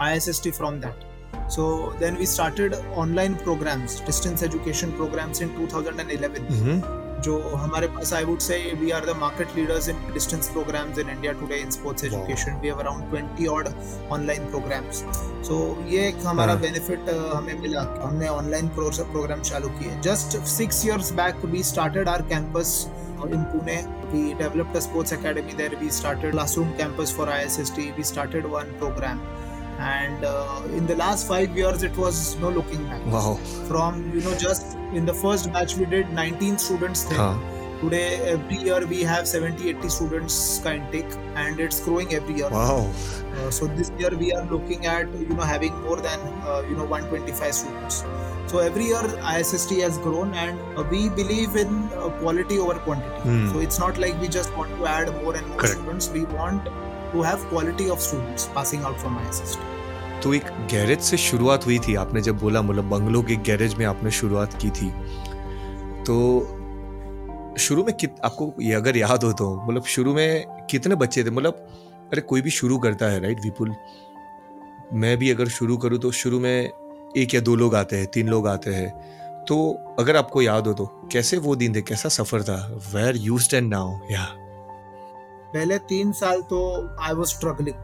ISST 0.01 0.53
from 0.53 0.79
that. 0.81 0.95
So 1.47 1.93
then 1.99 2.17
we 2.17 2.25
started 2.25 2.75
online 2.93 3.35
programs, 3.37 3.99
distance 4.01 4.43
education 4.43 4.91
programs 4.93 5.41
in 5.41 5.55
2011. 5.55 6.45
Mm-hmm. 6.45 6.98
जो 7.25 7.39
हमारे 7.55 7.87
पास 7.95 8.13
I 8.13 8.23
would 8.23 8.39
say 8.39 8.57
we 8.81 8.91
are 8.97 9.05
the 9.05 9.15
market 9.19 9.55
leaders 9.55 9.89
in 9.89 9.97
distance 10.13 10.49
programmes 10.49 10.99
in 10.99 11.09
India 11.09 11.33
today 11.39 11.57
in 11.61 11.71
sports 11.71 12.03
education 12.05 12.59
we 12.61 12.67
have 12.67 12.79
around 12.79 13.13
20 13.15 13.47
odd 13.55 13.67
online 14.11 14.49
programmes 14.49 15.03
so 15.47 15.59
ये 15.89 16.07
एक 16.07 16.25
हमारा 16.25 16.53
हाँ. 16.53 16.61
Benefit 16.61 17.09
हमें 17.09 17.59
मिला 17.59 17.81
हमने 18.03 18.27
online 18.27 18.67
programme 18.77 19.41
चालू 19.41 19.69
किए 19.79 19.99
just 20.09 20.37
six 20.55 20.85
years 20.85 21.11
back 21.21 21.45
we 21.45 21.63
started 21.73 22.09
our 22.09 22.27
campus 22.29 22.75
in 23.27 23.45
Pune. 23.45 24.11
We 24.11 24.33
developed 24.33 24.75
a 24.75 24.81
sports 24.81 25.11
academy 25.11 25.53
there. 25.53 25.71
We 25.79 25.89
started 25.89 26.31
classroom 26.31 26.75
campus 26.77 27.11
for 27.11 27.29
ISST. 27.29 27.77
We 27.97 28.03
started 28.03 28.45
one 28.45 28.73
program. 28.75 29.21
and 29.79 30.25
uh, 30.25 30.61
in 30.73 30.85
the 30.85 30.95
last 30.95 31.27
five 31.27 31.55
years 31.55 31.83
it 31.83 31.95
was 31.97 32.37
no 32.39 32.49
looking 32.49 32.83
back 32.85 33.05
wow 33.05 33.35
from 33.67 34.11
you 34.13 34.21
know 34.21 34.37
just 34.37 34.77
in 34.93 35.05
the 35.05 35.13
first 35.13 35.51
batch 35.53 35.75
we 35.75 35.85
did 35.85 36.09
19 36.11 36.57
students 36.57 37.03
huh. 37.11 37.37
today 37.81 38.15
every 38.33 38.57
year 38.57 38.85
we 38.85 39.01
have 39.01 39.27
70 39.27 39.69
80 39.69 39.89
students 39.89 40.59
kind 40.63 40.83
of 40.83 40.91
take 40.91 41.19
and 41.35 41.59
it's 41.59 41.79
growing 41.83 42.13
every 42.13 42.35
year 42.35 42.49
wow 42.49 42.91
uh, 43.35 43.49
so 43.49 43.67
this 43.67 43.91
year 43.97 44.15
we 44.17 44.33
are 44.33 44.45
looking 44.45 44.85
at 44.85 45.07
you 45.19 45.29
know 45.29 45.43
having 45.53 45.81
more 45.83 46.01
than 46.01 46.19
uh, 46.43 46.61
you 46.69 46.75
know 46.75 46.85
125 46.85 47.53
students 47.53 48.03
so 48.49 48.57
every 48.57 48.85
year 48.85 49.03
ISST 49.31 49.73
has 49.81 49.99
grown 49.99 50.33
and 50.33 50.59
uh, 50.75 50.83
we 50.89 51.07
believe 51.09 51.55
in 51.55 51.67
uh, 51.93 52.09
quality 52.19 52.57
over 52.57 52.79
quantity. 52.79 53.21
Hmm. 53.21 53.49
So 53.51 53.59
it's 53.59 53.77
not 53.77 53.99
like 53.99 54.19
we 54.19 54.27
just 54.27 54.55
want 54.57 54.75
to 54.75 54.87
add 54.87 55.13
more 55.21 55.35
and 55.35 55.47
more 55.49 55.59
Correct. 55.59 55.75
students. 55.75 56.09
We 56.09 56.25
want 56.25 56.65
to 56.65 57.21
have 57.21 57.45
quality 57.49 57.91
of 57.91 58.01
students 58.01 58.47
passing 58.47 58.81
out 58.81 58.99
from 58.99 59.19
ISST. 59.19 59.59
तो 60.23 60.33
एक 60.33 60.43
garage 60.71 60.99
से 60.99 61.17
शुरुआत 61.17 61.65
हुई 61.65 61.79
थी। 61.79 61.95
आपने 61.95 62.21
जब 62.21 62.37
बोला 62.39 62.61
मतलब 62.61 62.89
बंगलो 62.89 63.21
के 63.21 63.35
गैरेज 63.35 63.75
में 63.75 63.85
आपने 63.85 64.11
शुरुआत 64.11 64.53
की 64.53 64.69
थी। 64.69 64.89
तो 66.03 66.15
शुरू 67.59 67.83
में 67.83 67.93
कित, 67.95 68.15
आपको 68.23 68.53
ये 68.61 68.73
अगर 68.73 68.97
याद 68.97 69.23
हो 69.23 69.31
तो 69.33 69.53
मतलब 69.63 69.83
शुरू 69.85 70.13
में 70.13 70.65
कितने 70.71 70.95
बच्चे 70.95 71.23
थे? 71.23 71.29
मतलब 71.29 71.67
अरे 72.11 72.21
कोई 72.21 72.41
भी 72.41 72.49
शुरू 72.49 72.77
करता 72.77 73.05
है 73.05 73.21
राइट 73.21 73.39
विपुल? 73.43 73.73
मैं 74.93 75.17
भी 75.17 75.29
अगर 75.31 75.47
शुरू 75.47 75.77
करूँ 75.77 75.99
तो 75.99 76.11
शुरू 76.11 76.39
में 76.39 76.69
एक 77.17 77.33
या 77.33 77.41
दो 77.41 77.55
लोग 77.55 77.75
आते 77.75 77.97
हैं, 77.97 78.07
तीन 78.07 78.27
लोग 78.27 78.47
आते 78.47 78.73
हैं। 78.73 79.45
तो 79.45 79.71
अगर 79.99 80.15
आपको 80.17 80.41
याद 80.41 80.67
हो 80.67 80.73
तो 80.73 80.85
कैसे 81.11 81.37
वो 81.37 81.55
दिन 81.55 81.75
थे? 81.75 81.81
कैसा 81.81 82.09
सफ़र 82.09 82.43
था? 82.43 82.55
वेयर 82.93 83.15
यूज्ड 83.17 83.53
एंड 83.53 83.69
नाउ 83.69 83.97
या 84.11 84.25
पहले 85.53 85.77
तीन 85.79 86.11
साल 86.11 86.41
तो 86.41 86.59
आई 87.01 87.13
वॉज़ 87.13 87.29
स्ट्रगलिंग 87.29 87.75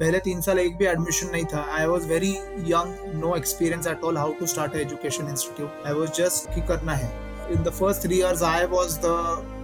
पहले 0.00 0.18
तीन 0.24 0.40
साल 0.40 0.58
एक 0.58 0.76
भी 0.76 0.86
एडमिशन 0.86 1.30
नहीं 1.32 1.44
था. 1.52 1.64
I 1.78 1.86
was 1.86 2.06
very 2.08 2.32
young 2.72 3.14
no 3.20 3.34
experience 3.36 3.86
at 3.86 4.04
all 4.04 4.18
how 4.18 4.32
to 4.40 4.46
start 4.54 4.76
education 4.76 5.28
institute 5.28 5.86
I 5.86 5.92
was 6.00 6.10
just 6.22 6.54
की 6.54 6.60
करना 6.68 6.92
है. 7.02 7.10
In 7.52 7.62
the 7.62 7.70
first 7.80 8.02
three 8.02 8.18
years 8.18 8.42
I 8.52 8.66
was 8.76 8.98
the 9.06 9.16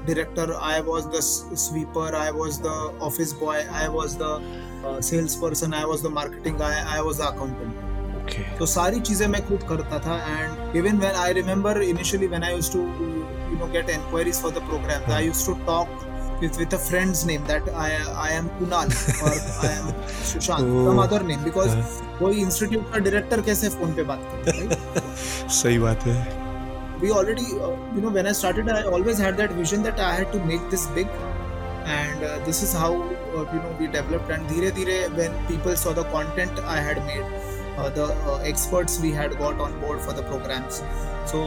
director 0.09 0.45
i 0.65 0.75
was 0.87 1.07
the 1.13 1.21
s- 1.21 1.47
sweeper 1.61 2.03
i 2.19 2.27
was 2.35 2.59
the 2.67 2.75
office 3.07 3.31
boy 3.39 3.55
i 3.79 3.87
was 3.95 4.13
the 4.21 4.29
uh, 4.35 4.93
salesperson 5.07 5.73
i 5.79 5.81
was 5.93 6.05
the 6.05 6.13
marketing 6.19 6.61
guy 6.61 6.69
i 6.97 6.99
was 7.07 7.23
the 7.23 7.27
accountant. 7.29 7.81
Okay 8.21 8.45
तो 8.59 8.67
सारी 8.75 9.01
चीज़ें 9.09 9.27
मैं 9.33 9.41
खुद 9.49 9.65
करता 9.71 9.99
था 10.05 10.19
and 10.37 10.77
even 10.77 10.99
when 11.01 11.15
I 11.25 11.33
remember 11.41 11.83
initially 11.83 12.27
when 12.35 12.45
I 12.45 12.55
used 12.55 12.73
to 12.73 12.83
you 12.83 13.59
know 13.65 13.73
get 13.73 13.91
enquiries 13.97 14.41
for 14.45 14.53
the 14.59 14.63
program 14.71 15.11
i 15.17 15.21
used 15.31 15.49
to 15.51 15.57
talk 15.71 16.06
with 16.41 16.59
with 16.63 16.73
a 16.79 16.81
friend's 16.87 17.21
name 17.31 17.45
that 17.51 17.69
i 17.85 17.91
i 18.29 18.31
am 18.39 18.49
kunal 18.59 18.91
or 19.27 19.35
i 19.69 19.71
am 19.75 19.87
sushant 20.31 20.73
Oh. 20.73 20.87
some 20.89 20.99
other 21.05 21.21
name 21.31 21.45
because 21.51 21.75
हाँ. 21.77 21.85
कोई 22.19 22.41
institute 22.43 22.93
का 22.93 22.99
director 23.07 23.41
कैसे 23.51 23.69
phone 23.77 23.95
पे 23.97 24.03
बात 24.11 24.21
करता 24.33 24.57
है 24.59 25.49
सही 25.61 25.79
बात 25.87 26.07
है 26.11 26.19
we 27.01 27.11
already 27.21 27.47
uh, 27.65 27.71
you 27.95 28.03
know 28.03 28.11
when 28.13 28.27
i 28.29 28.33
started 28.37 28.69
i 28.75 28.83
always 28.99 29.19
had 29.25 29.41
that 29.41 29.51
vision 29.57 29.83
that 29.87 29.99
i 30.05 30.13
had 30.19 30.31
to 30.37 30.39
make 30.51 30.63
this 30.75 30.85
big 30.99 31.11
and 31.97 32.23
uh, 32.29 32.31
this 32.47 32.63
is 32.67 32.73
how 32.83 32.89
uh, 32.93 33.43
you 33.57 33.59
know 33.65 33.73
we 33.81 33.89
developed 33.97 34.33
and 34.37 34.49
dhire 34.53 34.71
dhire 34.79 35.03
when 35.19 35.37
people 35.51 35.77
saw 35.83 35.93
the 35.99 36.05
content 36.15 36.63
i 36.77 36.79
had 36.87 37.03
made 37.11 37.27
uh, 37.35 37.91
the 37.99 38.07
uh, 38.15 38.39
experts 38.53 38.97
we 39.05 39.13
had 39.19 39.37
got 39.43 39.61
on 39.67 39.77
board 39.83 40.01
for 40.07 40.15
the 40.21 40.25
programs 40.33 40.81
so 41.27 41.41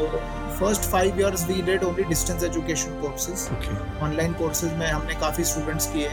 first 0.59 0.89
5 0.91 1.17
years 1.17 1.45
we 1.47 1.61
did 1.61 1.83
only 1.83 2.05
distance 2.15 2.43
education 2.49 2.99
courses 3.03 3.47
okay 3.53 3.77
online 4.07 4.35
courses 4.41 4.73
में 4.81 4.87
हमने 4.87 5.15
काफ़ी 5.25 5.43
students 5.53 5.85
किए 5.93 6.11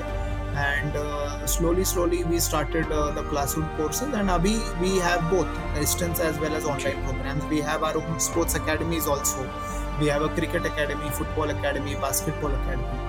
and 0.65 0.95
uh, 0.97 1.47
slowly 1.55 1.85
slowly 1.85 2.23
we 2.25 2.39
started 2.45 2.93
uh, 2.99 3.11
the 3.17 3.25
classroom 3.33 3.67
courses 3.81 4.15
and 4.21 4.31
abhi 4.35 4.55
we 4.85 4.93
have 5.07 5.27
both 5.33 5.59
distance 5.81 6.23
as 6.29 6.39
well 6.45 6.55
as 6.61 6.69
online 6.75 7.03
programs 7.09 7.45
we 7.51 7.61
have 7.67 7.83
our 7.89 7.99
own 8.03 8.23
sports 8.29 8.55
academies 8.61 9.11
also 9.17 9.45
we 10.01 10.09
have 10.15 10.23
a 10.29 10.31
cricket 10.39 10.71
academy 10.73 11.13
football 11.19 11.55
academy 11.57 11.99
basketball 12.07 12.57
academy 12.63 13.05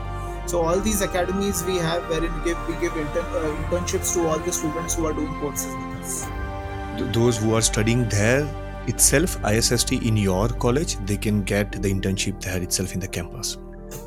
so 0.53 0.65
all 0.67 0.83
these 0.89 1.01
academies 1.07 1.63
we 1.71 1.77
have 1.87 2.11
wherein 2.11 2.37
we 2.39 2.43
give 2.49 2.67
we 2.67 2.75
give 2.83 3.01
intern, 3.05 3.25
uh, 3.39 3.55
internships 3.63 4.13
to 4.13 4.27
all 4.27 4.39
the 4.51 4.53
students 4.59 4.95
who 4.95 5.05
are 5.11 5.13
doing 5.23 5.33
courses 5.39 5.73
with 5.81 6.05
us 6.05 7.11
those 7.19 7.37
who 7.37 7.55
are 7.55 7.65
studying 7.73 8.07
there 8.19 8.45
itself 8.93 9.37
ISST 9.51 9.93
in 10.09 10.17
your 10.23 10.47
college 10.65 10.97
they 11.11 11.17
can 11.27 11.43
get 11.51 11.77
the 11.85 11.91
internship 11.95 12.41
there 12.47 12.61
itself 12.67 12.95
in 12.95 13.05
the 13.05 13.11
campus. 13.19 13.57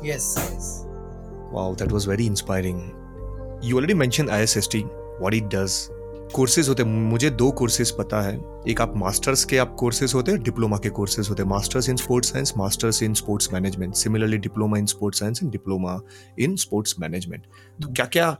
Yes 0.09 0.27
yes. 0.37 0.69
Wow 1.53 1.75
that 1.75 1.91
was 1.91 2.05
very 2.05 2.27
inspiring. 2.33 2.83
You 3.61 3.79
already 3.79 3.97
mentioned 4.03 4.29
ISST 4.29 4.85
what 5.23 5.41
it 5.41 5.49
does? 5.57 5.81
Courses 6.35 6.69
होते 6.69 6.83
हैं 6.83 6.89
मुझे 6.89 7.29
दो 7.29 7.51
courses 7.51 7.91
पता 7.91 8.21
है। 8.21 8.35
एक 8.69 8.81
आप 8.81 8.93
masters 8.97 9.43
के 9.45 9.57
आप 9.57 9.75
कोर्सेज 9.79 10.13
होते 10.13 10.31
हैं 10.31 10.43
डिप्लोमा 10.43 10.77
के 10.77 10.89
कोर्सेज 10.89 11.29
होते। 11.29 11.43
हैं 11.43 11.49
masters 11.49 11.89
in 11.89 11.95
sports 11.95 12.31
science 12.31 12.53
masters 12.57 13.03
in 13.03 13.13
sports 13.13 13.53
management 13.53 13.95
similarly 13.95 14.37
diploma 14.37 14.77
in 14.77 14.85
sports 14.85 15.19
science 15.19 15.39
and 15.43 15.51
diploma 15.51 15.99
in 16.39 16.55
sports 16.55 16.95
management 16.99 17.43
तो 17.83 17.93
क्या 17.93 18.05
क्या 18.05 18.37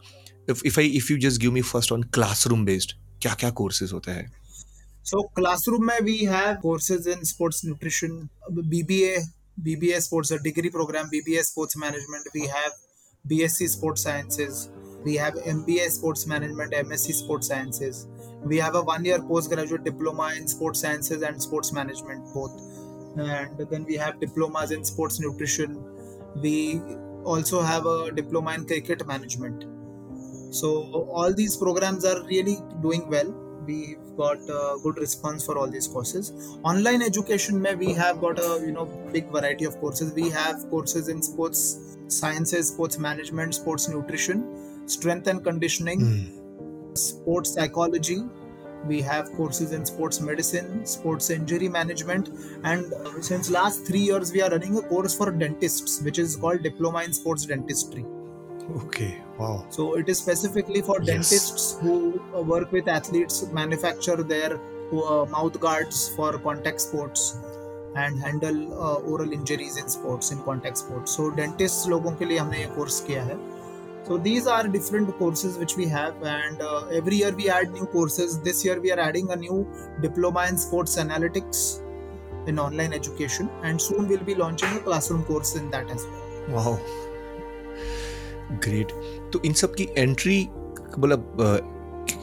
if 0.49 0.79
I 0.79 0.87
if 0.87 1.13
you 1.13 1.17
just 1.29 1.41
give 1.41 1.51
me 1.51 1.61
first 1.61 1.91
on 1.91 2.03
classroom 2.03 2.65
based 2.65 2.91
क्या 3.21 3.33
क्या 3.33 3.49
courses 3.49 3.93
होते 3.93 4.11
हैं? 4.11 4.40
So 5.03 5.23
classroom 5.35 5.85
mein 5.85 6.03
we 6.05 6.23
have 6.25 6.61
courses 6.61 7.07
in 7.07 7.25
sports 7.25 7.63
nutrition, 7.63 8.29
BBA, 8.51 9.23
BBA 9.61 10.01
sports 10.01 10.31
a 10.31 10.39
degree 10.39 10.69
program, 10.69 11.09
BBA 11.13 11.43
sports 11.43 11.75
management. 11.75 12.27
We 12.33 12.47
have 12.47 12.71
BSc 13.27 13.67
sports 13.69 14.03
sciences. 14.03 14.69
We 15.03 15.15
have 15.15 15.33
MBA 15.33 15.89
Sports 15.89 16.27
Management, 16.27 16.73
MSc 16.73 17.13
Sports 17.13 17.47
Sciences. 17.47 18.07
We 18.43 18.57
have 18.57 18.75
a 18.75 18.83
one 18.83 19.03
year 19.03 19.19
postgraduate 19.19 19.83
diploma 19.83 20.33
in 20.37 20.47
Sports 20.47 20.81
Sciences 20.81 21.23
and 21.23 21.41
Sports 21.41 21.73
Management, 21.73 22.23
both. 22.35 22.51
And 23.17 23.57
then 23.71 23.83
we 23.85 23.95
have 23.95 24.19
diplomas 24.19 24.69
in 24.71 24.83
Sports 24.83 25.19
Nutrition. 25.19 25.83
We 26.35 26.79
also 27.23 27.61
have 27.61 27.87
a 27.87 28.11
diploma 28.11 28.53
in 28.53 28.65
Cricket 28.65 29.07
Management. 29.07 29.65
So, 30.53 31.07
all 31.11 31.33
these 31.33 31.57
programs 31.57 32.05
are 32.05 32.23
really 32.25 32.57
doing 32.81 33.09
well. 33.09 33.50
We've 33.65 34.15
got 34.17 34.37
a 34.49 34.77
good 34.81 34.97
response 34.97 35.45
for 35.45 35.57
all 35.57 35.69
these 35.69 35.87
courses. 35.87 36.31
Online 36.63 37.01
education, 37.03 37.61
mein 37.61 37.77
we 37.77 37.93
have 37.93 38.19
got 38.19 38.39
a 38.39 38.59
you 38.65 38.71
know 38.71 38.85
big 39.13 39.27
variety 39.35 39.65
of 39.65 39.77
courses. 39.79 40.13
We 40.13 40.29
have 40.31 40.67
courses 40.69 41.09
in 41.09 41.21
sports 41.21 41.61
sciences, 42.07 42.69
sports 42.69 42.97
management, 42.97 43.55
sports 43.55 43.87
nutrition, 43.87 44.45
strength 44.87 45.27
and 45.27 45.43
conditioning, 45.43 46.05
Hmm. 46.05 46.95
sports 46.95 47.53
psychology. 47.53 48.17
We 48.87 48.99
have 49.07 49.29
courses 49.33 49.73
in 49.73 49.85
sports 49.85 50.19
medicine, 50.29 50.85
sports 50.85 51.29
injury 51.29 51.69
management, 51.69 52.31
and 52.63 52.91
uh, 52.93 53.21
since 53.21 53.51
last 53.51 53.85
three 53.85 53.99
years 54.07 54.31
we 54.37 54.41
are 54.41 54.49
running 54.49 54.77
a 54.77 54.81
course 54.93 55.15
for 55.15 55.29
dentists, 55.31 56.01
which 56.01 56.17
is 56.17 56.35
called 56.35 56.63
Diploma 56.63 57.03
in 57.03 57.13
Sports 57.13 57.45
Dentistry. 57.45 58.03
Okay. 58.84 59.22
Wow. 59.38 59.64
So 59.70 59.94
it 59.94 60.08
is 60.08 60.18
specifically 60.18 60.82
for 60.82 60.96
Yes. 61.00 61.08
dentists 61.08 61.78
who 61.80 62.20
uh, 62.34 62.42
work 62.42 62.72
with 62.72 62.88
athletes, 62.88 63.46
manufacture 63.52 64.16
their 64.22 64.54
uh, 64.54 65.26
mouth 65.36 65.60
guards 65.60 66.08
for 66.16 66.32
contact 66.38 66.80
sports, 66.80 67.38
and 67.94 68.18
handle 68.22 68.58
uh, 68.74 68.94
oral 69.12 69.32
injuries 69.32 69.76
in 69.76 69.88
sports 69.88 70.32
in 70.32 70.42
contact 70.42 70.78
sports. 70.78 71.12
So 71.16 71.30
dentists 71.30 71.86
लोगों 71.88 72.12
के 72.16 72.24
लिए 72.24 72.38
हमने 72.38 72.58
ये 72.58 72.66
course 72.74 73.00
किया 73.06 73.22
है. 73.30 73.38
So 74.08 74.18
these 74.18 74.46
are 74.46 74.68
different 74.68 75.16
courses 75.18 75.56
which 75.58 75.76
we 75.76 75.86
have, 75.92 76.14
and 76.22 76.60
uh, 76.62 76.86
every 76.98 77.16
year 77.22 77.32
we 77.38 77.48
add 77.50 77.72
new 77.72 77.86
courses. 77.86 78.38
This 78.40 78.64
year 78.64 78.80
we 78.80 78.92
are 78.92 79.00
adding 79.00 79.30
a 79.30 79.36
new 79.36 79.66
diploma 80.02 80.46
in 80.50 80.58
sports 80.58 80.96
analytics 81.04 81.82
in 82.46 82.58
online 82.58 82.92
education, 82.92 83.50
and 83.62 83.80
soon 83.80 84.06
we'll 84.08 84.28
be 84.28 84.34
launching 84.34 84.76
a 84.76 84.78
classroom 84.80 85.24
course 85.24 85.56
in 85.56 85.70
that 85.70 85.90
as 85.90 86.06
well. 86.12 86.22
Wow 86.56 86.76
Great 88.51 88.91
तो 89.33 89.41
इन 89.45 89.53
सब 89.53 89.75
की 89.75 89.87
entry 89.97 90.41
मतलब 90.99 91.67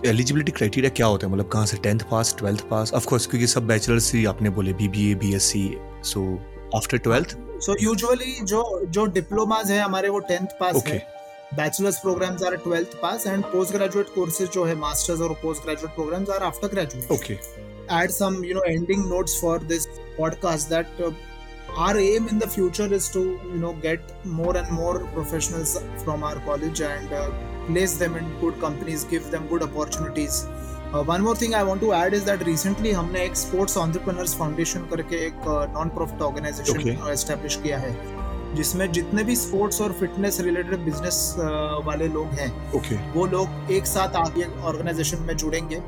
eligibility 0.06 0.52
criteria 0.52 0.90
क्या 0.90 1.06
होता 1.06 1.26
है? 1.26 1.32
मतलब 1.32 1.48
कहाँ 1.48 1.66
से 1.66 1.76
tenth 1.76 2.00
pass 2.10 2.34
twelfth 2.38 2.68
pass 2.68 2.92
of 2.92 3.06
course 3.06 3.26
क्योंकि 3.26 3.46
सब 3.46 3.66
बैचलर्स 3.66 4.14
ही 4.14 4.24
आपने 4.24 4.50
बोले 4.50 4.72
BBA 4.72 5.14
BSc 5.14 5.76
so 6.04 6.40
after 6.76 6.98
twelfth 6.98 7.36
so 7.60 7.76
usually 7.82 8.44
जो 8.44 8.86
जो 8.86 9.06
डिप्लोमाज 9.06 9.70
है 9.70 9.80
हमारे 9.80 10.08
वो 10.08 10.18
टेंथ 10.18 10.46
पास 10.60 10.74
ओके 10.74 10.90
है। 10.90 11.06
Bachelors 11.54 11.98
programmes 11.98 12.42
are 12.42 12.56
twelfth 12.56 12.88
pass 13.02 13.26
and 13.26 13.44
post 13.44 13.72
graduate 13.72 14.06
courses 14.14 14.50
जो 14.50 14.64
है 14.64 14.74
मास्टर्स 14.74 15.20
और 15.20 15.32
post 15.32 15.62
graduate 15.62 15.94
programmes 15.94 16.30
are 16.30 16.42
after 16.42 16.68
graduate 16.68 17.10
okay 17.10 17.68
add 17.96 18.12
some 18.14 18.34
you 18.46 18.54
know 18.56 18.62
ending 18.70 19.04
notes 19.10 19.34
for 19.42 19.52
this 19.68 19.84
podcast 20.16 20.68
that 20.72 20.98
uh, 21.04 21.12
our 21.78 21.96
aim 21.98 22.26
in 22.28 22.38
the 22.38 22.46
future 22.48 22.86
is 22.98 23.08
to 23.08 23.20
you 23.54 23.58
know 23.62 23.72
get 23.82 24.12
more 24.38 24.54
and 24.56 24.70
more 24.72 24.94
professionals 25.16 25.72
from 26.04 26.24
our 26.24 26.38
college 26.46 26.80
and 26.86 27.12
uh, 27.12 27.30
place 27.66 27.96
them 27.98 28.16
in 28.16 28.30
good 28.40 28.56
companies 28.60 29.04
give 29.12 29.30
them 29.30 29.46
good 29.48 29.62
opportunities 29.62 30.38
uh, 30.46 31.02
one 31.04 31.22
more 31.22 31.36
thing 31.42 31.54
i 31.54 31.62
want 31.62 31.80
to 31.80 31.92
add 31.92 32.16
is 32.18 32.24
that 32.30 32.46
recently 32.48 32.94
हमने 32.94 33.24
एक 33.24 33.36
sports 33.42 33.76
entrepreneurs 33.84 34.34
foundation 34.40 34.88
करके 34.90 35.24
एक 35.26 35.44
non 35.74 35.88
profit 35.98 36.22
organisation 36.30 36.80
Okay. 36.80 36.96
Establish 37.12 37.56
किया 37.62 37.78
है 37.78 37.92
जिसमें 38.54 38.90
जितने 38.92 39.24
भी 39.24 39.36
sports 39.36 39.80
और 39.82 39.92
फिटनेस 40.00 40.40
रिलेटेड 40.40 40.84
बिज़नेस 40.84 41.20
वाले 41.86 42.08
लोग 42.08 42.28
हैं 42.40 42.50
ओके 42.76 42.96
वो 43.14 43.26
लोग 43.36 43.72
एक 43.72 43.86
साथ 43.86 44.16
आगे 44.26 44.44
ऑर्गेनाइजेशन 44.72 45.22
में 45.28 45.36
जुड़ेंगे 45.36 45.80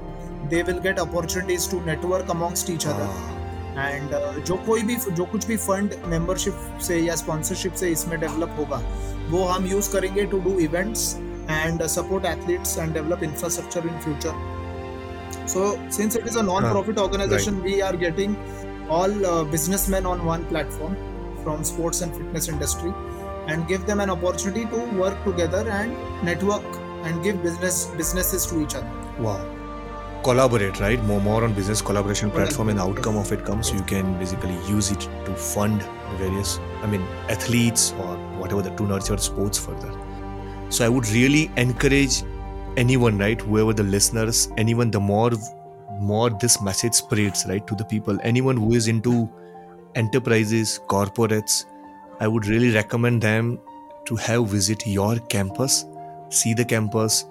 they 0.50 0.62
will 0.62 0.78
get 0.88 0.98
opportunities 0.98 1.70
to 1.70 1.84
network 1.86 2.30
amongst 2.30 2.70
each 2.70 2.86
other 2.86 3.39
and 3.80 4.44
जो 4.44 4.56
कोई 4.66 4.82
भी 4.82 4.96
जो 5.10 5.24
कुछ 5.26 5.46
भी 5.46 5.56
फंड 5.58 5.94
मेंबरशिप 6.06 6.78
से 6.82 6.98
या 6.98 7.14
स्पॉन्सरशिप 7.16 7.74
से 7.74 7.90
इसमें 7.90 8.18
डेवलप 8.20 8.56
होगा 8.58 8.80
वो 9.30 9.44
हम 9.44 9.66
यूज़ 9.66 9.92
करेंगे 9.92 10.24
to 10.26 10.40
do 10.40 10.58
events 10.60 11.14
and 11.50 11.82
support 11.88 12.24
athletes 12.26 12.78
and 12.78 12.92
develop 12.94 13.22
infrastructure 13.22 13.86
in 13.88 13.98
future 14.00 15.46
so 15.48 15.70
since 15.92 16.16
it 16.16 16.26
is 16.26 16.38
a 16.38 16.42
non 16.42 16.70
profit 16.70 16.98
organisation 16.98 17.60
we 17.60 17.78
are 17.80 17.96
getting 17.96 18.34
all 18.92 19.22
businessmen 19.50 20.06
on 20.06 20.20
one 20.24 20.44
platform 20.48 20.94
from 21.42 21.62
sports 21.64 22.02
and 22.02 22.12
fitness 22.12 22.48
industry 22.48 22.90
and 23.52 23.66
give 23.68 23.84
them 23.86 24.00
an 24.00 24.08
opportunity 24.10 24.64
to 24.66 24.84
work 24.98 25.22
together 25.24 25.68
and 25.70 25.96
network 26.24 26.82
and 27.06 27.22
give 27.22 27.42
business 27.42 27.86
businesses 27.96 28.50
to 28.50 28.60
each 28.62 28.76
other 28.76 29.22
wow 29.22 29.59
collaborate 30.22 30.80
right? 30.80 31.02
More 31.04 31.20
more 31.20 31.44
on 31.44 31.52
business 31.54 31.80
collaboration 31.82 32.30
platform 32.30 32.68
and 32.68 32.78
the 32.78 32.82
outcome 32.82 33.16
of 33.16 33.32
it 33.32 33.44
comes 33.44 33.72
you 33.72 33.82
can 33.82 34.18
basically 34.18 34.54
use 34.68 34.90
it 34.90 35.00
to 35.24 35.34
fund 35.34 35.82
various 36.18 36.58
i 36.82 36.86
mean 36.86 37.02
athletes 37.28 37.92
or 38.04 38.16
whatever 38.42 38.62
the 38.62 38.70
to 38.70 38.84
nurture 38.84 39.16
sports 39.18 39.58
further. 39.58 39.92
So 40.68 40.84
i 40.84 40.88
would 40.88 41.08
really 41.08 41.50
encourage 41.56 42.22
anyone 42.76 43.18
right 43.18 43.40
whoever 43.40 43.72
the 43.72 43.82
listeners 43.82 44.48
anyone 44.56 44.90
the 44.90 45.00
more 45.00 45.30
more 46.00 46.30
this 46.30 46.60
message 46.62 46.94
spreads 46.94 47.44
right 47.48 47.66
to 47.66 47.74
the 47.74 47.84
people 47.84 48.18
anyone 48.22 48.56
who 48.56 48.74
is 48.74 48.88
into 48.88 49.28
enterprises 49.94 50.80
corporates 50.86 51.64
i 52.20 52.28
would 52.28 52.46
really 52.46 52.70
recommend 52.74 53.20
them 53.20 53.58
to 54.06 54.16
have 54.16 54.46
visit 54.48 54.86
your 54.86 55.18
campus 55.34 55.84
see 56.28 56.54
the 56.54 56.64
campus 56.64 57.24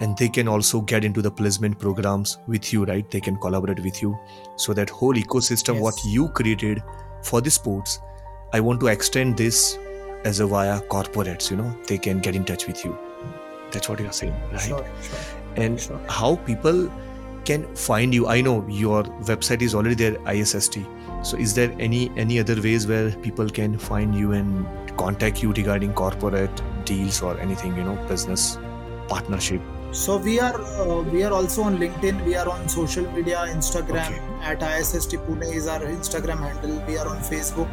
and 0.00 0.16
they 0.16 0.28
can 0.28 0.48
also 0.48 0.80
get 0.80 1.04
into 1.04 1.22
the 1.22 1.30
placement 1.30 1.78
programs 1.78 2.38
with 2.46 2.72
you 2.72 2.84
right? 2.84 3.08
They 3.10 3.20
can 3.20 3.36
collaborate 3.36 3.80
with 3.80 4.02
you. 4.02 4.18
So 4.56 4.72
that 4.74 4.90
whole 4.90 5.14
ecosystem 5.14 5.80
what 5.80 5.94
you 6.04 6.28
created 6.28 6.82
for 7.22 7.40
the 7.40 7.50
sports 7.50 8.00
i 8.52 8.60
want 8.60 8.80
to 8.80 8.88
extend 8.88 9.36
this 9.36 9.78
as 10.24 10.40
a 10.40 10.46
via 10.46 10.80
corporates 10.82 11.50
you 11.50 11.56
know? 11.56 11.76
They 11.86 11.98
can 11.98 12.20
get 12.20 12.36
in 12.36 12.44
touch 12.44 12.66
with 12.66 12.84
you. 12.84 12.96
That's 13.70 13.88
what 13.88 14.00
you're 14.00 14.12
saying 14.12 14.34
right? 14.52 14.60
Sure 14.60 14.86
sure. 15.02 15.18
And 15.56 15.80
sure. 15.80 16.00
how 16.08 16.36
people 16.36 16.90
can 17.44 17.74
find 17.74 18.14
you. 18.14 18.28
I 18.28 18.40
know 18.40 18.64
your 18.68 19.02
website 19.30 19.62
is 19.62 19.74
already 19.74 19.96
there 19.96 20.14
isst 20.26 20.78
so 21.22 21.36
is 21.36 21.54
there 21.54 21.74
any 21.78 22.10
any 22.16 22.38
other 22.38 22.60
ways 22.60 22.86
where 22.86 23.10
people 23.26 23.48
can 23.48 23.78
find 23.78 24.14
you 24.14 24.32
and 24.32 24.66
contact 24.96 25.42
you 25.42 25.52
regarding 25.52 25.92
corporate 25.94 26.62
deals 26.84 27.22
or 27.22 27.38
anything 27.38 27.76
you 27.76 27.84
know 27.84 27.96
business 28.08 28.58
partnership 29.08 29.60
so 29.92 30.16
we 30.16 30.40
are 30.40 30.58
uh, 30.80 31.02
we 31.02 31.22
are 31.22 31.32
also 31.32 31.62
on 31.62 31.76
linkedin 31.76 32.24
we 32.24 32.34
are 32.34 32.48
on 32.48 32.66
social 32.68 33.04
media 33.12 33.40
instagram 33.54 34.12
Okay. 34.12 34.52
at 34.52 34.62
isst 34.80 35.12
pune 35.26 35.48
is 35.58 35.66
our 35.68 35.80
instagram 35.96 36.38
handle 36.46 36.78
we 36.86 36.96
are 36.96 37.08
on 37.08 37.18
facebook. 37.18 37.68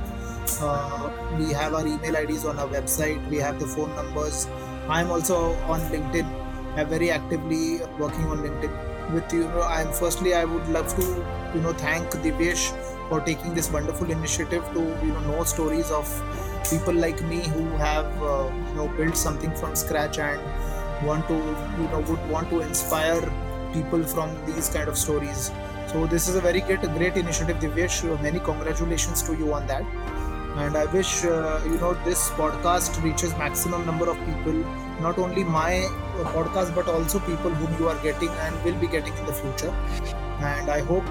Uh, 0.61 1.09
we 1.38 1.53
have 1.53 1.74
our 1.74 1.86
email 1.88 2.15
ids 2.17 2.43
on 2.43 2.59
our 2.59 2.67
website 2.67 3.30
we 3.30 3.38
have 3.38 3.59
the 3.59 3.67
phone 3.67 3.95
numbers. 3.95 4.47
I'm 4.89 5.11
also 5.11 5.53
on 5.74 5.80
linkedin 5.93 6.28
i'm 6.76 6.89
very 6.89 7.09
actively 7.11 7.80
working 7.99 8.26
on 8.26 8.39
linkedin 8.45 8.74
with 9.13 9.32
you. 9.32 9.43
Know 9.47 9.61
i'm 9.61 9.91
firstly 9.93 10.34
i 10.34 10.43
would 10.43 10.67
love 10.70 10.93
to 10.95 11.05
you 11.55 11.61
know 11.61 11.74
thank 11.74 12.09
divesh 12.26 12.65
for 13.09 13.22
taking 13.22 13.53
this 13.53 13.72
wonderful 13.72 14.11
initiative 14.11 14.65
to 14.74 14.82
you 15.05 15.13
know 15.13 15.22
know 15.30 15.43
stories 15.43 15.91
of 15.91 16.11
people 16.70 16.93
like 16.93 17.22
me 17.24 17.39
who 17.55 17.63
have 17.78 18.05
uh, 18.22 18.49
you 18.67 18.76
know 18.76 18.88
built 18.97 19.15
something 19.15 19.55
from 19.55 19.76
scratch 19.76 20.20
and 20.20 20.41
want 21.09 21.26
to 21.28 21.34
you 21.80 21.88
know 21.92 22.01
would 22.11 22.30
want 22.30 22.51
to 22.51 22.61
inspire 22.61 23.20
people 23.72 24.03
from 24.14 24.34
these 24.47 24.68
kind 24.68 24.88
of 24.88 24.97
stories 24.97 25.51
so 25.92 26.07
this 26.07 26.28
is 26.28 26.36
a 26.36 26.40
very 26.40 26.61
great 26.61 26.88
great 26.99 27.16
initiative 27.16 27.59
divesh 27.64 27.99
many 28.22 28.40
congratulations 28.51 29.22
to 29.22 29.36
you 29.42 29.53
on 29.53 29.66
that 29.66 29.84
and 30.64 30.76
i 30.76 30.84
wish 30.97 31.12
uh, 31.24 31.61
you 31.66 31.78
know 31.84 31.92
this 32.09 32.24
podcast 32.40 33.03
reaches 33.03 33.36
maximum 33.45 33.86
number 33.86 34.09
of 34.09 34.18
people 34.26 34.59
not 35.07 35.18
only 35.18 35.45
my 35.45 35.72
uh, 35.84 36.24
podcast 36.34 36.74
but 36.74 36.88
also 36.97 37.18
people 37.30 37.51
whom 37.62 37.80
you 37.80 37.88
are 37.95 38.01
getting 38.09 38.30
and 38.47 38.64
will 38.64 38.78
be 38.84 38.86
getting 38.99 39.22
in 39.22 39.32
the 39.32 39.38
future 39.45 39.74
and 40.42 40.70
I 40.70 40.80
hope 40.86 41.05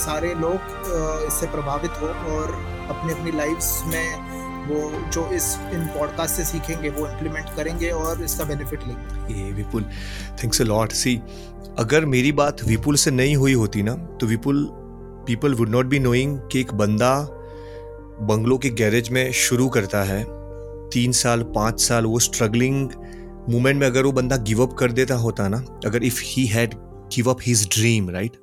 सारे 0.00 0.32
लोग 0.34 0.70
uh, 0.84 1.26
इससे 1.26 1.46
प्रभावित 1.50 2.00
हो 2.02 2.06
और 2.34 2.52
अपनी 2.90 3.12
अपनी 3.12 3.32
lives 3.32 3.68
में 3.86 4.35
वो 4.67 4.91
जो 5.13 5.29
इस 5.33 5.45
इन 5.73 5.85
पॉडकास्ट 5.97 6.35
से 6.35 6.43
सीखेंगे, 6.45 6.89
वो 6.89 7.07
इम्प्लीमेंट 7.07 7.55
करेंगे 7.55 7.89
और 7.91 8.23
इसका 8.23 8.43
बेनिफिट 8.45 8.87
लेंगे। 8.87 9.33
ये 9.33 9.51
Vipul 9.53 9.83
thanks 10.43 10.61
a 10.61 10.65
lot 10.65 10.91
see 10.93 11.15
अगर 11.79 12.05
मेरी 12.05 12.31
बात 12.31 12.63
विपुल 12.63 12.95
से 12.95 13.11
नहीं 13.11 13.35
हुई 13.35 13.53
होती 13.53 13.83
ना 13.83 13.95
तो 14.19 14.27
Vipul 14.27 14.67
people 15.27 15.53
would 15.53 15.69
not 15.69 15.85
be 15.85 15.99
knowing 15.99 16.39
कि 16.51 16.59
एक 16.61 16.73
बंदा 16.73 17.13
बंगलों 18.21 18.57
के 18.57 18.69
गैरेज 18.71 19.09
में 19.09 19.31
शुरू 19.31 19.67
करता 19.69 20.03
है, 20.03 20.23
तीन 20.89 21.11
साल, 21.11 21.43
पाँच 21.55 21.81
साल, 21.81 22.05
वो 22.05 22.19
स्ट्रगलिंग 22.19 22.89
मोमेंट 23.49 23.79
में 23.79 23.85
अगर 23.87 24.03
वो 24.03 24.11
बंदा 24.11 24.37
गिव 24.37 24.61
अप 24.63 24.73
कर 24.79 24.91
देता 24.91 25.15
होता 25.15 25.47
ना, 25.47 25.57
अगर 25.85 26.03
if 26.03 26.21
he 26.23 26.45
had 26.45 26.73
give 27.15 27.29
up 27.31 27.37
his 27.43 27.67
dream 27.73 28.09
right 28.09 28.37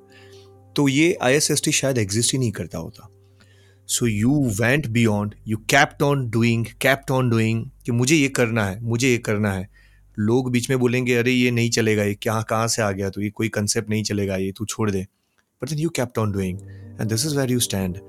तो 0.75 0.87
ये 0.87 1.17
आईएसएसटी 1.21 1.71
शायद 1.71 1.97
एग्जिस्ट 1.97 2.33
ही 2.33 2.39
नहीं 2.39 2.51
करता 2.51 2.77
होता। 2.77 3.09
So 3.87 4.07
you 4.07 4.41
went 4.59 4.87
beyond 4.87 5.35
you 5.47 5.57
kept 5.69 6.01
on 6.03 6.29
doing 6.29 6.65
kept 6.81 7.11
on 7.11 7.29
doing 7.29 7.65
कि 7.85 7.91
मुझे 7.91 8.15
ये 8.15 8.27
करना 8.27 8.65
है, 8.65 8.79
मुझे 8.83 9.09
ये 9.09 9.17
करना 9.17 9.51
है। 9.51 9.67
लोग 10.19 10.51
बीच 10.51 10.69
में 10.69 10.77
बोलेंगे, 10.79 11.15
अरे, 11.15 11.31
ये 11.31 11.51
नहीं 11.51 11.69
चलेगा, 11.69 12.03
ये 12.03 12.13
क्या 12.13 12.41
कहाँ 12.41 12.67
से 12.67 12.81
आ 12.81 12.91
गया 12.91 13.09
तो? 13.09 13.21
ये 13.21 13.29
कोई 13.29 13.49
कंसेप्ट 13.49 13.89
नहीं 13.89 14.03
चलेगा, 14.03 14.35
ये 14.35 14.51
तू 14.57 14.65
छोड़ 14.65 14.89
दे। 14.91 15.05
But 15.61 15.69
then 15.69 15.79
you 15.79 15.89
kept 15.89 16.17
on 16.17 16.31
doing 16.31 16.59
and 17.01 17.09
this 17.09 17.25
is 17.25 17.37
where 17.37 17.51
you 17.51 17.59
stand 17.59 17.99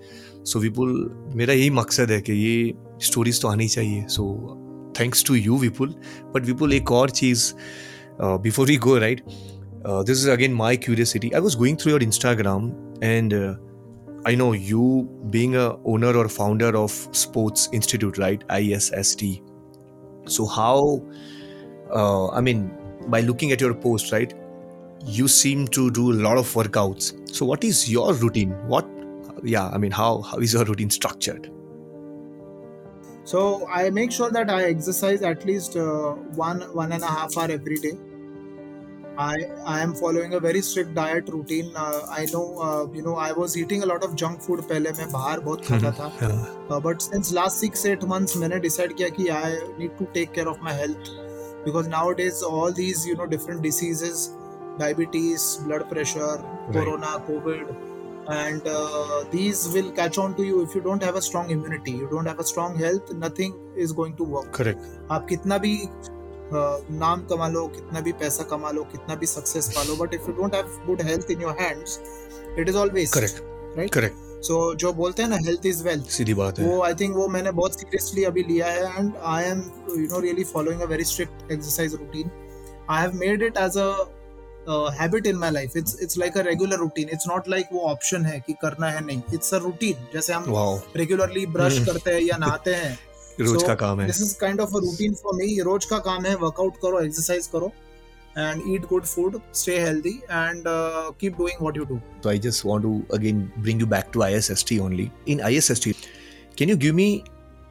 so 0.46 0.58
Vipul 0.58 0.92
मेरा 1.34 1.54
यही 1.54 1.70
मकसद 1.70 2.10
है 2.10 2.20
कि 2.20 2.32
ये 2.32 2.72
स्टोरीज 3.02 3.40
तो 3.42 3.48
आनी 3.48 3.68
चाहिए। 3.68 4.04
So 4.08 4.94
thanks 5.00 5.24
to 5.24 5.34
you 5.34 5.58
Vipul 5.58 5.94
but 6.34 6.46
Vipul 6.46 6.72
एक 6.72 6.92
और 6.92 7.10
चीज़ 7.10 7.52
before 8.22 8.70
you 8.70 8.80
go 8.80 8.96
right 8.98 9.22
this 9.26 10.18
is 10.18 10.30
again 10.30 10.54
my 10.54 10.76
curiosity 10.76 11.30
I 11.30 11.40
was 11.40 11.56
going 11.56 11.76
through 11.76 11.92
your 11.92 12.02
Instagram 12.02 12.68
and 13.02 13.34
I 14.26 14.34
know 14.34 14.52
you 14.54 15.08
being 15.30 15.54
a 15.54 15.78
owner 15.84 16.16
or 16.16 16.28
founder 16.28 16.76
of 16.76 16.90
Sports 17.12 17.68
Institute, 17.72 18.18
right? 18.18 18.42
ISST. 18.50 19.40
So 20.26 20.44
how? 20.46 21.00
Uh, 21.94 22.30
I 22.30 22.40
mean, 22.40 22.72
by 23.06 23.20
looking 23.20 23.52
at 23.52 23.60
your 23.60 23.72
post, 23.72 24.10
right? 24.10 24.34
You 25.04 25.28
seem 25.28 25.68
to 25.68 25.92
do 25.92 26.10
a 26.10 26.18
lot 26.26 26.38
of 26.38 26.52
workouts. 26.54 27.32
So 27.32 27.46
what 27.46 27.62
is 27.62 27.88
your 27.88 28.14
routine? 28.14 28.50
What? 28.66 28.84
Yeah, 29.44 29.68
I 29.68 29.78
mean, 29.78 29.92
how 29.92 30.22
how 30.22 30.38
is 30.38 30.54
your 30.54 30.64
routine 30.64 30.90
structured? 30.90 31.48
So 33.22 33.68
I 33.68 33.90
make 33.90 34.10
sure 34.10 34.30
that 34.30 34.50
I 34.50 34.64
exercise 34.64 35.22
at 35.22 35.46
least 35.46 35.76
uh, 35.76 36.14
one 36.46 36.62
one 36.74 36.90
and 36.90 37.04
a 37.04 37.06
half 37.06 37.36
hour 37.36 37.48
every 37.60 37.76
day. 37.76 37.96
I 39.18 39.36
I 39.64 39.80
am 39.80 39.94
following 39.94 40.34
a 40.34 40.40
very 40.40 40.60
strict 40.60 40.94
diet 40.94 41.28
routine. 41.28 41.70
Uh, 41.74 42.00
I 42.10 42.26
know 42.32 42.44
uh, 42.60 42.86
you 42.92 43.02
know 43.02 43.16
I 43.16 43.32
was 43.32 43.56
eating 43.56 43.82
a 43.82 43.86
lot 43.86 44.04
of 44.04 44.14
junk 44.22 44.42
food 44.46 44.60
पहले 44.68 44.90
मैं 44.98 45.10
बाहर 45.12 45.40
बहुत 45.40 45.64
खाता 45.66 45.90
था 45.98 46.10
Yeah. 46.22 46.80
But 46.86 47.00
since 47.00 47.32
last 47.32 47.56
six 47.56 47.86
eight 47.86 48.04
months 48.12 48.36
मैंने 48.36 48.58
decide 48.60 48.96
किया 48.96 49.08
कि 49.18 49.28
I 49.38 49.56
need 49.78 49.96
to 49.98 50.04
take 50.14 50.32
care 50.32 50.46
of 50.46 50.58
my 50.64 50.74
health 50.78 51.10
because 51.64 51.88
nowadays 52.20 52.42
all 52.44 52.72
these 52.74 53.06
you 53.08 53.14
know 53.16 53.24
different 53.34 53.60
diseases 53.62 54.28
diabetes 54.80 55.44
blood 55.64 55.88
pressure 55.90 56.42
corona 56.72 57.16
COVID 57.30 57.74
and 58.34 58.64
uh, 58.68 59.18
these 59.32 59.58
will 59.72 59.90
catch 59.96 60.16
on 60.18 60.32
to 60.38 60.44
you 60.46 60.62
if 60.62 60.72
you 60.76 60.80
don't 60.86 61.04
have 61.08 61.18
a 61.18 61.20
strong 61.26 61.50
immunity 61.56 61.92
you 61.98 62.08
don't 62.14 62.30
have 62.30 62.40
a 62.44 62.46
strong 62.48 62.72
health 62.80 63.12
nothing 63.18 63.52
is 63.84 63.92
going 63.98 64.16
to 64.20 64.24
work 64.32 64.48
Correct. 64.56 64.80
आप 65.16 65.26
कितना 65.28 65.58
भी 65.66 65.74
uh, 65.84 66.15
नाम 66.52 67.26
कमा 67.26 67.48
लो 67.48 67.66
कितना 67.68 68.00
भी 68.00 68.12
पैसा 68.12 68.44
कमा 68.44 68.70
लो 68.70 68.82
कितना 68.92 69.14
भी 69.14 69.26
सक्सेस 69.26 69.68
पा 69.76 69.82
लो 69.82 69.96
but 69.96 70.14
if 70.14 70.26
you 70.28 70.32
don't 70.32 70.54
have 70.54 70.78
good 70.86 71.02
health 71.02 71.30
in 71.30 71.42
your 71.42 71.56
hands 71.60 71.98
it 72.58 72.68
is 72.68 72.76
always 72.76 73.10
Correct. 73.10 73.40
Right 73.76 73.92
correct 73.92 74.24
so 74.44 74.74
जो 74.74 74.92
बोलते 74.92 75.22
हैं 75.22 75.28
ना 75.30 75.36
हेल्थ 75.36 75.66
इज़ 75.66 75.82
वेल्थ 75.84 76.10
सीधी 76.10 76.34
बात 76.34 76.58
है। 76.58 76.66
वो 76.66 76.82
आई 76.82 76.94
थिंक 76.94 77.16
वो 77.16 77.26
मैंने 77.28 77.50
बहुत 77.52 77.80
सीरियसली 77.80 78.24
अभी 78.24 78.42
लिया 78.42 78.66
है 78.66 78.98
and 78.98 79.12
I 79.26 79.44
am 79.44 79.62
you 79.90 80.06
know 80.06 80.20
really 80.20 80.44
following 80.44 80.80
a 80.80 80.86
very 80.86 81.04
strict 81.04 81.50
exercise 81.52 81.94
routine 81.94 82.30
I 82.90 83.02
have 83.02 83.14
made 83.14 83.42
it 83.42 83.56
as 83.58 83.78
a 83.78 84.92
habit 85.00 85.26
in 85.26 85.36
my 85.36 85.50
life 85.50 85.76
it's 85.76 85.98
it's 86.02 86.18
like 86.18 86.36
a 86.38 86.40
regular 86.42 86.76
routine 86.76 87.08
it's 87.12 87.28
not 87.28 87.48
like 87.48 87.66
वो 87.72 87.80
option 87.80 88.24
है 88.24 88.38
कि 88.46 88.52
करना 88.62 88.90
है 88.90 89.04
नहीं. 89.04 89.22
It's 89.34 89.54
a 89.54 89.58
routine 89.58 90.06
जैसे 90.14 90.32
हम 90.32 90.44
regularly 90.96 91.46
brush 91.48 91.76
हम्म। 91.76 91.86
करते 91.86 92.10
हैं 92.10 92.20
या 92.20 92.36
नहाते 92.36 92.74
हैं 92.74 92.98
रोज 93.40 93.62
का 93.62 93.74
काम 93.74 94.00
है। 94.00 94.06
This 94.06 94.20
is 94.22 94.36
kind 94.40 94.60
of 94.60 94.76
a 94.76 94.80
routine 94.80 95.14
for 95.14 95.34
me 95.36 95.58
रोज 95.64 95.84
का 95.84 95.98
काम 96.06 96.24
है 96.26 96.34
वर्कआउट 96.36 96.76
करो 96.82 97.00
एक्सरसाइज 97.00 97.46
करो 97.46 97.72
and 98.38 98.62
eat 98.74 98.86
good 98.88 99.04
food 99.04 99.38
stay 99.54 99.78
healthy 99.80 100.10
and 100.10 100.62
keep 101.20 101.36
doing 101.38 101.62
what 101.62 101.76
you 101.76 101.84
do 101.84 101.98
so 102.22 102.28
I 102.28 102.38
just 102.38 102.66
want 102.66 102.82
to 102.82 103.00
again 103.14 103.40
bring 103.58 103.80
you 103.80 103.86
back 103.86 104.10
to 104.12 104.22
ISST 104.22 104.78
only 104.78 105.10
in 105.28 105.40
ISST 105.40 105.92
can 106.58 106.70
you 106.70 106.76
give 106.76 106.94
me 106.94 107.08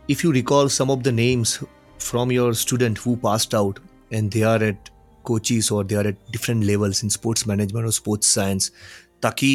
if 0.09 0.25
you 0.25 0.31
recall 0.31 0.69
some 0.69 0.91
of 0.91 0.99
the 0.99 1.07
names 1.21 1.59
from 1.99 2.31
your 2.31 2.53
student 2.55 2.99
who 3.05 3.15
passed 3.23 3.55
out 3.55 3.79
and 4.13 4.31
they 4.31 4.41
are 4.43 4.63
at 4.63 4.89
coaches 5.25 5.69
और 5.71 5.85
they 5.85 5.95
are 5.95 6.07
at 6.07 6.17
different 6.31 6.63
levels 6.63 7.03
in 7.03 7.09
sports 7.09 7.47
management 7.47 7.85
और 7.85 7.91
sports 7.93 8.33
science 8.35 8.71
ताकि 9.23 9.49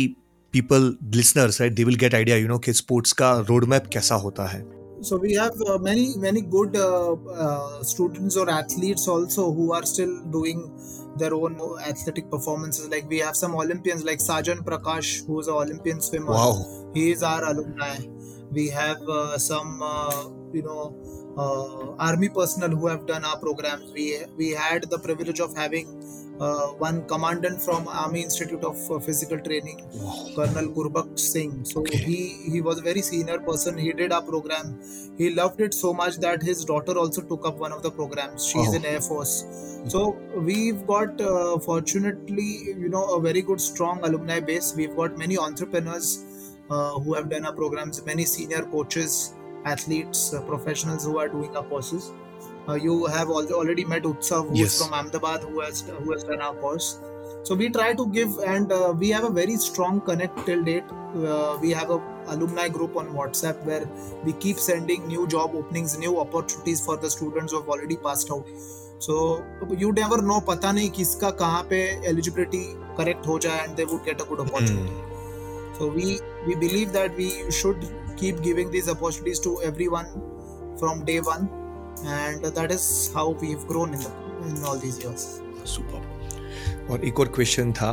people 0.54 0.94
listeners 1.14 1.60
right 1.60 1.72
they 1.72 1.84
will 1.84 1.96
get 1.96 2.14
idea 2.14 2.36
you 2.36 2.48
know 2.48 2.58
कि 2.58 2.72
sports 2.72 3.12
का 3.12 3.32
road 3.48 3.64
map 3.64 3.86
कैसा 3.92 4.14
होता 4.14 4.46
है। 4.46 4.60
So 5.02 5.16
we 5.16 5.34
have 5.34 5.54
uh, 5.66 5.78
many 5.78 6.16
many 6.16 6.40
good 6.40 6.76
uh, 6.76 7.12
uh, 7.44 7.82
students 7.82 8.36
or 8.36 8.48
athletes 8.50 9.08
also 9.08 9.52
who 9.52 9.72
are 9.72 9.84
still 9.84 10.14
doing 10.30 10.60
their 11.16 11.34
own 11.34 11.58
athletic 11.86 12.30
performances. 12.30 12.88
Like 12.88 13.08
we 13.08 13.18
have 13.18 13.36
some 13.36 13.54
olympians 13.54 14.04
like 14.04 14.18
sajan 14.18 14.62
prakash 14.68 15.26
who 15.26 15.40
is 15.40 15.48
an 15.48 15.54
olympian 15.54 16.00
swimmer. 16.00 16.32
Wow. 16.32 16.90
He 16.94 17.10
is 17.10 17.22
our 17.22 17.44
alumni. 17.44 17.96
We 18.50 18.68
have 18.68 19.00
uh, 19.08 19.38
some 19.38 19.82
uh, 19.82 20.24
you 20.52 20.62
know 20.62 20.84
uh, 21.36 21.94
army 22.08 22.28
personnel 22.28 22.70
who 22.70 22.86
have 22.86 23.06
done 23.06 23.24
our 23.24 23.38
programs. 23.38 23.92
We 23.92 24.06
we 24.36 24.50
had 24.50 24.90
the 24.90 24.98
privilege 24.98 25.40
of 25.40 25.56
having 25.56 25.86
one 26.40 27.06
commandant 27.06 27.60
from 27.60 27.86
army 27.88 28.22
institute 28.22 28.62
of 28.64 28.78
uh, 28.90 28.98
physical 28.98 29.38
training 29.38 29.80
wow 29.94 30.28
Colonel 30.36 30.68
Gurbakh 30.76 31.18
Singh. 31.18 31.64
So 31.64 31.80
Okay. 31.80 31.98
he 31.98 32.18
he 32.52 32.60
was 32.60 32.78
a 32.78 32.82
very 32.82 33.02
senior 33.02 33.38
person. 33.40 33.76
He 33.76 33.92
did 33.92 34.12
our 34.12 34.22
program. 34.22 34.80
He 35.18 35.30
loved 35.34 35.60
it 35.60 35.74
so 35.74 35.92
much 35.92 36.16
that 36.18 36.42
his 36.42 36.64
daughter 36.64 36.96
also 37.02 37.22
took 37.22 37.46
up 37.46 37.58
one 37.58 37.72
of 37.72 37.82
the 37.82 37.90
programs. 37.90 38.46
She's 38.46 38.70
Oh. 38.70 38.76
in 38.80 38.84
Air 38.84 39.00
Force. 39.00 39.34
So 39.88 40.16
we've 40.36 40.86
got 40.86 41.20
uh, 41.20 41.58
fortunately 41.58 42.48
you 42.84 42.88
know 42.88 43.04
a 43.18 43.20
very 43.20 43.42
good 43.42 43.60
strong 43.60 44.00
alumni 44.10 44.40
base. 44.40 44.72
We've 44.76 44.96
got 44.96 45.18
many 45.18 45.38
entrepreneurs 45.38 46.08
uh, 46.70 46.98
who 47.00 47.14
have 47.14 47.28
done 47.28 47.44
our 47.44 47.52
programs. 47.60 48.02
Many 48.06 48.24
senior 48.24 48.62
coaches, 48.76 49.34
athletes, 49.64 50.32
uh, 50.32 50.42
professionals 50.42 51.04
who 51.04 51.18
are 51.18 51.28
doing 51.28 51.56
our 51.56 51.64
courses. 51.64 52.10
Uh, 52.69 52.73
you 52.73 53.05
have 53.05 53.29
al- 53.29 53.53
already 53.61 53.85
met 53.85 54.03
Utsav, 54.11 54.47
who's 54.49 54.59
Yes. 54.59 54.77
from 54.81 54.93
Ahmedabad, 54.99 55.43
who 55.49 55.59
has 55.65 55.81
who 55.97 56.11
has 56.13 56.23
done 56.29 56.41
our 56.49 56.55
course. 56.65 56.87
So 57.49 57.55
we 57.55 57.69
try 57.69 57.87
to 57.97 58.05
give, 58.13 58.37
and 58.53 58.71
uh, 58.71 58.93
we 59.01 59.09
have 59.15 59.25
a 59.25 59.29
very 59.39 59.55
strong 59.65 59.99
connect 60.11 60.39
till 60.45 60.63
date. 60.69 60.93
Uh, 61.33 61.57
we 61.65 61.71
have 61.79 61.91
a 61.95 61.99
alumni 62.33 62.67
group 62.77 62.95
on 63.01 63.11
WhatsApp 63.17 63.59
where 63.69 63.83
we 64.23 64.33
keep 64.45 64.61
sending 64.67 65.05
new 65.11 65.27
job 65.33 65.53
openings, 65.59 65.97
new 66.05 66.13
opportunities 66.23 66.81
for 66.85 66.97
the 67.03 67.11
students 67.17 67.53
who 67.53 67.59
have 67.61 67.69
already 67.75 67.97
passed 68.07 68.31
out. 68.37 68.47
So 69.07 69.17
you 69.83 69.91
never 69.99 70.17
know, 70.29 70.39
पता 70.49 70.71
नहीं 70.79 70.89
किसका 70.97 71.29
कहाँ 71.43 71.63
पे 71.73 71.81
eligibility 72.13 72.63
correct 72.99 73.27
हो 73.27 73.37
जाए 73.45 73.65
and 73.67 73.77
they 73.81 73.85
would 73.91 74.03
get 74.09 74.21
a 74.21 74.25
good 74.31 74.39
opportunity. 74.39 74.95
Hmm. 74.95 75.77
So 75.79 75.87
we 75.99 76.07
we 76.47 76.55
believe 76.65 76.93
that 76.97 77.15
we 77.21 77.29
should 77.59 77.85
keep 78.23 78.41
giving 78.49 78.71
these 78.77 78.89
opportunities 78.95 79.39
to 79.45 79.53
everyone 79.69 80.09
from 80.79 81.05
day 81.11 81.19
one, 81.29 81.47
And 82.04 82.44
that 82.44 82.70
is 82.70 83.10
how 83.14 83.30
we've 83.32 83.66
grown 83.66 83.92
in 83.92 84.00
the, 84.00 84.10
in 84.46 84.64
all 84.64 84.78
these 84.78 84.98
years. 84.98 85.26
Super 85.66 86.88
और 86.90 87.04
एक 87.04 87.20
और 87.20 87.28
question 87.28 87.72
था 87.72 87.90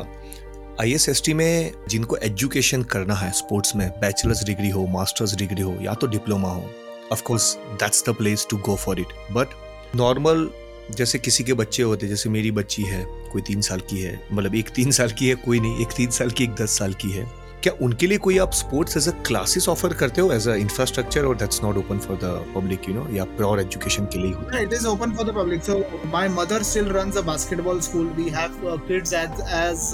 ISST 0.82 1.34
में 1.34 1.72
जिनको 1.90 2.18
education 2.18 2.84
करना 2.84 3.14
है 3.16 3.32
sports 3.32 3.76
में 3.76 3.90
bachelors 4.00 4.44
degree 4.46 4.70
हो 4.70 4.86
मास्टर्स 4.88 5.36
डिग्री 5.36 5.62
हो 5.62 5.74
या 5.82 5.94
तो 5.94 6.08
डिप्लोमा 6.08 6.50
हो 6.50 6.70
of 7.12 7.24
course 7.24 7.54
that's 7.82 8.04
the 8.10 8.14
place 8.16 8.48
to 8.50 8.58
go 8.66 8.76
for 8.76 9.00
it 9.00 9.14
but 9.32 9.56
normal 9.96 10.50
जैसे 10.96 11.20
किसी 11.20 11.44
के 11.44 11.54
बच्चे 11.54 11.84
होते 11.84 12.08
जैसे 12.08 12.30
मेरी 12.30 12.52
बच्ची 12.52 12.84
है 12.84 13.04
कोई 13.32 13.42
तीन 13.42 13.62
साल 13.62 13.80
की 13.90 14.02
है 14.02 14.20
मतलब 14.32 14.56
एक 14.56 14.70
तीन 14.70 14.92
साल 14.92 15.12
की 15.12 15.28
है 15.30 15.36
कोई 15.46 15.60
नहीं 15.60 15.82
एक 15.82 15.92
तीन 15.98 16.10
साल 16.12 16.30
की 16.30 16.44
एक 16.44 16.54
दस 16.62 16.78
साल 16.80 16.94
की 17.02 17.10
है 17.12 17.26
क्या 17.64 17.74
उनके 17.82 18.08
लिए 18.08 18.18
कोई 18.26 18.38
आप 18.38 18.52
sports 18.54 18.98
as 18.98 19.08
a 19.08 19.12
classes 19.28 19.68
offer 19.70 19.94
करते 20.00 20.22
हो? 20.22 20.32
एज 20.32 20.48
अ 20.48 20.54
इंफ्रास्ट्रक्चर 20.56 21.26
और 21.26 21.36
that's 21.38 21.64
not 21.64 21.78
open 21.78 22.00
for 22.00 22.18
the 22.24 22.34
public 22.56 22.90
you 22.90 22.94
know 22.96 23.06
या 23.14 23.24
प्योर 23.38 23.60
एजुकेशन 23.60 24.06
के 24.14 24.20
लिए 24.20 24.32
होता 24.34 24.58
है 24.58 24.64
it 24.64 24.74
is 24.74 24.86
open 24.88 25.16
for 25.16 25.26
the 25.26 25.36
public 25.36 25.64
so 25.64 25.78
my 26.14 26.28
mother 26.30 26.64
still 26.64 26.90
runs 26.98 27.18
a 27.18 27.22
basketball 27.30 27.80
school 27.88 28.08
we 28.18 28.30
have 28.36 28.78
kids 28.88 29.14
as 29.14 29.42
as 29.56 29.90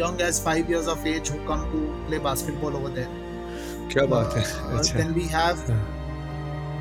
young 0.00 0.20
as 0.20 0.42
5 0.46 0.70
years 0.70 0.88
of 0.88 1.06
age 1.08 1.30
who 1.30 1.38
come 1.48 1.64
to 1.72 1.80
play 2.08 2.18
basketball 2.28 2.74
over 2.74 2.90
there 2.98 3.88
क्या 3.92 4.04
बात 4.06 4.36
है? 4.36 4.44
अच्छा। 4.78 4.98
Then 4.98 5.12
we 5.14 5.26
have 5.32 5.64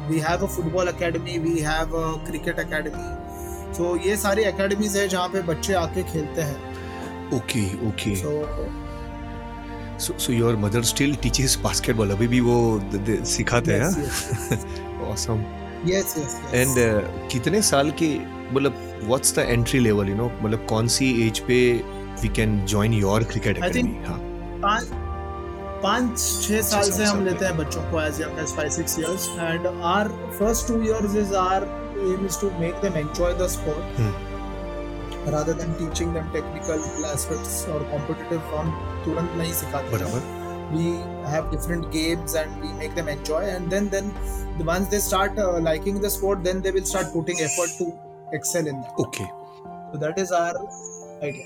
we 0.09 0.19
have 0.19 0.43
a 0.43 0.49
football 0.55 0.89
academy 0.89 1.37
we 1.39 1.57
have 1.61 1.95
a 1.97 2.05
cricket 2.25 2.59
academy 2.59 3.73
so 3.77 3.95
ये 4.07 4.17
सारी 4.17 4.43
academies 4.51 4.97
है 4.97 5.07
जहाँ 5.07 5.27
पे 5.29 5.41
बच्चे 5.47 5.73
आके 5.79 6.03
खेलते 6.11 6.41
हैं। 6.41 7.31
Okay 7.37 7.63
okay 7.87 8.15
so 8.15 8.31
So 9.99 10.05
So, 10.05 10.17
so 10.17 10.31
your 10.31 10.51
mother 10.57 10.81
still 10.83 11.15
teaches 11.23 11.55
basketball. 11.63 12.11
अभी 12.11 12.27
भी 12.27 12.39
वो 12.41 12.57
द- 12.91 13.01
द- 13.09 13.23
सिखाते 13.31 13.73
हैं 13.73 13.81
हाँ? 13.81 13.91
yes, 15.85 16.13
yes. 16.17 16.35
And 16.61 16.79
uh, 16.83 17.01
कितने 17.31 17.61
साल 17.61 17.91
के 18.01 18.07
मतलब 18.53 18.79
what's 19.09 19.31
the 19.31 19.45
entry 19.55 19.79
level 19.79 20.09
you 20.09 20.17
know 20.21 20.29
मतलब 20.43 20.65
कौन 20.69 20.87
सी 20.95 21.11
एज 21.27 21.39
पे 21.49 21.59
we 22.23 22.29
can 22.39 22.55
join 22.73 22.95
your 23.01 23.19
cricket 23.33 23.61
I 23.61 23.67
academy? 23.67 23.73
think- 23.73 24.07
हाँ 24.07 24.79
पाँच 25.83 26.17
छः 26.47 26.61
साल 26.61 26.83
से 26.83 26.91
से 26.91 27.03
हम 27.03 27.23
लेते 27.25 27.45
हैं 27.45 27.57
बच्चों 27.57 27.81
को 27.91 28.01
as 28.01 28.21
young 28.21 28.39
as 28.39 28.55
five 28.55 28.69
six 28.77 28.97
years 28.99 29.27
and 29.39 29.67
our 29.67 30.07
first 30.39 30.67
two 30.67 30.81
years 30.81 31.15
is 31.17 31.33
our 31.43 31.63
aim 32.13 32.25
is 32.25 32.39
to 32.41 32.49
make 32.59 32.81
them 32.81 32.97
enjoy 32.97 33.33
the 33.33 33.47
sport 33.53 34.27
rather 35.37 35.53
than 35.61 35.73
teaching 35.79 36.13
them 36.13 36.29
technical 36.35 37.07
aspects 37.13 37.55
or 37.75 37.79
competitive 37.95 38.53
हम 38.53 38.71
तुरंत 39.05 39.35
नहीं 39.41 39.53
सिखाते 39.63 39.97
बराबर 39.97 40.37
we 40.71 40.89
have 41.33 41.49
different 41.51 41.89
games 41.93 42.35
and 42.43 42.63
we 42.63 42.71
make 42.79 42.95
them 43.01 43.07
enjoy 43.15 43.41
and 43.55 43.75
then 43.75 43.89
then 43.95 44.13
once 44.71 44.93
they 44.93 44.99
start 45.05 45.39
uh, 45.45 45.49
liking 45.71 45.99
the 46.07 46.13
sport 46.17 46.43
then 46.49 46.61
they 46.67 46.73
will 46.77 46.87
start 46.93 47.11
putting 47.17 47.43
effort 47.49 47.75
to 47.81 47.91
excel 48.39 48.73
in 48.73 48.81
that 48.85 49.03
okay 49.07 49.29
So 49.91 49.97
that 49.97 50.19
is 50.19 50.31
our 50.31 50.53
idea. 51.23 51.45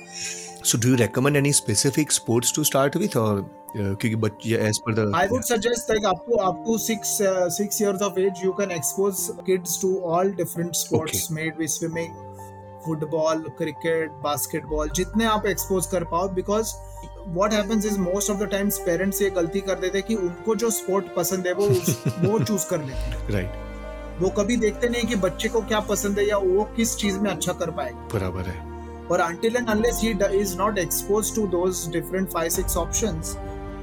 So 0.64 0.78
do 0.78 0.92
you 0.92 0.96
recommend 0.98 1.38
any 1.38 1.52
specific 1.52 2.12
sports 2.12 2.52
to 2.54 2.64
start 2.64 2.96
with, 2.96 3.16
or 3.16 3.40
uh, 3.40 3.96
क्योंकि 3.96 4.20
but 4.20 4.46
yeah, 4.46 4.58
as 4.72 4.80
per 4.80 4.94
the 4.94 5.06
I 5.14 5.28
would 5.28 5.46
suggest 5.46 5.90
like 5.90 6.06
up 6.12 6.26
to 6.26 6.40
up 6.48 6.64
to 6.66 6.78
six 6.78 7.14
uh, 7.22 7.50
six 7.50 7.80
years 7.82 8.02
of 8.02 8.18
age, 8.18 8.44
you 8.44 8.54
can 8.54 8.72
expose 8.72 9.32
kids 9.46 9.78
to 9.80 9.94
all 10.04 10.30
different 10.42 10.76
sports, 10.76 11.30
maybe 11.30 11.68
football 12.86 13.44
cricket 13.58 14.12
basketball 14.24 14.90
जितने 14.90 15.26
आप 15.26 15.46
expose 15.46 15.86
कर 15.86 16.04
पाओ 16.04 16.28
because 16.30 16.74
what 17.28 17.54
happens 17.54 17.86
is 17.86 18.00
most 18.00 18.32
of 18.32 18.38
the 18.38 18.44
times 18.44 18.78
parents 18.80 19.22
ये 19.22 19.30
गलती 19.30 19.60
कर 19.62 19.80
देते 19.80 20.02
कि 20.02 20.16
उनको 20.16 20.56
जो 20.56 20.70
स्पोर्ट 20.70 21.14
पसंद 21.16 21.48
है 21.48 21.54
वो 21.54 21.68
वो 22.28 22.40
चूज़ 22.46 22.68
कर 22.70 22.80
लेते 22.80 22.94
हैं। 22.94 23.30
राइट 23.30 24.22
वो 24.22 24.30
कभी 24.30 24.58
देखते 24.58 24.90
नहीं 24.90 25.04
कि 25.04 25.16
बच्चे 25.16 25.50
को 25.50 25.62
क्या 25.62 25.80
पसंद 25.80 26.20
है 26.20 26.28
या 26.28 26.38
वो 26.38 26.64
किस 26.76 26.96
चीज़ 26.98 27.20
में 27.20 27.30
अच्छा 27.32 27.54
कर 27.54 27.72
पाएगा 27.72 28.08
बराबर 28.14 28.42
है। 28.42 28.58
और 29.12 29.20
until 29.20 29.56
and 29.56 29.70
unless 29.70 30.00
he 30.04 30.12
is 30.40 30.58
not 30.58 30.78
expose 30.78 31.36
to 31.36 31.48
दो 31.48 31.66
डिफरेंट 31.92 32.30
फाइव 32.30 32.50
सिक्स 32.50 32.78
ऑप्शंस 32.78 33.36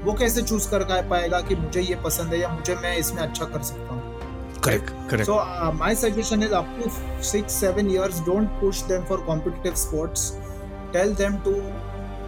वो 0.05 0.13
कैसे 0.13 0.43
चूज़ 0.43 0.71
कर 0.71 1.03
पाएगा 1.11 1.41
कि 1.41 1.55
मुझे 1.55 1.81
ये 1.81 1.95
पसंद 2.05 2.33
है 2.33 2.41
या 2.41 2.49
मुझे 2.49 2.75
मैं 2.75 2.97
इसमें 2.97 3.23
अच्छा 3.23 3.45
कर 3.45 3.63
सकता 3.63 3.95
हूँ? 3.95 4.00
Correct 4.61 4.93
correct 5.09 5.27
So 5.27 5.39
uh, 5.39 5.73
my 5.77 5.95
suggestion 5.95 6.43
is 6.43 6.53
up 6.53 6.67
to 6.79 6.91
six, 7.23 7.53
seven 7.53 7.89
years, 7.91 8.21
don't 8.21 8.49
push 8.61 8.83
them 8.83 9.05
for 9.07 9.19
competitive 9.19 9.77
sports. 9.77 10.37
Tell 10.93 11.13
them 11.13 11.41
to, 11.43 11.51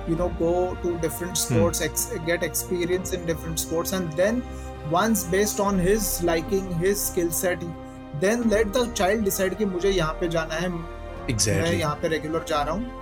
you 0.09 0.17
know, 0.17 0.29
go 0.39 0.75
to 0.83 0.99
different 0.99 1.37
sports, 1.37 1.79
hmm. 1.81 1.85
ex- 1.85 2.13
get 2.27 2.43
experience 2.43 3.13
in 3.13 3.27
different 3.27 3.59
sports, 3.59 3.93
and 3.93 4.13
then 4.13 4.43
once 4.91 5.25
based 5.25 5.61
on 5.61 5.79
his 5.79 6.23
liking, 6.23 6.73
his 6.75 7.01
skill 7.01 7.31
set, 7.31 7.63
then 8.21 8.49
let 8.49 8.73
the 8.73 8.87
child 8.95 9.25
decide 9.25 9.57
कि 9.59 9.65
मुझे 9.65 9.91
यहाँ 9.91 10.13
पे 10.21 10.29
जाना 10.29 10.55
है 10.55 10.69
मैं 10.69 11.29
exactly 11.35 11.79
यहाँ 11.81 11.95
पे 12.03 12.09
regular 12.09 12.45
जा 12.49 12.63
रहा 12.63 12.75
हूँ 12.75 13.02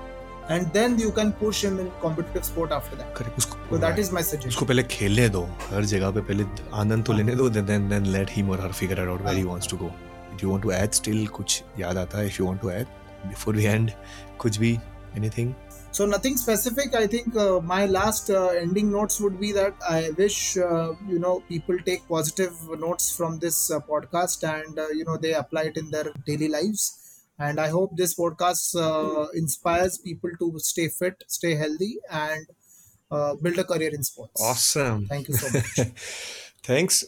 and 0.54 0.72
then 0.76 0.98
you 0.98 1.10
can 1.16 1.32
push 1.40 1.62
him 1.64 1.78
in 1.82 1.90
competitive 2.04 2.44
sport 2.50 2.72
after 2.76 2.96
that. 3.00 3.10
correct 3.18 3.38
उसको 3.38 3.58
So 3.70 3.80
that 3.86 3.98
is 4.04 4.12
my 4.18 4.22
suggestion. 4.28 4.52
उसको 4.54 4.66
पहले 4.66 4.82
खेलने 4.96 5.28
दो 5.38 5.42
हर 5.70 5.84
जगह 5.94 6.10
पे 6.16 6.20
पहले 6.30 6.46
आनंद 6.82 7.04
तो 7.06 7.12
लेने 7.18 7.34
दो 7.42 7.48
then 7.58 7.88
then 7.94 8.12
let 8.18 8.36
him 8.38 8.54
or 8.54 8.60
her 8.66 8.72
figure 8.82 9.00
it 9.04 9.12
out 9.14 9.26
where 9.28 9.38
he 9.40 9.48
wants 9.50 9.72
to 9.74 9.80
go 9.82 9.90
do 10.36 10.46
you 10.46 10.52
want 10.52 10.68
to 10.68 10.72
add 10.82 11.00
still 11.00 11.26
कुछ 11.40 11.62
याद 11.78 11.98
आता 12.04 12.18
है 12.18 12.30
if 12.30 12.40
you 12.40 12.46
want 12.50 12.64
to 12.66 12.72
add 12.78 12.94
before 13.34 13.58
we 13.60 13.66
end 13.74 13.92
कुछ 14.44 14.58
भी 14.64 14.78
anything 15.20 15.54
So 15.92 16.06
nothing 16.06 16.36
specific. 16.36 16.94
I 16.94 17.06
think 17.12 17.36
uh, 17.44 17.60
my 17.60 17.86
last 17.86 18.30
uh, 18.30 18.48
ending 18.58 18.92
notes 18.92 19.20
would 19.20 19.40
be 19.40 19.50
that 19.52 19.74
I 19.88 20.10
wish 20.18 20.56
uh, 20.56 20.92
you 21.08 21.18
know 21.18 21.32
people 21.48 21.80
take 21.88 22.06
positive 22.08 22.60
notes 22.82 23.10
from 23.16 23.40
this 23.44 23.58
uh, 23.70 23.80
podcast 23.80 24.46
and 24.50 24.78
uh, 24.78 24.86
you 24.98 25.04
know 25.08 25.16
they 25.16 25.32
apply 25.34 25.62
it 25.72 25.76
in 25.76 25.90
their 25.90 26.12
daily 26.28 26.48
lives. 26.48 26.84
And 27.40 27.58
I 27.58 27.68
hope 27.68 27.96
this 27.96 28.14
podcast 28.14 28.76
uh, 28.76 29.28
inspires 29.32 29.96
people 29.96 30.30
to 30.38 30.58
stay 30.58 30.88
fit, 30.88 31.24
stay 31.26 31.54
healthy, 31.54 31.96
and 32.10 32.46
uh, 33.10 33.34
build 33.36 33.58
a 33.58 33.64
career 33.64 33.90
in 33.94 34.02
sports. 34.02 34.40
awesome 34.42 35.06
Thank 35.06 35.28
you 35.28 35.34
so 35.34 35.48
much. 35.58 35.88
thanks 36.62 37.04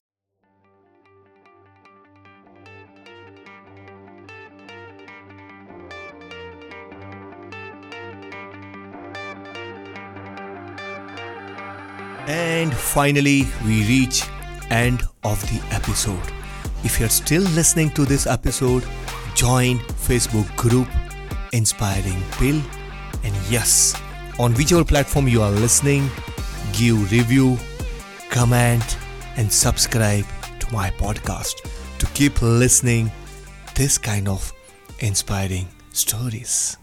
And 12.26 12.72
finally, 12.72 13.49
we 13.66 13.85
reach 13.87 14.22
end 14.70 15.03
of 15.24 15.43
the 15.51 15.61
episode. 15.74 16.22
If 16.85 17.01
you're 17.01 17.09
still 17.09 17.43
listening 17.43 17.91
to 17.91 18.05
this 18.05 18.26
episode, 18.26 18.85
join 19.35 19.78
Facebook 19.78 20.55
group 20.57 20.89
Inspiring 21.53 22.22
Pill. 22.33 22.61
And 23.24 23.35
yes, 23.49 23.95
on 24.39 24.55
whichever 24.55 24.85
platform 24.85 25.28
you 25.28 25.43
are 25.43 25.51
listening, 25.51 26.11
give 26.72 27.11
review, 27.12 27.59
comment, 28.30 28.99
and 29.37 29.53
subscribe 29.53 30.24
to 30.61 30.72
my 30.72 30.91
podcast 30.91 31.68
to 31.99 32.07
keep 32.14 32.41
listening 32.43 33.11
this 33.74 33.99
kind 33.99 34.28
of 34.28 34.53
inspiring 35.01 35.68
stories. 35.93 36.76